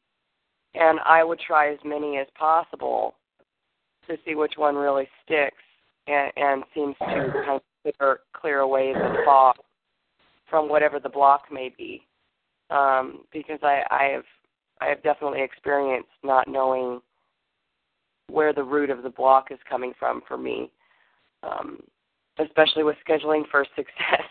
and 0.74 1.00
I 1.04 1.24
would 1.24 1.40
try 1.40 1.72
as 1.72 1.78
many 1.84 2.18
as 2.18 2.28
possible 2.38 3.14
to 4.06 4.16
see 4.24 4.34
which 4.34 4.54
one 4.56 4.76
really 4.76 5.08
sticks 5.24 5.62
and, 6.06 6.32
and 6.36 6.64
seems 6.74 6.94
to 7.00 7.06
kind 7.06 7.60
of 7.84 7.94
clear, 7.98 8.20
clear 8.32 8.58
away 8.60 8.92
the 8.92 9.22
fog 9.24 9.56
from 10.48 10.68
whatever 10.68 11.00
the 11.00 11.08
block 11.08 11.44
may 11.50 11.72
be. 11.76 12.06
Um, 12.70 13.22
because 13.32 13.58
I, 13.62 13.82
I 13.90 14.04
have 14.12 14.24
I 14.80 14.86
have 14.86 15.02
definitely 15.02 15.42
experienced 15.42 16.08
not 16.22 16.48
knowing 16.48 17.00
where 18.30 18.52
the 18.52 18.62
root 18.62 18.90
of 18.90 19.02
the 19.02 19.10
block 19.10 19.48
is 19.50 19.58
coming 19.68 19.92
from 19.98 20.22
for 20.26 20.38
me, 20.38 20.70
um, 21.42 21.80
especially 22.38 22.84
with 22.84 22.96
scheduling 23.06 23.42
for 23.50 23.64
success 23.76 24.26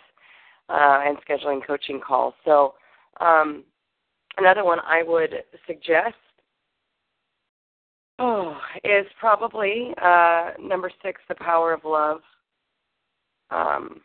uh, 0.69 1.01
and 1.05 1.17
scheduling 1.27 1.65
coaching 1.65 1.99
calls. 1.99 2.33
So 2.45 2.75
um, 3.19 3.63
another 4.37 4.63
one 4.63 4.79
I 4.85 5.03
would 5.03 5.33
suggest 5.67 6.15
oh, 8.19 8.57
is 8.83 9.05
probably 9.19 9.93
uh, 10.01 10.51
number 10.61 10.91
six, 11.03 11.21
the 11.27 11.35
power 11.35 11.73
of 11.73 11.81
love. 11.83 12.21
Um, 13.51 14.01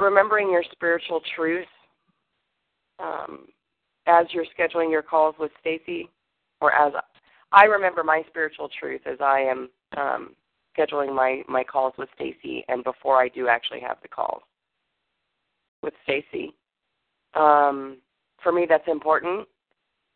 remembering 0.00 0.50
your 0.50 0.64
spiritual 0.72 1.20
truth 1.36 1.66
um, 2.98 3.46
as 4.06 4.26
you're 4.30 4.46
scheduling 4.58 4.90
your 4.90 5.02
calls 5.02 5.34
with 5.38 5.50
Stacy, 5.60 6.08
or 6.60 6.72
as 6.72 6.92
I 7.52 7.64
remember 7.64 8.04
my 8.04 8.22
spiritual 8.28 8.68
truth 8.78 9.02
as 9.06 9.18
I 9.20 9.40
am 9.40 9.70
um, 9.96 10.36
scheduling 10.76 11.14
my 11.14 11.42
my 11.48 11.64
calls 11.64 11.94
with 11.98 12.08
Stacy, 12.14 12.64
and 12.68 12.84
before 12.84 13.20
I 13.20 13.28
do 13.28 13.48
actually 13.48 13.80
have 13.80 13.98
the 14.02 14.08
calls 14.08 14.42
with 15.82 15.94
Stacy. 16.04 16.54
Um, 17.34 17.98
for 18.42 18.52
me, 18.52 18.66
that's 18.68 18.86
important. 18.88 19.46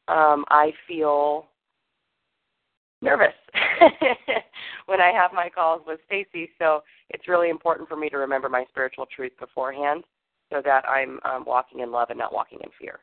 Um, 0.08 0.44
I 0.50 0.72
feel 0.86 1.46
nervous 3.00 3.34
when 4.86 5.00
I 5.00 5.12
have 5.12 5.32
my 5.32 5.48
calls 5.48 5.82
with 5.86 6.00
Stacy, 6.06 6.50
so 6.58 6.82
it's 7.10 7.28
really 7.28 7.50
important 7.50 7.88
for 7.88 7.96
me 7.96 8.08
to 8.10 8.18
remember 8.18 8.48
my 8.48 8.64
spiritual 8.70 9.06
truth 9.14 9.32
beforehand, 9.38 10.04
so 10.52 10.60
that 10.64 10.88
I'm 10.88 11.20
um, 11.24 11.44
walking 11.46 11.80
in 11.80 11.90
love 11.90 12.10
and 12.10 12.18
not 12.18 12.32
walking 12.32 12.58
in 12.62 12.70
fear. 12.78 13.00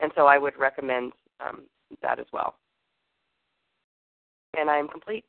And 0.00 0.10
so 0.14 0.26
I 0.26 0.38
would 0.38 0.58
recommend 0.58 1.12
um, 1.40 1.62
that 2.02 2.18
as 2.18 2.26
well. 2.32 2.54
And 4.58 4.68
I'm 4.68 4.88
complete. 4.88 5.24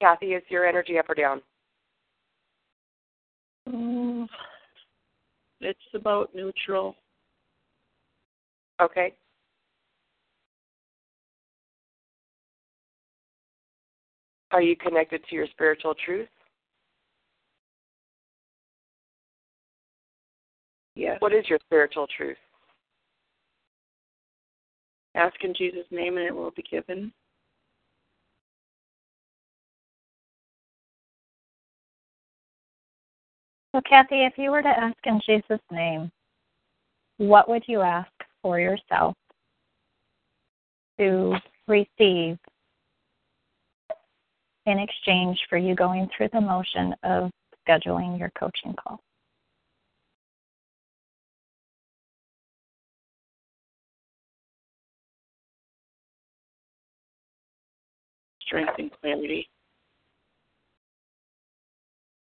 Kathy, 0.00 0.32
is 0.32 0.42
your 0.48 0.66
energy 0.66 0.98
up 0.98 1.08
or 1.10 1.14
down? 1.14 1.42
Mm, 3.68 4.26
it's 5.60 5.78
about 5.94 6.34
neutral. 6.34 6.96
Okay. 8.80 9.12
Are 14.52 14.62
you 14.62 14.76
connected 14.76 15.22
to 15.28 15.34
your 15.34 15.46
spiritual 15.48 15.94
truth? 16.04 16.28
Yes. 20.96 21.16
What 21.20 21.32
is 21.32 21.48
your 21.48 21.58
spiritual 21.66 22.06
truth? 22.16 22.36
Ask 25.14 25.36
in 25.42 25.54
Jesus' 25.54 25.86
name 25.90 26.18
and 26.18 26.26
it 26.26 26.34
will 26.34 26.50
be 26.50 26.64
given. 26.70 27.12
So, 33.74 33.80
Kathy, 33.88 34.24
if 34.24 34.32
you 34.36 34.50
were 34.50 34.62
to 34.62 34.68
ask 34.68 34.96
in 35.04 35.20
Jesus' 35.24 35.60
name, 35.70 36.10
what 37.18 37.48
would 37.48 37.62
you 37.68 37.82
ask 37.82 38.10
for 38.42 38.58
yourself 38.58 39.14
to 40.98 41.34
receive 41.68 42.38
in 44.70 44.78
exchange 44.78 45.38
for 45.48 45.58
you 45.58 45.74
going 45.74 46.08
through 46.16 46.28
the 46.32 46.40
motion 46.40 46.94
of 47.02 47.30
scheduling 47.68 48.18
your 48.18 48.30
coaching 48.38 48.74
call? 48.74 49.00
Strength 58.42 58.72
and 58.78 58.90
clarity. 59.00 59.48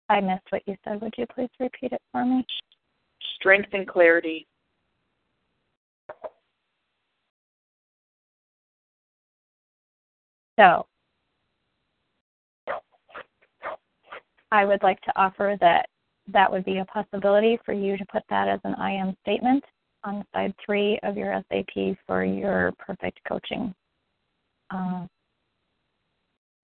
I 0.09 0.21
missed 0.21 0.43
what 0.51 0.63
you 0.67 0.77
said. 0.85 1.01
Would 1.01 1.15
you 1.17 1.27
please 1.35 1.51
repeat 1.59 1.93
it 1.93 2.01
for 2.13 2.25
me? 2.25 2.45
Strength 3.37 3.71
and 3.73 3.87
clarity. 3.89 4.47
So, 10.59 10.87
I 14.53 14.65
would 14.65 14.83
like 14.83 15.01
to 15.03 15.13
offer 15.17 15.57
that 15.61 15.87
that 16.29 16.51
would 16.51 16.65
be 16.65 16.79
a 16.79 16.85
possibility 16.87 17.59
for 17.65 17.73
you 17.73 17.97
to 17.97 18.05
put 18.07 18.23
that 18.31 18.49
as 18.49 18.61
an 18.65 18.75
I 18.75 18.93
am 18.93 19.17
statement 19.23 19.65
on 20.05 20.25
side 20.35 20.55
three 20.65 20.99
of 21.03 21.17
your 21.17 21.43
SAP 21.49 21.97
for 22.07 22.25
your 22.25 22.73
perfect 22.79 23.21
coaching 23.27 23.75
uh, 24.71 25.07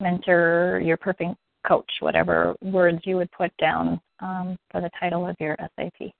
mentor, 0.01 0.81
your 0.85 0.97
perfect 0.97 1.35
coach, 1.67 1.91
whatever 2.01 2.55
words 2.63 3.01
you 3.05 3.17
would 3.17 3.31
put 3.33 3.55
down 3.59 4.01
um, 4.21 4.57
for 4.71 4.81
the 4.81 4.91
title 4.99 5.27
of 5.27 5.37
your 5.39 5.57
SAP. 5.59 6.11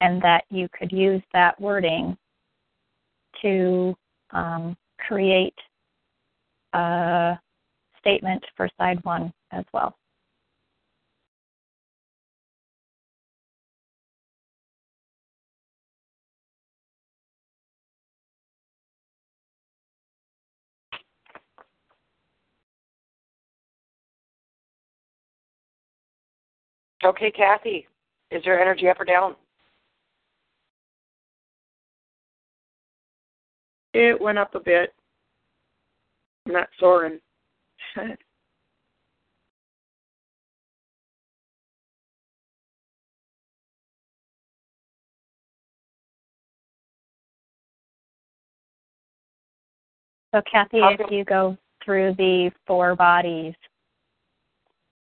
And 0.00 0.20
that 0.22 0.44
you 0.50 0.68
could 0.76 0.90
use 0.90 1.22
that 1.32 1.60
wording 1.60 2.16
to 3.40 3.94
um, 4.32 4.76
create 4.98 5.54
a 6.72 7.38
statement 7.98 8.44
for 8.56 8.68
side 8.78 8.98
one 9.04 9.32
as 9.52 9.64
well. 9.72 9.96
Okay, 27.04 27.32
Kathy, 27.32 27.86
is 28.30 28.44
your 28.44 28.60
energy 28.60 28.88
up 28.88 29.00
or 29.00 29.04
down? 29.04 29.34
It 33.92 34.20
went 34.20 34.38
up 34.38 34.54
a 34.54 34.60
bit. 34.60 34.94
I'm 36.46 36.52
not 36.52 36.68
soaring. 36.78 37.20
So, 50.34 50.40
Kathy, 50.50 50.78
if 50.78 51.10
you 51.10 51.24
go 51.26 51.58
through 51.84 52.14
the 52.16 52.50
four 52.66 52.96
bodies 52.96 53.54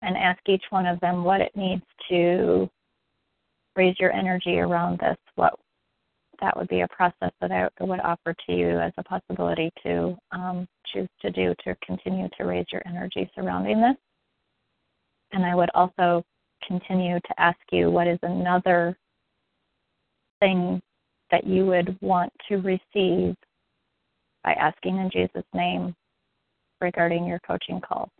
and 0.02 0.16
ask 0.16 0.40
each 0.48 0.64
one 0.70 0.86
of 0.86 0.98
them 0.98 1.22
what 1.22 1.40
it 1.40 1.52
needs 1.54 1.84
to 2.08 2.68
raise 3.76 3.94
your 4.00 4.12
energy 4.12 4.58
around 4.58 4.98
this, 4.98 5.16
what 5.36 5.54
that 6.40 6.56
would 6.56 6.68
be 6.68 6.80
a 6.80 6.88
process 6.88 7.32
that 7.40 7.52
I 7.52 7.68
would 7.80 8.00
offer 8.00 8.34
to 8.46 8.52
you 8.52 8.78
as 8.78 8.92
a 8.96 9.02
possibility 9.02 9.70
to 9.82 10.16
um, 10.32 10.66
choose 10.92 11.08
to 11.22 11.30
do 11.30 11.54
to 11.64 11.76
continue 11.84 12.28
to 12.38 12.44
raise 12.44 12.66
your 12.72 12.82
energy 12.86 13.30
surrounding 13.34 13.80
this. 13.80 13.96
And 15.32 15.44
I 15.44 15.54
would 15.54 15.70
also 15.74 16.24
continue 16.66 17.18
to 17.18 17.40
ask 17.40 17.58
you 17.70 17.90
what 17.90 18.06
is 18.06 18.18
another 18.22 18.96
thing 20.40 20.80
that 21.30 21.46
you 21.46 21.66
would 21.66 21.96
want 22.00 22.32
to 22.48 22.56
receive 22.56 23.36
by 24.42 24.52
asking 24.52 24.96
in 24.96 25.10
Jesus' 25.12 25.44
name 25.54 25.94
regarding 26.80 27.26
your 27.26 27.38
coaching 27.46 27.80
calls. 27.80 28.10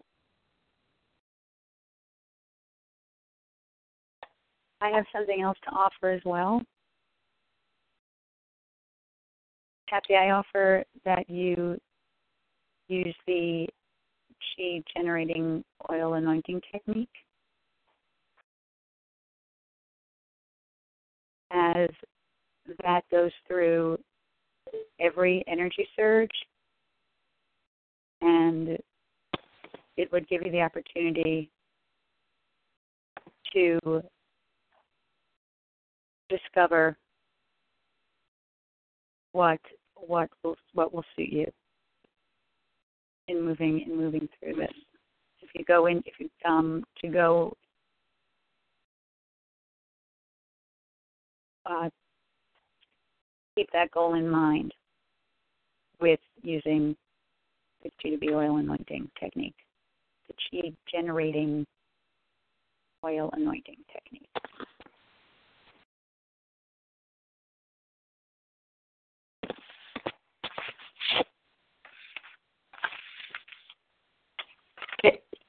I 4.83 4.91
have 4.91 5.05
something 5.13 5.43
else 5.43 5.59
to 5.65 5.71
offer 5.71 6.11
as 6.11 6.23
well. 6.25 6.63
Kathy, 9.91 10.15
I 10.15 10.31
offer 10.31 10.85
that 11.05 11.29
you 11.29 11.77
use 12.87 13.15
the 13.27 13.67
chi 14.57 14.83
generating 14.97 15.65
oil 15.91 16.15
anointing 16.15 16.61
technique 16.71 17.09
as 21.51 21.89
that 22.85 23.03
goes 23.11 23.33
through 23.49 23.99
every 25.01 25.43
energy 25.49 25.89
surge 25.97 26.31
and 28.21 28.79
it 29.97 30.13
would 30.13 30.29
give 30.29 30.43
you 30.45 30.53
the 30.53 30.61
opportunity 30.61 31.51
to 33.53 34.03
discover 36.29 36.97
what 39.33 39.59
what 40.07 40.29
will 40.43 40.57
what 40.75 40.93
will 40.93 41.05
suit 41.17 41.29
you 41.29 41.47
in 43.29 43.45
moving 43.45 43.81
in 43.81 43.97
moving 43.97 44.29
through 44.39 44.55
this. 44.55 44.73
If 45.41 45.51
you 45.55 45.65
go 45.65 45.87
in 45.87 45.99
if 46.07 46.15
you 46.19 46.29
um 46.45 46.85
to 47.03 47.09
go 47.09 47.57
uh, 51.67 51.89
keep 53.57 53.69
that 53.73 53.91
goal 53.91 54.15
in 54.15 54.29
mind 54.29 54.73
with 56.01 56.21
using 56.43 56.97
the 57.83 58.17
be 58.17 58.31
oil 58.31 58.57
anointing 58.57 59.11
technique, 59.19 59.55
the 60.29 60.35
chi 60.63 60.73
generating 60.91 61.67
oil 63.05 63.31
anointing 63.33 63.77
technique. 63.93 64.29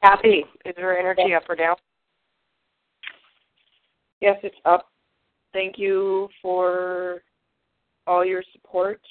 Kathy, 0.01 0.45
is 0.65 0.75
her 0.77 0.97
energy 0.97 1.33
up 1.35 1.43
or 1.47 1.55
down? 1.55 1.75
Yes, 4.19 4.37
it's 4.43 4.55
up. 4.65 4.87
Thank 5.53 5.77
you 5.77 6.29
for 6.41 7.21
all 8.07 8.25
your 8.25 8.43
support, 8.53 9.01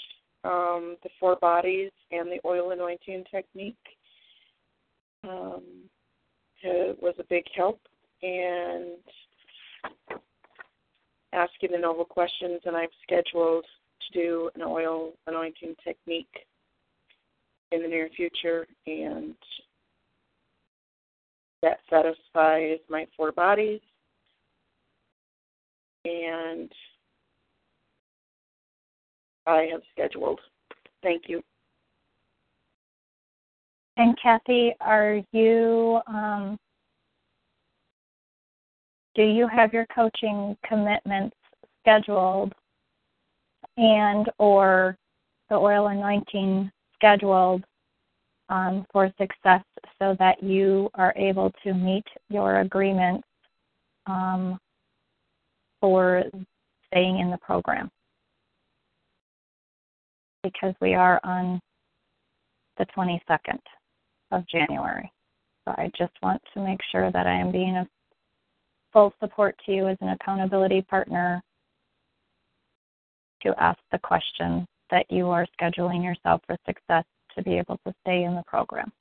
um, 0.45 0.97
the 1.03 1.11
four 1.19 1.37
bodies 1.37 1.91
and 2.11 2.29
the 2.29 2.41
oil 2.45 2.71
anointing 2.71 3.25
technique. 3.31 3.77
Um, 5.23 5.63
it 6.63 7.01
was 7.01 7.15
a 7.19 7.25
big 7.29 7.45
help, 7.55 7.81
and 8.23 8.99
asking 11.33 11.71
the 11.73 11.79
noble 11.79 12.05
questions, 12.05 12.61
and 12.65 12.77
I've 12.77 12.89
scheduled 13.03 13.65
to 14.13 14.19
do 14.19 14.51
an 14.55 14.63
oil 14.63 15.13
anointing 15.27 15.77
technique 15.85 16.47
in 17.71 17.83
the 17.83 17.89
near 17.89 18.09
future, 18.17 18.67
and 18.87 19.35
that 21.63 21.81
satisfies 21.89 22.79
my 22.89 23.07
four 23.17 23.33
bodies. 23.33 23.81
And 26.05 26.71
I 29.47 29.69
have 29.71 29.83
scheduled. 29.93 30.41
Thank 31.03 31.25
you. 31.29 31.43
And 33.97 34.17
Kathy, 34.23 34.73
are 34.81 35.21
you 35.33 36.01
um, 36.07 36.59
do 39.15 39.23
you 39.23 39.49
have 39.49 39.73
your 39.73 39.87
coaching 39.95 40.57
commitments 40.67 41.37
scheduled 41.83 42.55
and 43.77 44.31
or 44.39 44.97
the 45.49 45.57
oil 45.57 45.89
anointing 45.89 46.71
scheduled 46.95 47.65
um, 48.51 48.85
for 48.93 49.11
success 49.19 49.63
so 49.99 50.15
that 50.19 50.43
you 50.43 50.91
are 50.95 51.15
able 51.17 51.53
to 51.63 51.73
meet 51.73 52.05
your 52.29 52.61
agreements 52.61 53.27
um, 54.07 54.59
for 55.81 56.25
staying 56.89 57.21
in 57.21 57.31
the 57.31 57.39
program 57.39 57.89
because 60.43 60.75
we 60.81 60.95
are 60.95 61.21
on 61.23 61.61
the 62.79 62.87
22nd 62.97 63.59
of 64.33 64.47
January. 64.49 65.11
So 65.65 65.75
I 65.77 65.91
just 65.97 66.13
want 66.23 66.43
to 66.55 66.61
make 66.61 66.81
sure 66.91 67.13
that 67.13 67.27
I 67.27 67.35
am 67.35 67.53
being 67.53 67.77
a 67.77 67.89
full 68.93 69.15
support 69.21 69.55
to 69.67 69.73
you 69.73 69.87
as 69.89 69.97
an 70.01 70.09
accountability 70.09 70.83
partner 70.83 71.41
to 73.43 73.55
ask 73.59 73.79
the 73.93 73.99
question 73.99 74.67
that 74.91 75.07
you 75.09 75.29
are 75.29 75.47
scheduling 75.61 76.03
yourself 76.03 76.41
for 76.47 76.57
success 76.67 77.05
to 77.37 77.43
be 77.43 77.59
able 77.59 77.79
to 77.87 77.95
stay 78.03 78.25
in 78.25 78.35
the 78.35 78.43
program. 78.47 78.93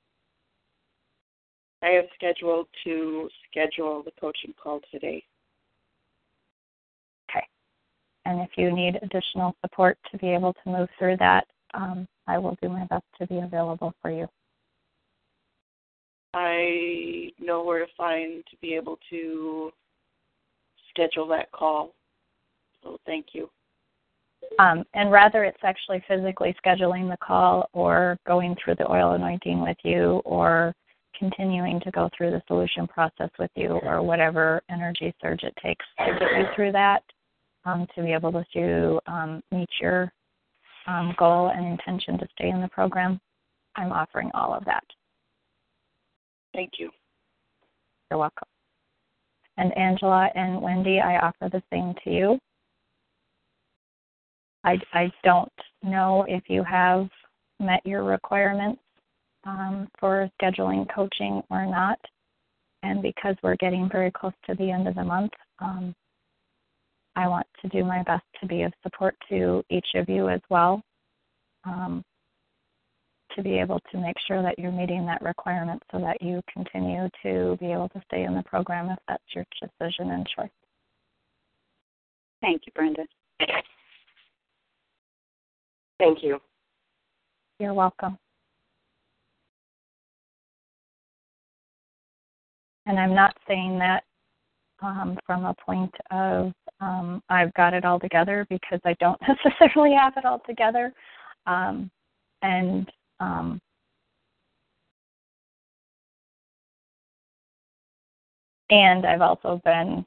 I 1.82 1.88
have 1.90 2.06
scheduled 2.14 2.68
to 2.84 3.28
schedule 3.48 4.02
the 4.02 4.12
coaching 4.20 4.54
call 4.62 4.80
today. 4.90 5.24
Okay. 7.30 7.46
And 8.26 8.40
if 8.40 8.50
you 8.56 8.70
need 8.70 8.98
additional 9.02 9.56
support 9.62 9.98
to 10.10 10.18
be 10.18 10.28
able 10.28 10.52
to 10.52 10.70
move 10.70 10.88
through 10.98 11.16
that, 11.18 11.46
um, 11.72 12.06
I 12.26 12.38
will 12.38 12.56
do 12.60 12.68
my 12.68 12.84
best 12.86 13.04
to 13.18 13.26
be 13.26 13.38
available 13.38 13.94
for 14.02 14.10
you. 14.10 14.28
I 16.34 17.32
know 17.40 17.64
where 17.64 17.84
to 17.84 17.92
find 17.96 18.44
to 18.50 18.56
be 18.60 18.74
able 18.74 18.98
to 19.10 19.72
schedule 20.90 21.26
that 21.28 21.50
call. 21.50 21.94
So 22.82 22.98
thank 23.06 23.26
you. 23.32 23.50
Um, 24.58 24.84
and 24.94 25.10
rather, 25.10 25.44
it's 25.44 25.62
actually 25.62 26.02
physically 26.08 26.54
scheduling 26.64 27.08
the 27.08 27.16
call 27.16 27.68
or 27.72 28.18
going 28.26 28.56
through 28.62 28.76
the 28.76 28.90
oil 28.90 29.12
anointing 29.12 29.62
with 29.62 29.76
you 29.84 30.20
or 30.24 30.74
continuing 31.18 31.80
to 31.80 31.90
go 31.90 32.08
through 32.16 32.30
the 32.30 32.42
solution 32.46 32.86
process 32.86 33.30
with 33.38 33.50
you 33.54 33.68
or 33.82 34.02
whatever 34.02 34.62
energy 34.70 35.14
surge 35.20 35.42
it 35.42 35.54
takes 35.62 35.84
to 35.98 36.18
get 36.18 36.38
you 36.38 36.44
through 36.54 36.72
that 36.72 37.02
um, 37.64 37.86
to 37.94 38.02
be 38.02 38.12
able 38.12 38.32
to 38.52 39.00
um, 39.06 39.42
meet 39.52 39.68
your 39.80 40.12
um, 40.86 41.14
goal 41.18 41.52
and 41.54 41.66
intention 41.66 42.18
to 42.18 42.26
stay 42.32 42.48
in 42.48 42.60
the 42.60 42.68
program. 42.68 43.20
I'm 43.76 43.92
offering 43.92 44.30
all 44.34 44.54
of 44.54 44.64
that. 44.64 44.84
Thank 46.54 46.72
you. 46.78 46.90
You're 48.10 48.18
welcome. 48.18 48.48
And 49.56 49.76
Angela 49.76 50.28
and 50.34 50.60
Wendy, 50.60 51.00
I 51.00 51.18
offer 51.18 51.48
the 51.50 51.62
same 51.70 51.94
to 52.04 52.10
you. 52.10 52.38
I, 54.64 54.78
I 54.92 55.12
don't 55.24 55.52
know 55.82 56.24
if 56.28 56.44
you 56.48 56.62
have 56.64 57.08
met 57.58 57.84
your 57.84 58.04
requirements 58.04 58.80
um, 59.44 59.88
for 59.98 60.30
scheduling 60.40 60.86
coaching 60.94 61.42
or 61.50 61.66
not. 61.66 61.98
And 62.82 63.02
because 63.02 63.36
we're 63.42 63.56
getting 63.56 63.88
very 63.90 64.10
close 64.10 64.32
to 64.46 64.54
the 64.54 64.70
end 64.70 64.88
of 64.88 64.94
the 64.94 65.04
month, 65.04 65.32
um, 65.58 65.94
I 67.16 67.28
want 67.28 67.46
to 67.62 67.68
do 67.68 67.84
my 67.84 68.02
best 68.02 68.24
to 68.40 68.46
be 68.46 68.62
of 68.62 68.72
support 68.82 69.14
to 69.28 69.62
each 69.70 69.88
of 69.94 70.08
you 70.08 70.28
as 70.28 70.40
well. 70.48 70.82
Um, 71.64 72.02
to 73.36 73.42
be 73.42 73.58
able 73.58 73.80
to 73.92 73.98
make 73.98 74.16
sure 74.26 74.42
that 74.42 74.58
you're 74.58 74.72
meeting 74.72 75.06
that 75.06 75.22
requirement 75.22 75.80
so 75.92 76.00
that 76.00 76.20
you 76.20 76.42
continue 76.52 77.08
to 77.22 77.56
be 77.60 77.70
able 77.70 77.88
to 77.90 78.02
stay 78.06 78.24
in 78.24 78.34
the 78.34 78.42
program 78.42 78.90
if 78.90 78.98
that's 79.06 79.22
your 79.34 79.44
decision 79.60 80.10
and 80.10 80.26
choice. 80.36 80.50
Thank 82.40 82.62
you, 82.66 82.72
Brenda. 82.74 83.04
Thank 86.00 86.22
you. 86.22 86.40
You're 87.58 87.74
welcome. 87.74 88.16
And 92.86 92.98
I'm 92.98 93.14
not 93.14 93.36
saying 93.46 93.78
that 93.80 94.02
um, 94.80 95.18
from 95.26 95.44
a 95.44 95.54
point 95.54 95.94
of 96.10 96.52
um, 96.80 97.22
I've 97.28 97.52
got 97.52 97.74
it 97.74 97.84
all 97.84 98.00
together 98.00 98.46
because 98.48 98.80
I 98.86 98.94
don't 98.98 99.20
necessarily 99.44 99.94
have 99.94 100.14
it 100.16 100.24
all 100.24 100.40
together. 100.46 100.90
Um, 101.46 101.90
and 102.40 102.90
um, 103.20 103.60
and 108.70 109.04
I've 109.04 109.20
also 109.20 109.60
been 109.66 110.06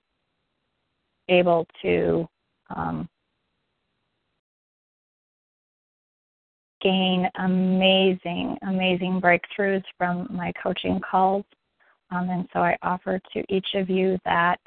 able 1.29 1.67
to 1.83 2.27
um, 2.75 3.07
gain 6.83 7.27
amazing, 7.39 8.57
amazing 8.67 9.21
breakthroughs 9.21 9.83
from 9.97 10.27
my 10.29 10.51
coaching 10.61 10.99
calls. 10.99 11.45
Um, 12.11 12.29
and 12.29 12.47
so 12.53 12.59
I 12.59 12.77
offer 12.83 13.19
to 13.33 13.43
each 13.49 13.67
of 13.73 13.89
you 13.89 14.19
that 14.25 14.59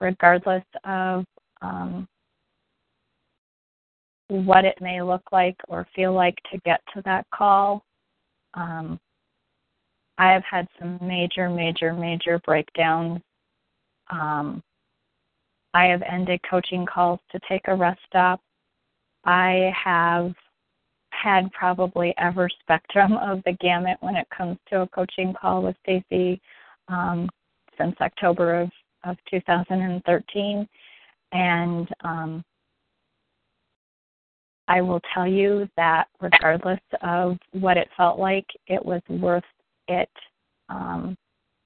regardless 0.00 0.64
of 0.84 1.24
um, 1.62 2.06
what 4.28 4.64
it 4.64 4.78
may 4.80 5.02
look 5.02 5.22
like 5.32 5.56
or 5.68 5.86
feel 5.96 6.12
like 6.12 6.36
to 6.52 6.58
get 6.64 6.80
to 6.94 7.02
that 7.04 7.26
call. 7.34 7.82
Um, 8.54 9.00
I 10.18 10.32
have 10.32 10.44
had 10.48 10.68
some 10.78 10.98
major, 11.00 11.48
major, 11.48 11.92
major 11.92 12.40
breakdowns. 12.44 13.20
Um, 14.10 14.62
I 15.74 15.86
have 15.86 16.02
ended 16.02 16.40
coaching 16.48 16.86
calls 16.86 17.20
to 17.30 17.40
take 17.48 17.62
a 17.66 17.74
rest 17.74 18.00
stop. 18.06 18.40
I 19.24 19.72
have 19.84 20.32
had 21.22 21.50
probably 21.52 22.14
ever 22.18 22.48
spectrum 22.60 23.14
of 23.14 23.42
the 23.44 23.52
gamut 23.60 23.96
when 24.00 24.16
it 24.16 24.26
comes 24.36 24.56
to 24.68 24.82
a 24.82 24.88
coaching 24.88 25.34
call 25.40 25.62
with 25.62 25.76
Stacy 25.82 26.40
um, 26.88 27.28
since 27.76 27.96
October 28.00 28.60
of, 28.60 28.70
of 29.04 29.16
2013. 29.30 30.68
And 31.32 31.88
um, 32.04 32.44
I 34.68 34.80
will 34.80 35.00
tell 35.14 35.26
you 35.26 35.68
that 35.76 36.08
regardless 36.20 36.80
of 37.02 37.38
what 37.52 37.76
it 37.76 37.88
felt 37.96 38.18
like, 38.18 38.46
it 38.66 38.84
was 38.84 39.02
worth 39.08 39.44
it 39.88 40.10
um, 40.68 41.16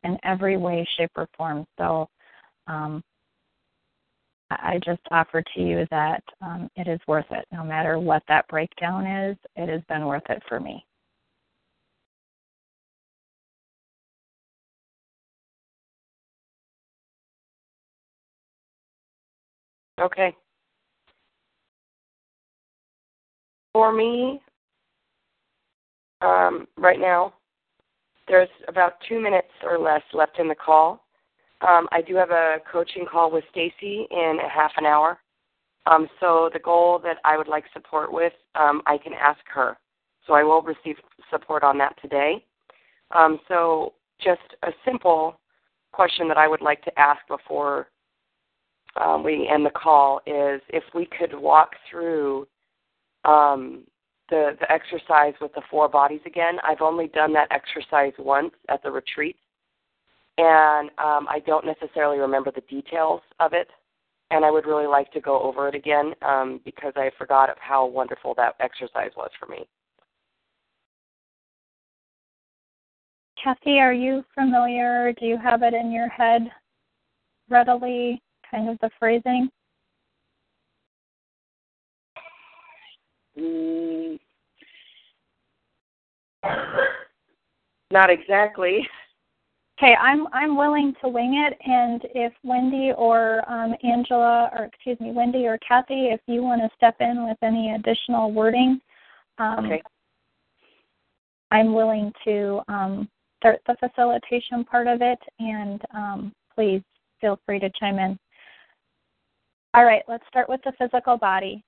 in 0.04 0.16
every 0.24 0.56
way, 0.56 0.86
shape, 0.96 1.10
or 1.16 1.28
form. 1.36 1.66
So 1.78 2.08
um, 2.66 3.02
I 4.62 4.80
just 4.84 5.00
offer 5.10 5.42
to 5.54 5.60
you 5.60 5.86
that 5.90 6.22
um, 6.40 6.68
it 6.76 6.88
is 6.88 7.00
worth 7.06 7.26
it. 7.30 7.46
No 7.52 7.64
matter 7.64 7.98
what 7.98 8.22
that 8.28 8.48
breakdown 8.48 9.06
is, 9.06 9.36
it 9.56 9.68
has 9.68 9.82
been 9.88 10.06
worth 10.06 10.28
it 10.28 10.42
for 10.48 10.60
me. 10.60 10.84
Okay. 20.00 20.34
For 23.72 23.92
me, 23.92 24.40
um, 26.20 26.66
right 26.76 27.00
now, 27.00 27.34
there's 28.28 28.48
about 28.68 28.94
two 29.08 29.20
minutes 29.20 29.48
or 29.62 29.78
less 29.78 30.02
left 30.12 30.38
in 30.38 30.48
the 30.48 30.54
call. 30.54 31.04
Um, 31.66 31.88
I 31.92 32.02
do 32.02 32.16
have 32.16 32.30
a 32.30 32.56
coaching 32.70 33.06
call 33.10 33.30
with 33.30 33.44
Stacy 33.50 34.06
in 34.10 34.38
a 34.44 34.48
half 34.48 34.72
an 34.76 34.86
hour. 34.86 35.18
Um, 35.86 36.08
so 36.20 36.50
the 36.52 36.58
goal 36.58 37.00
that 37.02 37.18
I 37.24 37.36
would 37.36 37.48
like 37.48 37.64
support 37.72 38.12
with, 38.12 38.32
um, 38.54 38.82
I 38.86 38.98
can 38.98 39.12
ask 39.14 39.40
her. 39.52 39.76
So 40.26 40.34
I 40.34 40.42
will 40.42 40.62
receive 40.62 40.96
support 41.30 41.64
on 41.64 41.78
that 41.78 41.96
today. 42.00 42.44
Um, 43.10 43.40
so 43.48 43.94
just 44.20 44.40
a 44.62 44.70
simple 44.84 45.40
question 45.92 46.28
that 46.28 46.38
I 46.38 46.48
would 46.48 46.62
like 46.62 46.82
to 46.84 46.98
ask 46.98 47.20
before 47.28 47.88
um, 49.00 49.24
we 49.24 49.48
end 49.52 49.64
the 49.64 49.70
call 49.70 50.20
is 50.26 50.60
if 50.68 50.84
we 50.94 51.06
could 51.06 51.34
walk 51.38 51.70
through 51.90 52.46
um, 53.24 53.84
the 54.28 54.56
the 54.60 54.70
exercise 54.70 55.34
with 55.40 55.52
the 55.54 55.62
four 55.70 55.88
bodies 55.88 56.20
again. 56.26 56.56
I've 56.62 56.80
only 56.80 57.08
done 57.08 57.32
that 57.34 57.48
exercise 57.50 58.12
once 58.18 58.52
at 58.68 58.82
the 58.82 58.90
retreat, 58.90 59.36
and 60.38 60.88
um, 60.98 61.26
I 61.28 61.40
don't 61.46 61.66
necessarily 61.66 62.18
remember 62.18 62.50
the 62.54 62.62
details 62.62 63.20
of 63.40 63.52
it. 63.52 63.68
And 64.30 64.46
I 64.46 64.50
would 64.50 64.64
really 64.66 64.86
like 64.86 65.12
to 65.12 65.20
go 65.20 65.42
over 65.42 65.68
it 65.68 65.74
again 65.74 66.14
um, 66.22 66.60
because 66.64 66.94
I 66.96 67.10
forgot 67.18 67.50
of 67.50 67.56
how 67.60 67.84
wonderful 67.84 68.34
that 68.36 68.54
exercise 68.60 69.10
was 69.14 69.30
for 69.38 69.46
me. 69.46 69.66
Kathy, 73.42 73.78
are 73.78 73.92
you 73.92 74.24
familiar? 74.34 75.12
Do 75.18 75.26
you 75.26 75.36
have 75.36 75.62
it 75.62 75.74
in 75.74 75.92
your 75.92 76.08
head 76.08 76.50
readily? 77.50 78.22
Kind 78.50 78.70
of 78.70 78.78
the 78.80 78.90
phrasing. 78.98 79.50
Mm, 83.38 84.18
not 87.90 88.10
exactly. 88.10 88.86
Okay, 89.82 89.96
I'm 90.00 90.28
I'm 90.32 90.56
willing 90.56 90.94
to 91.02 91.08
wing 91.08 91.44
it, 91.44 91.58
and 91.68 92.02
if 92.14 92.32
Wendy 92.44 92.92
or 92.96 93.42
um, 93.50 93.74
Angela, 93.82 94.48
or 94.56 94.66
excuse 94.66 95.00
me, 95.00 95.10
Wendy 95.10 95.48
or 95.48 95.58
Kathy, 95.58 96.06
if 96.06 96.20
you 96.28 96.40
want 96.40 96.62
to 96.62 96.70
step 96.76 96.94
in 97.00 97.26
with 97.26 97.36
any 97.42 97.74
additional 97.74 98.30
wording, 98.30 98.80
um, 99.38 99.66
okay. 99.66 99.82
I'm 101.50 101.74
willing 101.74 102.12
to 102.24 102.60
um, 102.68 103.08
start 103.38 103.60
the 103.66 103.74
facilitation 103.80 104.62
part 104.64 104.86
of 104.86 105.02
it, 105.02 105.18
and 105.40 105.82
um, 105.92 106.32
please 106.54 106.82
feel 107.20 107.40
free 107.44 107.58
to 107.58 107.70
chime 107.80 107.98
in. 107.98 108.16
All 109.74 109.84
right, 109.84 110.02
let's 110.06 110.24
start 110.28 110.48
with 110.48 110.60
the 110.64 110.72
physical 110.78 111.16
body. 111.16 111.64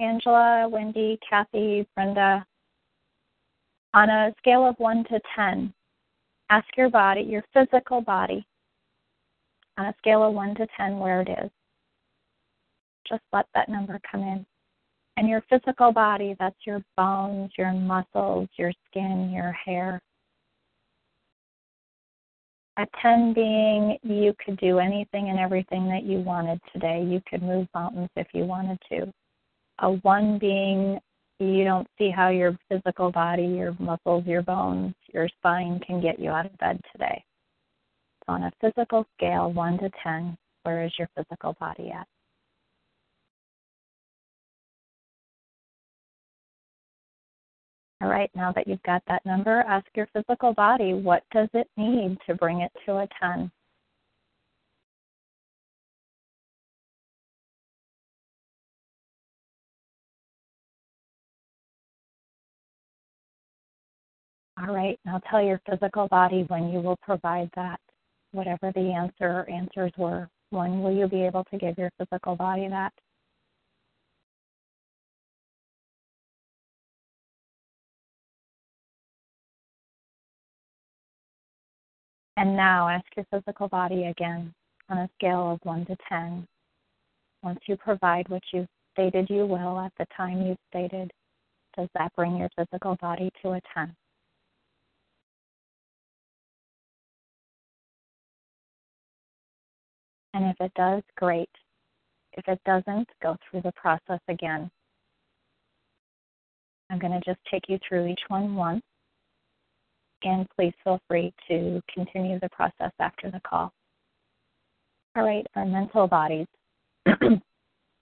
Angela, 0.00 0.68
Wendy, 0.68 1.16
Kathy, 1.30 1.86
Brenda, 1.94 2.44
on 3.94 4.10
a 4.10 4.34
scale 4.38 4.66
of 4.66 4.74
1 4.78 5.04
to 5.04 5.20
10, 5.36 5.72
ask 6.52 6.66
your 6.76 6.90
body, 6.90 7.22
your 7.22 7.42
physical 7.54 8.02
body, 8.02 8.46
on 9.78 9.86
a 9.86 9.94
scale 9.98 10.22
of 10.22 10.34
1 10.34 10.54
to 10.56 10.66
10, 10.76 10.98
where 10.98 11.22
it 11.22 11.28
is. 11.30 11.50
Just 13.08 13.22
let 13.32 13.46
that 13.54 13.70
number 13.70 13.98
come 14.10 14.20
in. 14.20 14.44
And 15.16 15.28
your 15.28 15.42
physical 15.48 15.92
body, 15.92 16.36
that's 16.38 16.66
your 16.66 16.82
bones, 16.94 17.52
your 17.56 17.72
muscles, 17.72 18.48
your 18.58 18.72
skin, 18.86 19.30
your 19.32 19.52
hair. 19.52 20.00
A 22.76 22.86
10 23.00 23.32
being 23.32 23.96
you 24.02 24.34
could 24.44 24.58
do 24.58 24.78
anything 24.78 25.30
and 25.30 25.38
everything 25.38 25.88
that 25.88 26.04
you 26.04 26.18
wanted 26.18 26.60
today. 26.72 27.02
You 27.02 27.22
could 27.28 27.42
move 27.42 27.66
mountains 27.74 28.10
if 28.16 28.26
you 28.34 28.44
wanted 28.44 28.78
to. 28.90 29.10
A 29.78 29.90
1 29.90 30.38
being 30.38 30.98
you 31.44 31.64
don't 31.64 31.86
see 31.98 32.10
how 32.10 32.28
your 32.28 32.56
physical 32.68 33.10
body, 33.10 33.44
your 33.44 33.76
muscles, 33.78 34.26
your 34.26 34.42
bones, 34.42 34.94
your 35.12 35.28
spine 35.38 35.80
can 35.86 36.00
get 36.00 36.18
you 36.18 36.30
out 36.30 36.46
of 36.46 36.56
bed 36.58 36.80
today. 36.92 37.24
So 38.26 38.34
on 38.34 38.44
a 38.44 38.52
physical 38.60 39.06
scale, 39.16 39.52
1 39.52 39.78
to 39.78 39.90
10, 40.02 40.36
where 40.62 40.84
is 40.84 40.92
your 40.98 41.08
physical 41.16 41.56
body 41.58 41.90
at? 41.90 42.06
All 48.02 48.08
right, 48.08 48.30
now 48.34 48.50
that 48.52 48.66
you've 48.66 48.82
got 48.82 49.02
that 49.06 49.24
number, 49.24 49.60
ask 49.60 49.86
your 49.94 50.08
physical 50.12 50.52
body 50.54 50.92
what 50.92 51.22
does 51.32 51.48
it 51.54 51.68
need 51.76 52.18
to 52.26 52.34
bring 52.34 52.60
it 52.60 52.72
to 52.84 52.96
a 52.96 53.08
10? 53.20 53.50
All 64.58 64.74
right, 64.74 64.98
now 65.04 65.20
tell 65.30 65.42
your 65.42 65.60
physical 65.68 66.08
body 66.08 66.44
when 66.48 66.68
you 66.70 66.80
will 66.80 66.98
provide 67.02 67.50
that, 67.56 67.80
whatever 68.32 68.70
the 68.74 68.92
answer 68.92 69.28
or 69.40 69.50
answers 69.50 69.92
were. 69.96 70.28
When 70.50 70.82
will 70.82 70.92
you 70.92 71.08
be 71.08 71.22
able 71.22 71.44
to 71.44 71.58
give 71.58 71.78
your 71.78 71.90
physical 71.98 72.36
body 72.36 72.68
that? 72.68 72.92
And 82.36 82.56
now 82.56 82.88
ask 82.88 83.04
your 83.16 83.26
physical 83.30 83.68
body 83.68 84.04
again 84.06 84.52
on 84.88 84.98
a 84.98 85.08
scale 85.18 85.52
of 85.52 85.60
1 85.62 85.86
to 85.86 85.96
10. 86.08 86.46
Once 87.42 87.60
you 87.66 87.76
provide 87.76 88.28
what 88.28 88.42
you 88.52 88.66
stated 88.92 89.30
you 89.30 89.46
will 89.46 89.80
at 89.80 89.92
the 89.98 90.06
time 90.16 90.42
you 90.46 90.56
stated, 90.68 91.10
does 91.76 91.88
that 91.94 92.12
bring 92.16 92.36
your 92.36 92.50
physical 92.56 92.96
body 93.00 93.30
to 93.42 93.52
a 93.52 93.60
10? 93.74 93.94
And 100.34 100.46
if 100.46 100.56
it 100.60 100.72
does, 100.74 101.02
great. 101.16 101.50
If 102.34 102.48
it 102.48 102.60
doesn't, 102.64 103.08
go 103.22 103.36
through 103.50 103.62
the 103.62 103.72
process 103.72 104.20
again. 104.28 104.70
I'm 106.90 106.98
going 106.98 107.12
to 107.12 107.20
just 107.24 107.40
take 107.50 107.64
you 107.68 107.78
through 107.86 108.06
each 108.06 108.20
one 108.28 108.54
once. 108.54 108.82
And 110.24 110.46
please 110.56 110.72
feel 110.84 111.00
free 111.08 111.34
to 111.48 111.82
continue 111.92 112.38
the 112.40 112.48
process 112.50 112.92
after 113.00 113.30
the 113.30 113.40
call. 113.46 113.72
All 115.16 115.24
right, 115.24 115.46
our 115.56 115.66
mental 115.66 116.06
bodies 116.06 116.46
on 117.06 117.42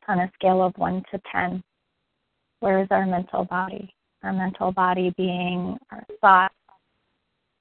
a 0.09 0.31
scale 0.35 0.62
of 0.62 0.76
1 0.76 1.03
to 1.12 1.20
10. 1.33 1.62
Where 2.61 2.83
is 2.83 2.89
our 2.91 3.07
mental 3.07 3.45
body? 3.45 3.93
Our 4.22 4.33
mental 4.33 4.70
body 4.70 5.14
being 5.16 5.78
our 5.91 6.05
thoughts, 6.20 6.55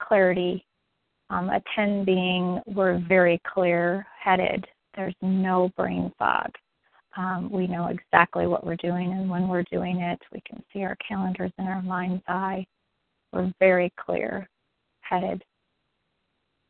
clarity, 0.01 0.65
um, 1.30 1.49
a 1.49 1.61
10 1.75 2.05
being 2.05 2.59
we're 2.65 2.99
very 3.07 3.39
clear 3.45 4.05
headed, 4.21 4.65
there's 4.95 5.15
no 5.21 5.71
brain 5.77 6.11
fog. 6.17 6.51
Um, 7.17 7.49
we 7.51 7.67
know 7.67 7.88
exactly 7.88 8.47
what 8.47 8.65
we're 8.65 8.75
doing 8.75 9.11
and 9.13 9.30
when 9.30 9.47
we're 9.47 9.65
doing 9.71 10.01
it. 10.01 10.19
We 10.32 10.41
can 10.47 10.63
see 10.71 10.84
our 10.84 10.95
calendars 11.05 11.51
in 11.57 11.65
our 11.65 11.82
mind's 11.82 12.23
eye. 12.27 12.65
We're 13.34 13.53
very 13.59 13.91
clear 13.99 14.47
headed. 15.01 15.43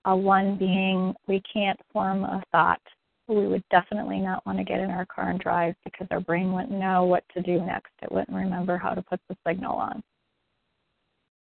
A 0.06 0.16
one 0.16 0.58
being 0.58 1.14
we 1.28 1.42
can't 1.52 1.80
form 1.92 2.24
a 2.24 2.42
thought. 2.52 2.82
We 3.28 3.48
would 3.48 3.64
definitely 3.70 4.20
not 4.20 4.46
want 4.46 4.58
to 4.58 4.64
get 4.64 4.80
in 4.80 4.90
our 4.90 5.06
car 5.06 5.30
and 5.30 5.40
drive 5.40 5.76
because 5.84 6.08
our 6.10 6.22
brain 6.22 6.52
wouldn't 6.52 6.72
know 6.72 7.04
what 7.04 7.24
to 7.36 7.42
do 7.42 7.60
next. 7.60 7.92
It 8.02 8.12
wouldn't 8.12 8.36
remember 8.36 8.78
how 8.78 8.96
to 8.96 9.04
put 9.04 9.20
the 9.30 9.38
signal 9.46 9.76
on. 9.76 10.02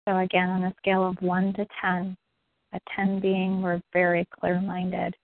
So, 0.07 0.18
again, 0.18 0.49
on 0.49 0.64
a 0.64 0.76
scale 0.78 1.07
of 1.07 1.22
1 1.22 1.53
to 1.53 1.66
10, 1.82 2.16
a 2.74 2.80
10 2.95 3.19
being, 3.19 3.61
we're 3.61 3.82
very 3.93 4.28
clear 4.39 4.59
minded. 4.59 5.15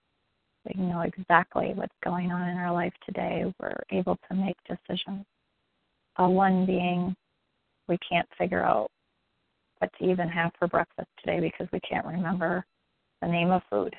We 0.64 0.80
know 0.82 1.00
exactly 1.00 1.72
what's 1.74 1.94
going 2.04 2.30
on 2.30 2.48
in 2.48 2.56
our 2.56 2.72
life 2.72 2.92
today. 3.04 3.52
We're 3.58 3.82
able 3.90 4.18
to 4.28 4.36
make 4.36 4.56
decisions. 4.68 5.24
A 6.16 6.28
1 6.28 6.66
being, 6.66 7.14
we 7.88 7.98
can't 8.08 8.28
figure 8.38 8.62
out 8.62 8.90
what 9.78 9.90
to 9.98 10.10
even 10.10 10.28
have 10.28 10.52
for 10.58 10.68
breakfast 10.68 11.08
today 11.18 11.40
because 11.40 11.66
we 11.72 11.80
can't 11.80 12.06
remember 12.06 12.64
the 13.22 13.28
name 13.28 13.50
of 13.50 13.62
food. 13.70 13.94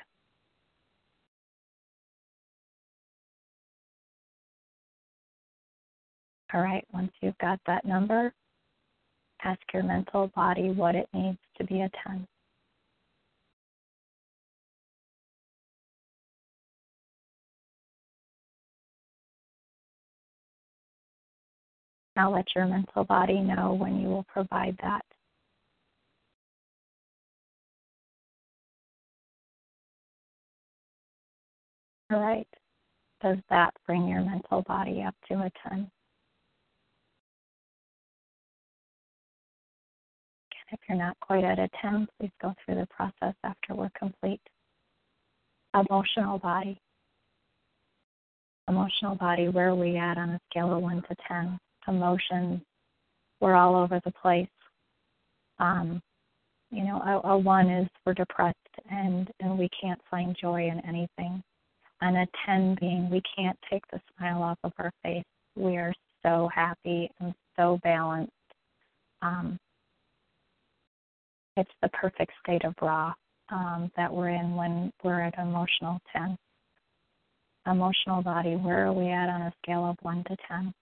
All 6.54 6.60
right, 6.60 6.84
once 6.92 7.10
you've 7.22 7.38
got 7.38 7.58
that 7.66 7.84
number, 7.84 8.32
ask 9.42 9.60
your 9.72 9.82
mental 9.82 10.30
body 10.36 10.70
what 10.70 10.94
it 10.94 11.08
needs 11.14 11.38
to 11.56 11.64
be 11.64 11.80
a 11.80 11.90
10. 12.06 12.26
Now 22.16 22.32
let 22.32 22.44
your 22.54 22.66
mental 22.66 23.04
body 23.04 23.40
know 23.40 23.74
when 23.74 24.00
you 24.00 24.08
will 24.08 24.24
provide 24.24 24.76
that. 24.82 25.04
All 32.12 32.20
right. 32.20 32.46
Does 33.22 33.38
that 33.48 33.72
bring 33.86 34.06
your 34.08 34.20
mental 34.20 34.62
body 34.62 35.02
up 35.02 35.14
to 35.28 35.34
a 35.34 35.50
10? 35.68 35.90
If 40.72 40.80
you're 40.88 40.98
not 40.98 41.18
quite 41.20 41.44
at 41.44 41.58
a 41.58 41.68
10, 41.80 42.08
please 42.18 42.30
go 42.40 42.54
through 42.64 42.76
the 42.76 42.86
process 42.86 43.34
after 43.44 43.74
we're 43.74 43.90
complete. 43.98 44.40
Emotional 45.74 46.38
body. 46.38 46.80
Emotional 48.68 49.14
body, 49.14 49.48
where 49.48 49.68
are 49.68 49.74
we 49.74 49.96
at 49.96 50.18
on 50.18 50.30
a 50.30 50.40
scale 50.50 50.74
of 50.74 50.82
1 50.82 51.02
to 51.08 51.16
10? 51.28 51.58
Emotions 51.88 52.60
were 53.40 53.54
all 53.54 53.74
over 53.76 54.00
the 54.04 54.12
place. 54.12 54.48
Um, 55.58 56.00
you 56.70 56.84
know, 56.84 57.00
a, 57.00 57.28
a 57.28 57.38
one 57.38 57.68
is 57.68 57.88
we're 58.06 58.14
depressed 58.14 58.56
and 58.90 59.30
and 59.40 59.58
we 59.58 59.68
can't 59.80 60.00
find 60.10 60.36
joy 60.40 60.68
in 60.68 60.80
anything, 60.86 61.42
and 62.00 62.16
a 62.16 62.26
ten 62.46 62.76
being 62.80 63.10
we 63.10 63.22
can't 63.36 63.58
take 63.70 63.82
the 63.92 64.00
smile 64.16 64.42
off 64.42 64.58
of 64.64 64.72
our 64.78 64.92
face. 65.02 65.24
We 65.56 65.76
are 65.76 65.92
so 66.22 66.48
happy 66.54 67.10
and 67.20 67.34
so 67.56 67.78
balanced. 67.82 68.32
Um, 69.20 69.58
it's 71.56 71.70
the 71.82 71.88
perfect 71.90 72.32
state 72.42 72.64
of 72.64 72.74
raw 72.80 73.12
um, 73.50 73.90
that 73.96 74.12
we're 74.12 74.30
in 74.30 74.54
when 74.56 74.90
we're 75.04 75.20
at 75.20 75.38
emotional 75.38 76.00
10. 76.14 76.36
Emotional 77.66 78.22
body, 78.22 78.56
where 78.56 78.86
are 78.86 78.92
we 78.92 79.10
at 79.10 79.28
on 79.28 79.42
a 79.42 79.52
scale 79.62 79.84
of 79.84 79.96
1 80.02 80.24
to 80.24 80.36
10? 80.48 80.74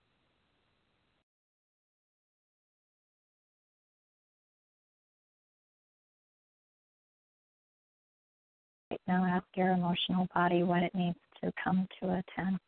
Now 9.11 9.25
ask 9.25 9.45
your 9.57 9.73
emotional 9.73 10.29
body 10.33 10.63
what 10.63 10.85
it 10.85 10.95
needs 10.95 11.19
to 11.43 11.51
come 11.65 11.89
to 11.99 12.11
a 12.11 12.23
10. 12.37 12.61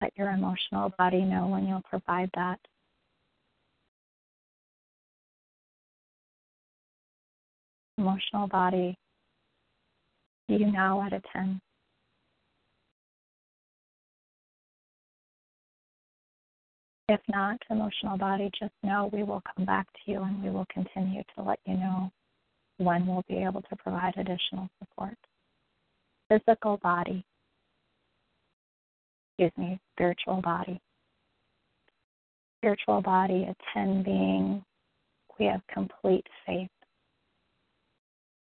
Let 0.00 0.16
your 0.16 0.30
emotional 0.30 0.94
body 0.96 1.20
know 1.20 1.48
when 1.48 1.68
you'll 1.68 1.82
provide 1.82 2.30
that. 2.34 2.58
Emotional 7.98 8.46
body, 8.46 8.96
you 10.48 10.72
now 10.72 11.02
at 11.02 11.12
a 11.12 11.20
10. 11.34 11.60
If 17.10 17.20
not, 17.28 17.60
emotional 17.70 18.16
body, 18.16 18.52
just 18.56 18.72
know 18.84 19.10
we 19.12 19.24
will 19.24 19.42
come 19.56 19.64
back 19.64 19.88
to 19.92 20.12
you 20.12 20.22
and 20.22 20.40
we 20.44 20.48
will 20.48 20.66
continue 20.72 21.24
to 21.34 21.42
let 21.42 21.58
you 21.66 21.74
know 21.74 22.12
when 22.78 23.04
we'll 23.04 23.24
be 23.28 23.42
able 23.42 23.62
to 23.62 23.76
provide 23.78 24.14
additional 24.16 24.70
support. 24.78 25.16
Physical 26.28 26.76
body. 26.76 27.24
excuse 29.36 29.50
me, 29.58 29.80
spiritual 29.96 30.40
body. 30.40 30.80
Spiritual 32.60 33.02
body, 33.02 33.42
a 33.42 33.56
10 33.74 34.04
being, 34.04 34.64
we 35.36 35.46
have 35.46 35.62
complete 35.66 36.26
faith 36.46 36.70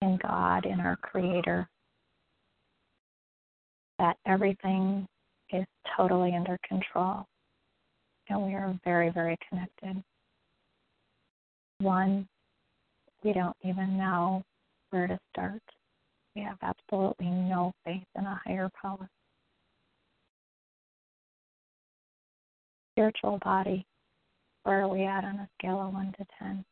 in 0.04 0.20
God, 0.22 0.68
in 0.68 0.80
our 0.80 0.98
Creator, 0.98 1.68
that 3.98 4.16
everything 4.28 5.08
is 5.52 5.66
totally 5.98 6.36
under 6.36 6.60
control. 6.70 7.26
And 8.30 8.42
we 8.42 8.54
are 8.54 8.80
very, 8.84 9.10
very 9.10 9.38
connected. 9.50 10.02
One, 11.80 12.28
we 13.24 13.34
don't 13.34 13.58
even 13.64 13.98
know 13.98 14.44
where 14.90 15.08
to 15.08 15.20
start. 15.32 15.62
We 16.36 16.42
have 16.42 16.58
absolutely 16.62 17.28
no 17.28 17.74
faith 17.86 18.04
in 18.18 18.26
a 18.26 18.42
higher 18.46 18.70
power. 18.82 19.10
Spiritual 22.94 23.40
body, 23.44 23.86
where 24.64 24.84
are 24.84 24.88
we 24.88 25.04
at 25.04 25.24
on 25.24 25.36
a 25.36 25.50
scale 25.58 25.82
of 25.82 25.94
1 25.94 26.14
to 26.18 26.26
10? 26.40 26.66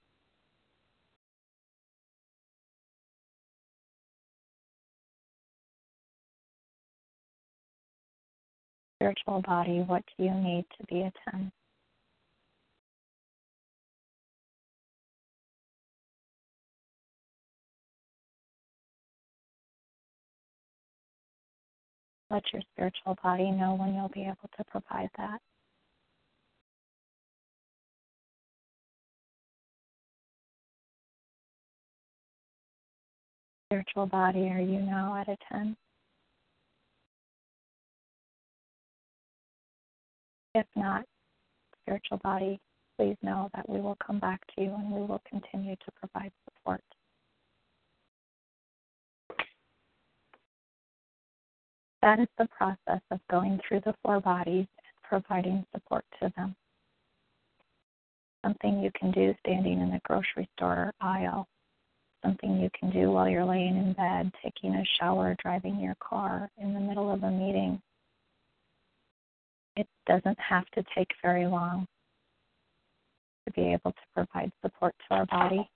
Spiritual 9.01 9.41
body, 9.41 9.79
what 9.87 10.03
do 10.15 10.25
you 10.25 10.31
need 10.31 10.63
to 10.77 10.85
be 10.85 11.01
a 11.01 11.11
10? 11.31 11.51
Let 22.29 22.43
your 22.53 22.61
spiritual 22.75 23.17
body 23.23 23.49
know 23.49 23.73
when 23.73 23.95
you'll 23.95 24.09
be 24.09 24.21
able 24.21 24.37
to 24.55 24.63
provide 24.65 25.09
that. 25.17 25.39
Spiritual 33.65 34.05
body, 34.05 34.47
are 34.49 34.61
you 34.61 34.79
now 34.79 35.17
at 35.19 35.27
a 35.27 35.37
10? 35.51 35.75
If 40.53 40.65
not, 40.75 41.05
spiritual 41.81 42.17
body, 42.17 42.59
please 42.97 43.15
know 43.21 43.49
that 43.55 43.67
we 43.69 43.79
will 43.79 43.97
come 44.05 44.19
back 44.19 44.41
to 44.55 44.61
you 44.61 44.73
and 44.73 44.91
we 44.91 45.01
will 45.01 45.21
continue 45.29 45.75
to 45.75 45.91
provide 45.99 46.31
support. 46.45 46.83
That 52.01 52.19
is 52.19 52.27
the 52.37 52.47
process 52.47 53.01
of 53.11 53.19
going 53.29 53.59
through 53.67 53.81
the 53.85 53.93
four 54.03 54.19
bodies 54.19 54.65
and 54.77 55.03
providing 55.03 55.65
support 55.73 56.03
to 56.21 56.33
them. 56.35 56.55
Something 58.43 58.81
you 58.81 58.89
can 58.99 59.11
do 59.11 59.35
standing 59.45 59.79
in 59.81 59.91
the 59.91 60.01
grocery 60.03 60.49
store 60.57 60.91
aisle, 60.99 61.47
something 62.25 62.59
you 62.59 62.71
can 62.77 62.89
do 62.89 63.11
while 63.11 63.29
you're 63.29 63.45
laying 63.45 63.77
in 63.77 63.93
bed, 63.93 64.31
taking 64.43 64.73
a 64.73 64.83
shower, 64.99 65.35
driving 65.43 65.79
your 65.79 65.95
car, 65.99 66.49
in 66.57 66.73
the 66.73 66.79
middle 66.79 67.13
of 67.13 67.21
a 67.23 67.29
meeting. 67.29 67.79
It 69.75 69.87
doesn't 70.05 70.37
have 70.39 70.65
to 70.71 70.83
take 70.95 71.09
very 71.21 71.45
long 71.45 71.87
to 73.45 73.53
be 73.53 73.73
able 73.73 73.91
to 73.91 74.01
provide 74.13 74.51
support 74.61 74.93
to 75.07 75.15
our 75.15 75.25
body. 75.25 75.67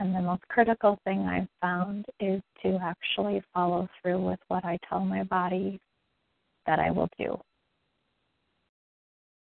And 0.00 0.14
the 0.14 0.20
most 0.20 0.42
critical 0.48 0.98
thing 1.04 1.20
I've 1.20 1.48
found 1.60 2.06
is 2.18 2.40
to 2.62 2.78
actually 2.82 3.42
follow 3.52 3.88
through 4.00 4.20
with 4.26 4.40
what 4.48 4.64
I 4.64 4.78
tell 4.88 5.00
my 5.00 5.22
body 5.24 5.78
that 6.66 6.78
I 6.78 6.90
will 6.90 7.08
do. 7.18 7.38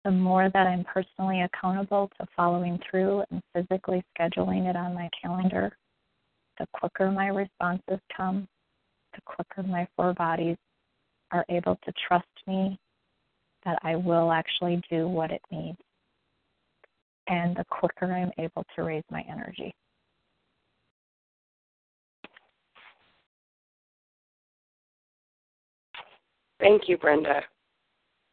The 0.04 0.10
more 0.10 0.50
that 0.50 0.66
I'm 0.66 0.84
personally 0.84 1.42
accountable 1.42 2.10
to 2.20 2.26
following 2.34 2.80
through 2.90 3.22
and 3.30 3.40
physically 3.54 4.02
scheduling 4.18 4.68
it 4.68 4.74
on 4.74 4.94
my 4.94 5.08
calendar, 5.20 5.76
the 6.58 6.66
quicker 6.72 7.10
my 7.10 7.28
responses 7.28 8.00
come, 8.16 8.48
the 9.14 9.20
quicker 9.24 9.62
my 9.62 9.86
four 9.96 10.12
bodies 10.14 10.56
are 11.30 11.44
able 11.48 11.78
to 11.84 11.92
trust 12.08 12.26
me 12.48 12.76
that 13.64 13.78
I 13.82 13.96
will 13.96 14.32
actually 14.32 14.82
do 14.90 15.08
what 15.08 15.30
it 15.30 15.42
needs. 15.50 15.78
And 17.28 17.56
the 17.56 17.64
quicker 17.70 18.12
I'm 18.12 18.32
able 18.38 18.64
to 18.76 18.82
raise 18.82 19.04
my 19.10 19.24
energy. 19.30 19.74
Thank 26.60 26.88
you, 26.88 26.96
Brenda. 26.96 27.42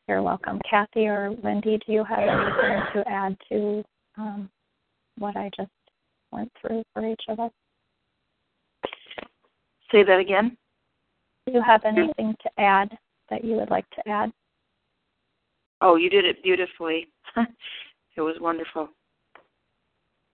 You're 0.07 0.21
welcome. 0.21 0.59
Kathy 0.69 1.07
or 1.07 1.31
Wendy, 1.43 1.79
do 1.85 1.93
you 1.93 2.03
have 2.03 2.19
anything 2.19 2.81
to 2.93 3.07
add 3.07 3.37
to 3.49 3.83
um, 4.17 4.49
what 5.17 5.35
I 5.35 5.49
just 5.55 5.69
went 6.31 6.51
through 6.59 6.83
for 6.93 7.07
each 7.07 7.21
of 7.27 7.39
us? 7.39 7.51
Say 9.91 10.03
that 10.03 10.19
again. 10.19 10.57
Do 11.45 11.53
you 11.53 11.61
have 11.61 11.85
anything 11.85 12.35
to 12.43 12.49
add 12.59 12.95
that 13.29 13.43
you 13.43 13.55
would 13.55 13.71
like 13.71 13.89
to 13.91 14.07
add? 14.07 14.31
Oh, 15.81 15.95
you 15.95 16.09
did 16.09 16.25
it 16.25 16.43
beautifully. 16.43 17.07
it 17.37 18.21
was 18.21 18.35
wonderful. 18.39 18.89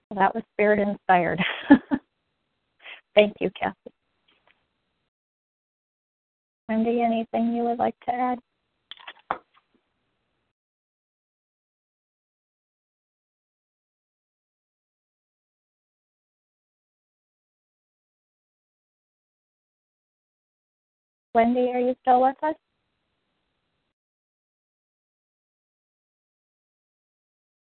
Well, 0.09 0.19
that 0.19 0.33
was 0.33 0.43
spirit 0.53 0.79
inspired. 0.79 1.43
Thank 3.15 3.35
you, 3.39 3.49
Kathy. 3.59 3.75
Wendy, 6.67 7.01
anything 7.01 7.53
you 7.53 7.63
would 7.63 7.77
like 7.79 7.95
to 8.05 8.13
add? 8.13 8.39
Wendy, 21.35 21.71
are 21.73 21.79
you 21.79 21.95
still 22.01 22.21
with 22.21 22.35
us? 22.43 22.55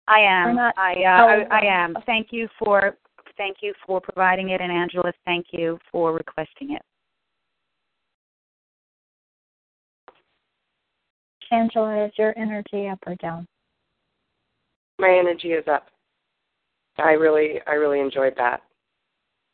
I 0.08 0.20
am. 0.20 0.56
not- 0.56 0.78
I, 0.78 0.94
uh, 1.04 1.24
Oh, 1.24 1.56
I 1.56 1.60
I 1.60 1.66
am. 1.66 1.96
Thank 2.06 2.32
you 2.32 2.48
for 2.60 2.98
thank 3.38 3.58
you 3.62 3.74
for 3.86 4.00
providing 4.00 4.50
it, 4.50 4.62
and 4.62 4.72
Angela, 4.72 5.12
thank 5.26 5.48
you 5.52 5.78
for 5.92 6.14
requesting 6.14 6.72
it. 6.72 6.82
Angela, 11.52 12.06
is 12.06 12.12
your 12.18 12.34
energy 12.38 12.88
up 12.88 13.00
or 13.06 13.16
down? 13.16 13.48
My 15.00 15.10
energy 15.10 15.50
is 15.52 15.68
up. 15.68 15.88
I 16.98 17.12
really, 17.12 17.60
I 17.68 17.74
really 17.74 18.00
enjoyed 18.00 18.36
that. 18.38 18.62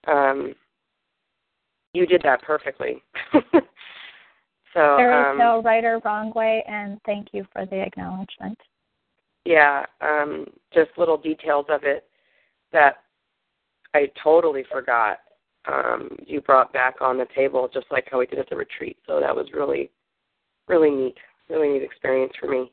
Um, 0.07 0.53
you 1.93 2.05
did 2.05 2.21
that 2.23 2.41
perfectly. 2.43 3.01
so 3.33 3.41
There 4.73 5.19
is 5.21 5.31
um, 5.31 5.37
no 5.37 5.61
right 5.63 5.83
or 5.83 5.99
wrong 6.05 6.31
way, 6.33 6.63
and 6.67 6.99
thank 7.05 7.29
you 7.33 7.45
for 7.51 7.65
the 7.65 7.81
acknowledgement. 7.81 8.57
Yeah, 9.45 9.85
um, 10.01 10.45
just 10.73 10.91
little 10.97 11.17
details 11.17 11.65
of 11.69 11.83
it 11.83 12.05
that 12.71 13.03
I 13.93 14.11
totally 14.23 14.63
forgot. 14.71 15.19
Um, 15.65 16.09
you 16.25 16.41
brought 16.41 16.73
back 16.73 16.95
on 17.01 17.17
the 17.17 17.27
table, 17.35 17.69
just 17.71 17.85
like 17.91 18.07
how 18.11 18.19
we 18.19 18.25
did 18.25 18.39
at 18.39 18.49
the 18.49 18.55
retreat. 18.55 18.97
So 19.05 19.19
that 19.19 19.35
was 19.35 19.47
really, 19.53 19.91
really 20.67 20.89
neat, 20.89 21.15
really 21.49 21.69
neat 21.69 21.83
experience 21.83 22.33
for 22.39 22.47
me. 22.47 22.71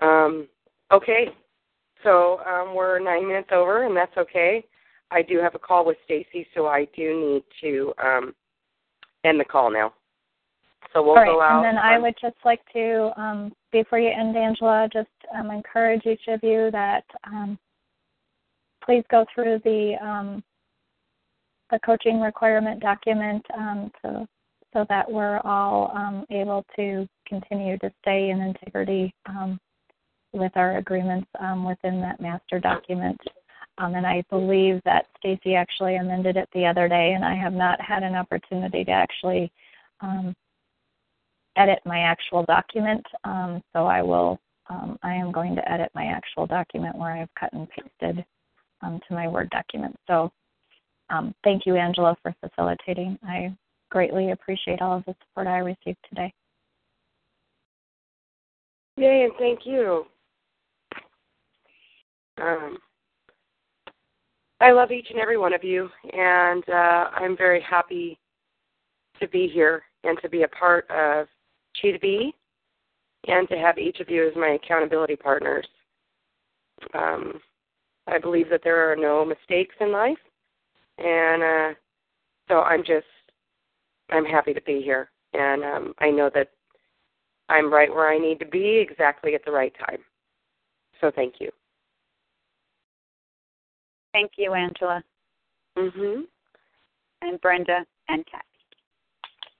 Um, 0.00 0.48
okay, 0.90 1.28
so 2.02 2.40
um, 2.40 2.74
we're 2.74 2.98
nine 2.98 3.28
minutes 3.28 3.50
over, 3.52 3.84
and 3.84 3.96
that's 3.96 4.16
okay. 4.16 4.64
I 5.10 5.20
do 5.20 5.38
have 5.38 5.54
a 5.54 5.58
call 5.58 5.84
with 5.84 5.98
Stacy, 6.04 6.46
so 6.54 6.66
I 6.66 6.86
do 6.96 7.20
need 7.20 7.44
to 7.60 7.92
um, 8.02 8.34
end 9.24 9.38
the 9.38 9.44
call 9.44 9.70
now. 9.70 9.92
So 10.92 11.02
we'll 11.02 11.14
right, 11.14 11.26
go 11.26 11.40
out. 11.40 11.64
and 11.64 11.64
then 11.64 11.82
I 11.82 11.98
would 11.98 12.14
just 12.20 12.36
like 12.44 12.60
to, 12.74 13.10
um, 13.16 13.52
before 13.70 13.98
you 13.98 14.10
end, 14.10 14.36
Angela, 14.36 14.88
just 14.92 15.08
um, 15.34 15.50
encourage 15.50 16.04
each 16.04 16.28
of 16.28 16.40
you 16.42 16.70
that 16.70 17.04
um, 17.24 17.58
please 18.84 19.04
go 19.10 19.24
through 19.34 19.60
the 19.64 19.94
um, 20.02 20.42
the 21.70 21.78
coaching 21.78 22.20
requirement 22.20 22.80
document 22.80 23.42
um, 23.56 23.90
so 24.02 24.26
so 24.74 24.84
that 24.88 25.10
we're 25.10 25.38
all 25.40 25.90
um, 25.94 26.24
able 26.30 26.64
to 26.76 27.06
continue 27.26 27.78
to 27.78 27.90
stay 28.00 28.30
in 28.30 28.40
integrity 28.40 29.14
um, 29.26 29.58
with 30.32 30.52
our 30.56 30.78
agreements 30.78 31.28
um, 31.40 31.64
within 31.64 32.00
that 32.00 32.20
master 32.20 32.58
document. 32.58 33.18
Um, 33.78 33.94
and 33.94 34.06
I 34.06 34.22
believe 34.30 34.80
that 34.84 35.06
Stacy 35.18 35.54
actually 35.54 35.96
amended 35.96 36.36
it 36.36 36.48
the 36.54 36.66
other 36.66 36.88
day, 36.88 37.12
and 37.14 37.24
I 37.24 37.34
have 37.34 37.52
not 37.52 37.80
had 37.80 38.02
an 38.02 38.14
opportunity 38.14 38.84
to 38.84 38.90
actually 38.90 39.50
um, 40.00 40.34
edit 41.56 41.80
my 41.84 42.00
actual 42.00 42.44
document. 42.44 43.04
Um, 43.24 43.62
so 43.72 43.86
I 43.86 44.02
will, 44.02 44.38
um, 44.68 44.98
I 45.02 45.14
am 45.14 45.32
going 45.32 45.54
to 45.56 45.72
edit 45.72 45.90
my 45.94 46.06
actual 46.06 46.46
document 46.46 46.96
where 46.96 47.12
I've 47.12 47.34
cut 47.38 47.52
and 47.52 47.68
pasted 47.70 48.24
um, 48.82 49.00
to 49.08 49.14
my 49.14 49.28
Word 49.28 49.50
document. 49.50 49.96
So 50.06 50.30
um, 51.10 51.34
thank 51.44 51.66
you, 51.66 51.76
Angela, 51.76 52.16
for 52.22 52.34
facilitating. 52.40 53.18
I 53.22 53.54
greatly 53.90 54.30
appreciate 54.30 54.80
all 54.80 54.96
of 54.96 55.04
the 55.04 55.14
support 55.20 55.46
I 55.46 55.58
received 55.58 55.98
today. 56.08 56.32
Yay, 58.96 59.24
and 59.24 59.32
thank 59.38 59.60
you. 59.64 60.04
Um, 62.40 62.78
I 64.60 64.70
love 64.70 64.90
each 64.90 65.08
and 65.10 65.18
every 65.18 65.36
one 65.36 65.52
of 65.52 65.64
you, 65.64 65.88
and 66.12 66.62
uh, 66.68 67.10
I'm 67.14 67.36
very 67.36 67.60
happy 67.60 68.18
to 69.20 69.28
be 69.28 69.48
here 69.48 69.82
and 70.04 70.18
to 70.22 70.28
be 70.28 70.42
a 70.42 70.48
part 70.48 70.88
of 70.90 71.26
Chi 71.80 71.90
to 71.92 71.98
Be 71.98 72.34
and 73.28 73.48
to 73.48 73.56
have 73.56 73.78
each 73.78 74.00
of 74.00 74.08
you 74.08 74.26
as 74.26 74.34
my 74.36 74.58
accountability 74.62 75.16
partners. 75.16 75.66
Um, 76.94 77.40
I 78.06 78.18
believe 78.18 78.48
that 78.50 78.62
there 78.64 78.90
are 78.90 78.96
no 78.96 79.24
mistakes 79.24 79.74
in 79.80 79.92
life, 79.92 80.18
and 80.98 81.42
uh, 81.42 81.74
so 82.48 82.60
I'm 82.60 82.82
just 82.84 83.06
I'm 84.10 84.24
happy 84.24 84.52
to 84.52 84.62
be 84.62 84.82
here, 84.82 85.10
and 85.32 85.62
um, 85.62 85.94
I 86.00 86.10
know 86.10 86.30
that 86.34 86.48
I'm 87.48 87.72
right 87.72 87.90
where 87.90 88.08
I 88.10 88.18
need 88.18 88.40
to 88.40 88.46
be 88.46 88.78
exactly 88.78 89.34
at 89.34 89.44
the 89.44 89.52
right 89.52 89.72
time. 89.86 89.98
So 91.00 91.12
thank 91.14 91.34
you. 91.40 91.50
Thank 94.12 94.32
you, 94.36 94.52
Angela. 94.54 95.02
Mhm. 95.76 96.24
And 97.22 97.40
Brenda 97.40 97.86
and 98.08 98.26
Kathy. 98.26 98.46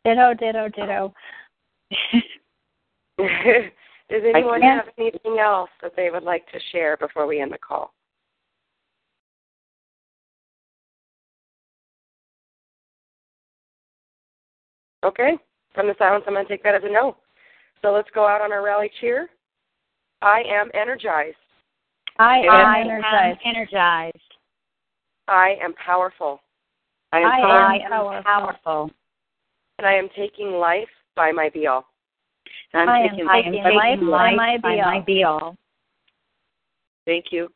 Ditto, 0.05 0.35
ditto, 0.35 0.69
ditto. 0.69 1.15
Does 3.19 4.23
anyone 4.35 4.63
have 4.63 4.87
anything 4.99 5.39
else 5.39 5.71
that 5.83 5.93
they 5.97 6.11
would 6.11 6.23
like 6.23 6.47
to 6.53 6.59
share 6.71 6.97
before 6.97 7.27
we 7.27 7.41
end 7.41 7.53
the 7.53 7.59
call? 7.59 7.93
Okay. 15.05 15.39
From 15.75 15.87
the 15.89 15.95
silence, 15.99 16.25
I'm 16.27 16.35
going 16.35 16.47
to 16.47 16.53
take 16.53 16.63
that 16.63 16.75
as 16.75 16.83
a 16.85 16.91
no. 16.93 17.17
So 17.81 17.93
let's 17.93 18.09
go 18.15 18.27
out 18.27 18.41
on 18.41 18.53
our 18.53 18.63
rally 18.63 18.91
cheer. 19.01 19.29
I 20.21 20.43
am 20.47 20.71
energized. 20.75 21.37
I 22.19 22.39
am 22.39 22.51
I 22.51 22.81
energized. 22.81 23.41
am 23.45 23.55
energized. 23.57 24.17
I 25.27 25.57
am 25.63 25.75
powerful. 25.75 26.41
I 27.13 27.21
am 27.21 27.27
I 27.27 27.41
powerful. 27.41 27.51
am 27.51 27.71
I 27.71 27.77
am 27.77 27.91
powerful. 27.91 28.23
powerful. 28.25 28.91
And 29.79 29.87
I 29.87 29.95
am 29.95 30.09
taking 30.17 30.53
life 30.53 30.89
by 31.17 31.33
my 31.33 31.49
be 31.51 31.67
all. 31.67 31.87
I'm 32.75 32.89
I 32.89 33.09
taking 33.09 33.21
am 33.21 33.29
taking 33.29 33.53
taking 33.53 33.73
life 33.73 34.01
by 34.01 34.35
my 34.35 34.59
by 34.59 34.77
my 34.77 35.01
be-all. 35.01 35.05
be 35.05 35.25
all. 35.25 35.57
Thank 37.07 37.27
you. 37.31 37.49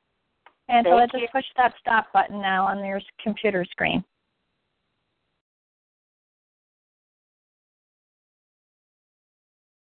Angela, 0.69 1.01
Thank 1.01 1.12
just 1.12 1.23
you. 1.23 1.28
push 1.33 1.45
that 1.57 1.73
stop 1.81 2.12
button 2.12 2.41
now 2.41 2.66
on 2.66 2.85
your 2.85 3.01
computer 3.23 3.65
screen. 3.70 4.05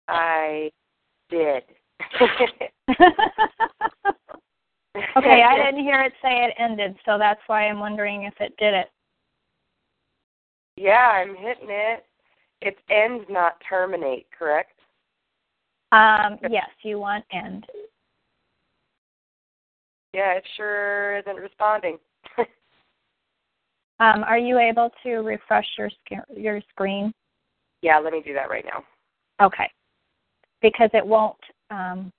I 0.07 0.71
did. 1.29 1.63
okay, 2.19 2.71
I 5.15 5.55
didn't 5.57 5.83
hear 5.83 6.01
it 6.01 6.13
say 6.21 6.45
it 6.45 6.53
ended, 6.57 6.95
so 7.05 7.17
that's 7.19 7.41
why 7.47 7.67
I'm 7.67 7.79
wondering 7.79 8.23
if 8.23 8.33
it 8.39 8.55
did 8.57 8.73
it. 8.73 8.87
Yeah, 10.77 11.09
I'm 11.09 11.35
hitting 11.35 11.69
it. 11.69 12.05
It's 12.61 12.79
end, 12.89 13.25
not 13.29 13.61
terminate, 13.67 14.27
correct? 14.37 14.79
Um, 15.91 16.37
yes, 16.49 16.69
you 16.83 16.99
want 16.99 17.25
end. 17.31 17.65
Yeah, 20.13 20.33
it 20.33 20.43
sure 20.57 21.17
isn't 21.17 21.37
responding. 21.37 21.97
Um, 24.01 24.23
are 24.23 24.37
you 24.37 24.57
able 24.59 24.89
to 25.03 25.15
refresh 25.17 25.65
your 25.77 25.89
sc- 25.89 26.37
your 26.37 26.61
screen? 26.69 27.13
yeah, 27.81 27.99
let 27.99 28.13
me 28.13 28.21
do 28.23 28.33
that 28.33 28.49
right 28.49 28.65
now. 28.65 28.83
Okay. 29.45 29.69
Because 30.61 30.89
it 30.93 31.05
won't 31.05 31.37
um 31.69 32.11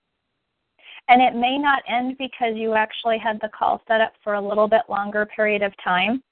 and 1.09 1.23
it 1.23 1.35
may 1.35 1.59
not 1.59 1.83
end 1.89 2.17
because 2.19 2.55
you 2.55 2.75
actually 2.75 3.19
had 3.19 3.39
the 3.41 3.49
call 3.49 3.81
set 3.89 4.01
up 4.01 4.12
for 4.23 4.35
a 4.35 4.41
little 4.41 4.69
bit 4.69 4.83
longer 4.89 5.27
period 5.27 5.62
of 5.62 5.73
time. 5.83 6.23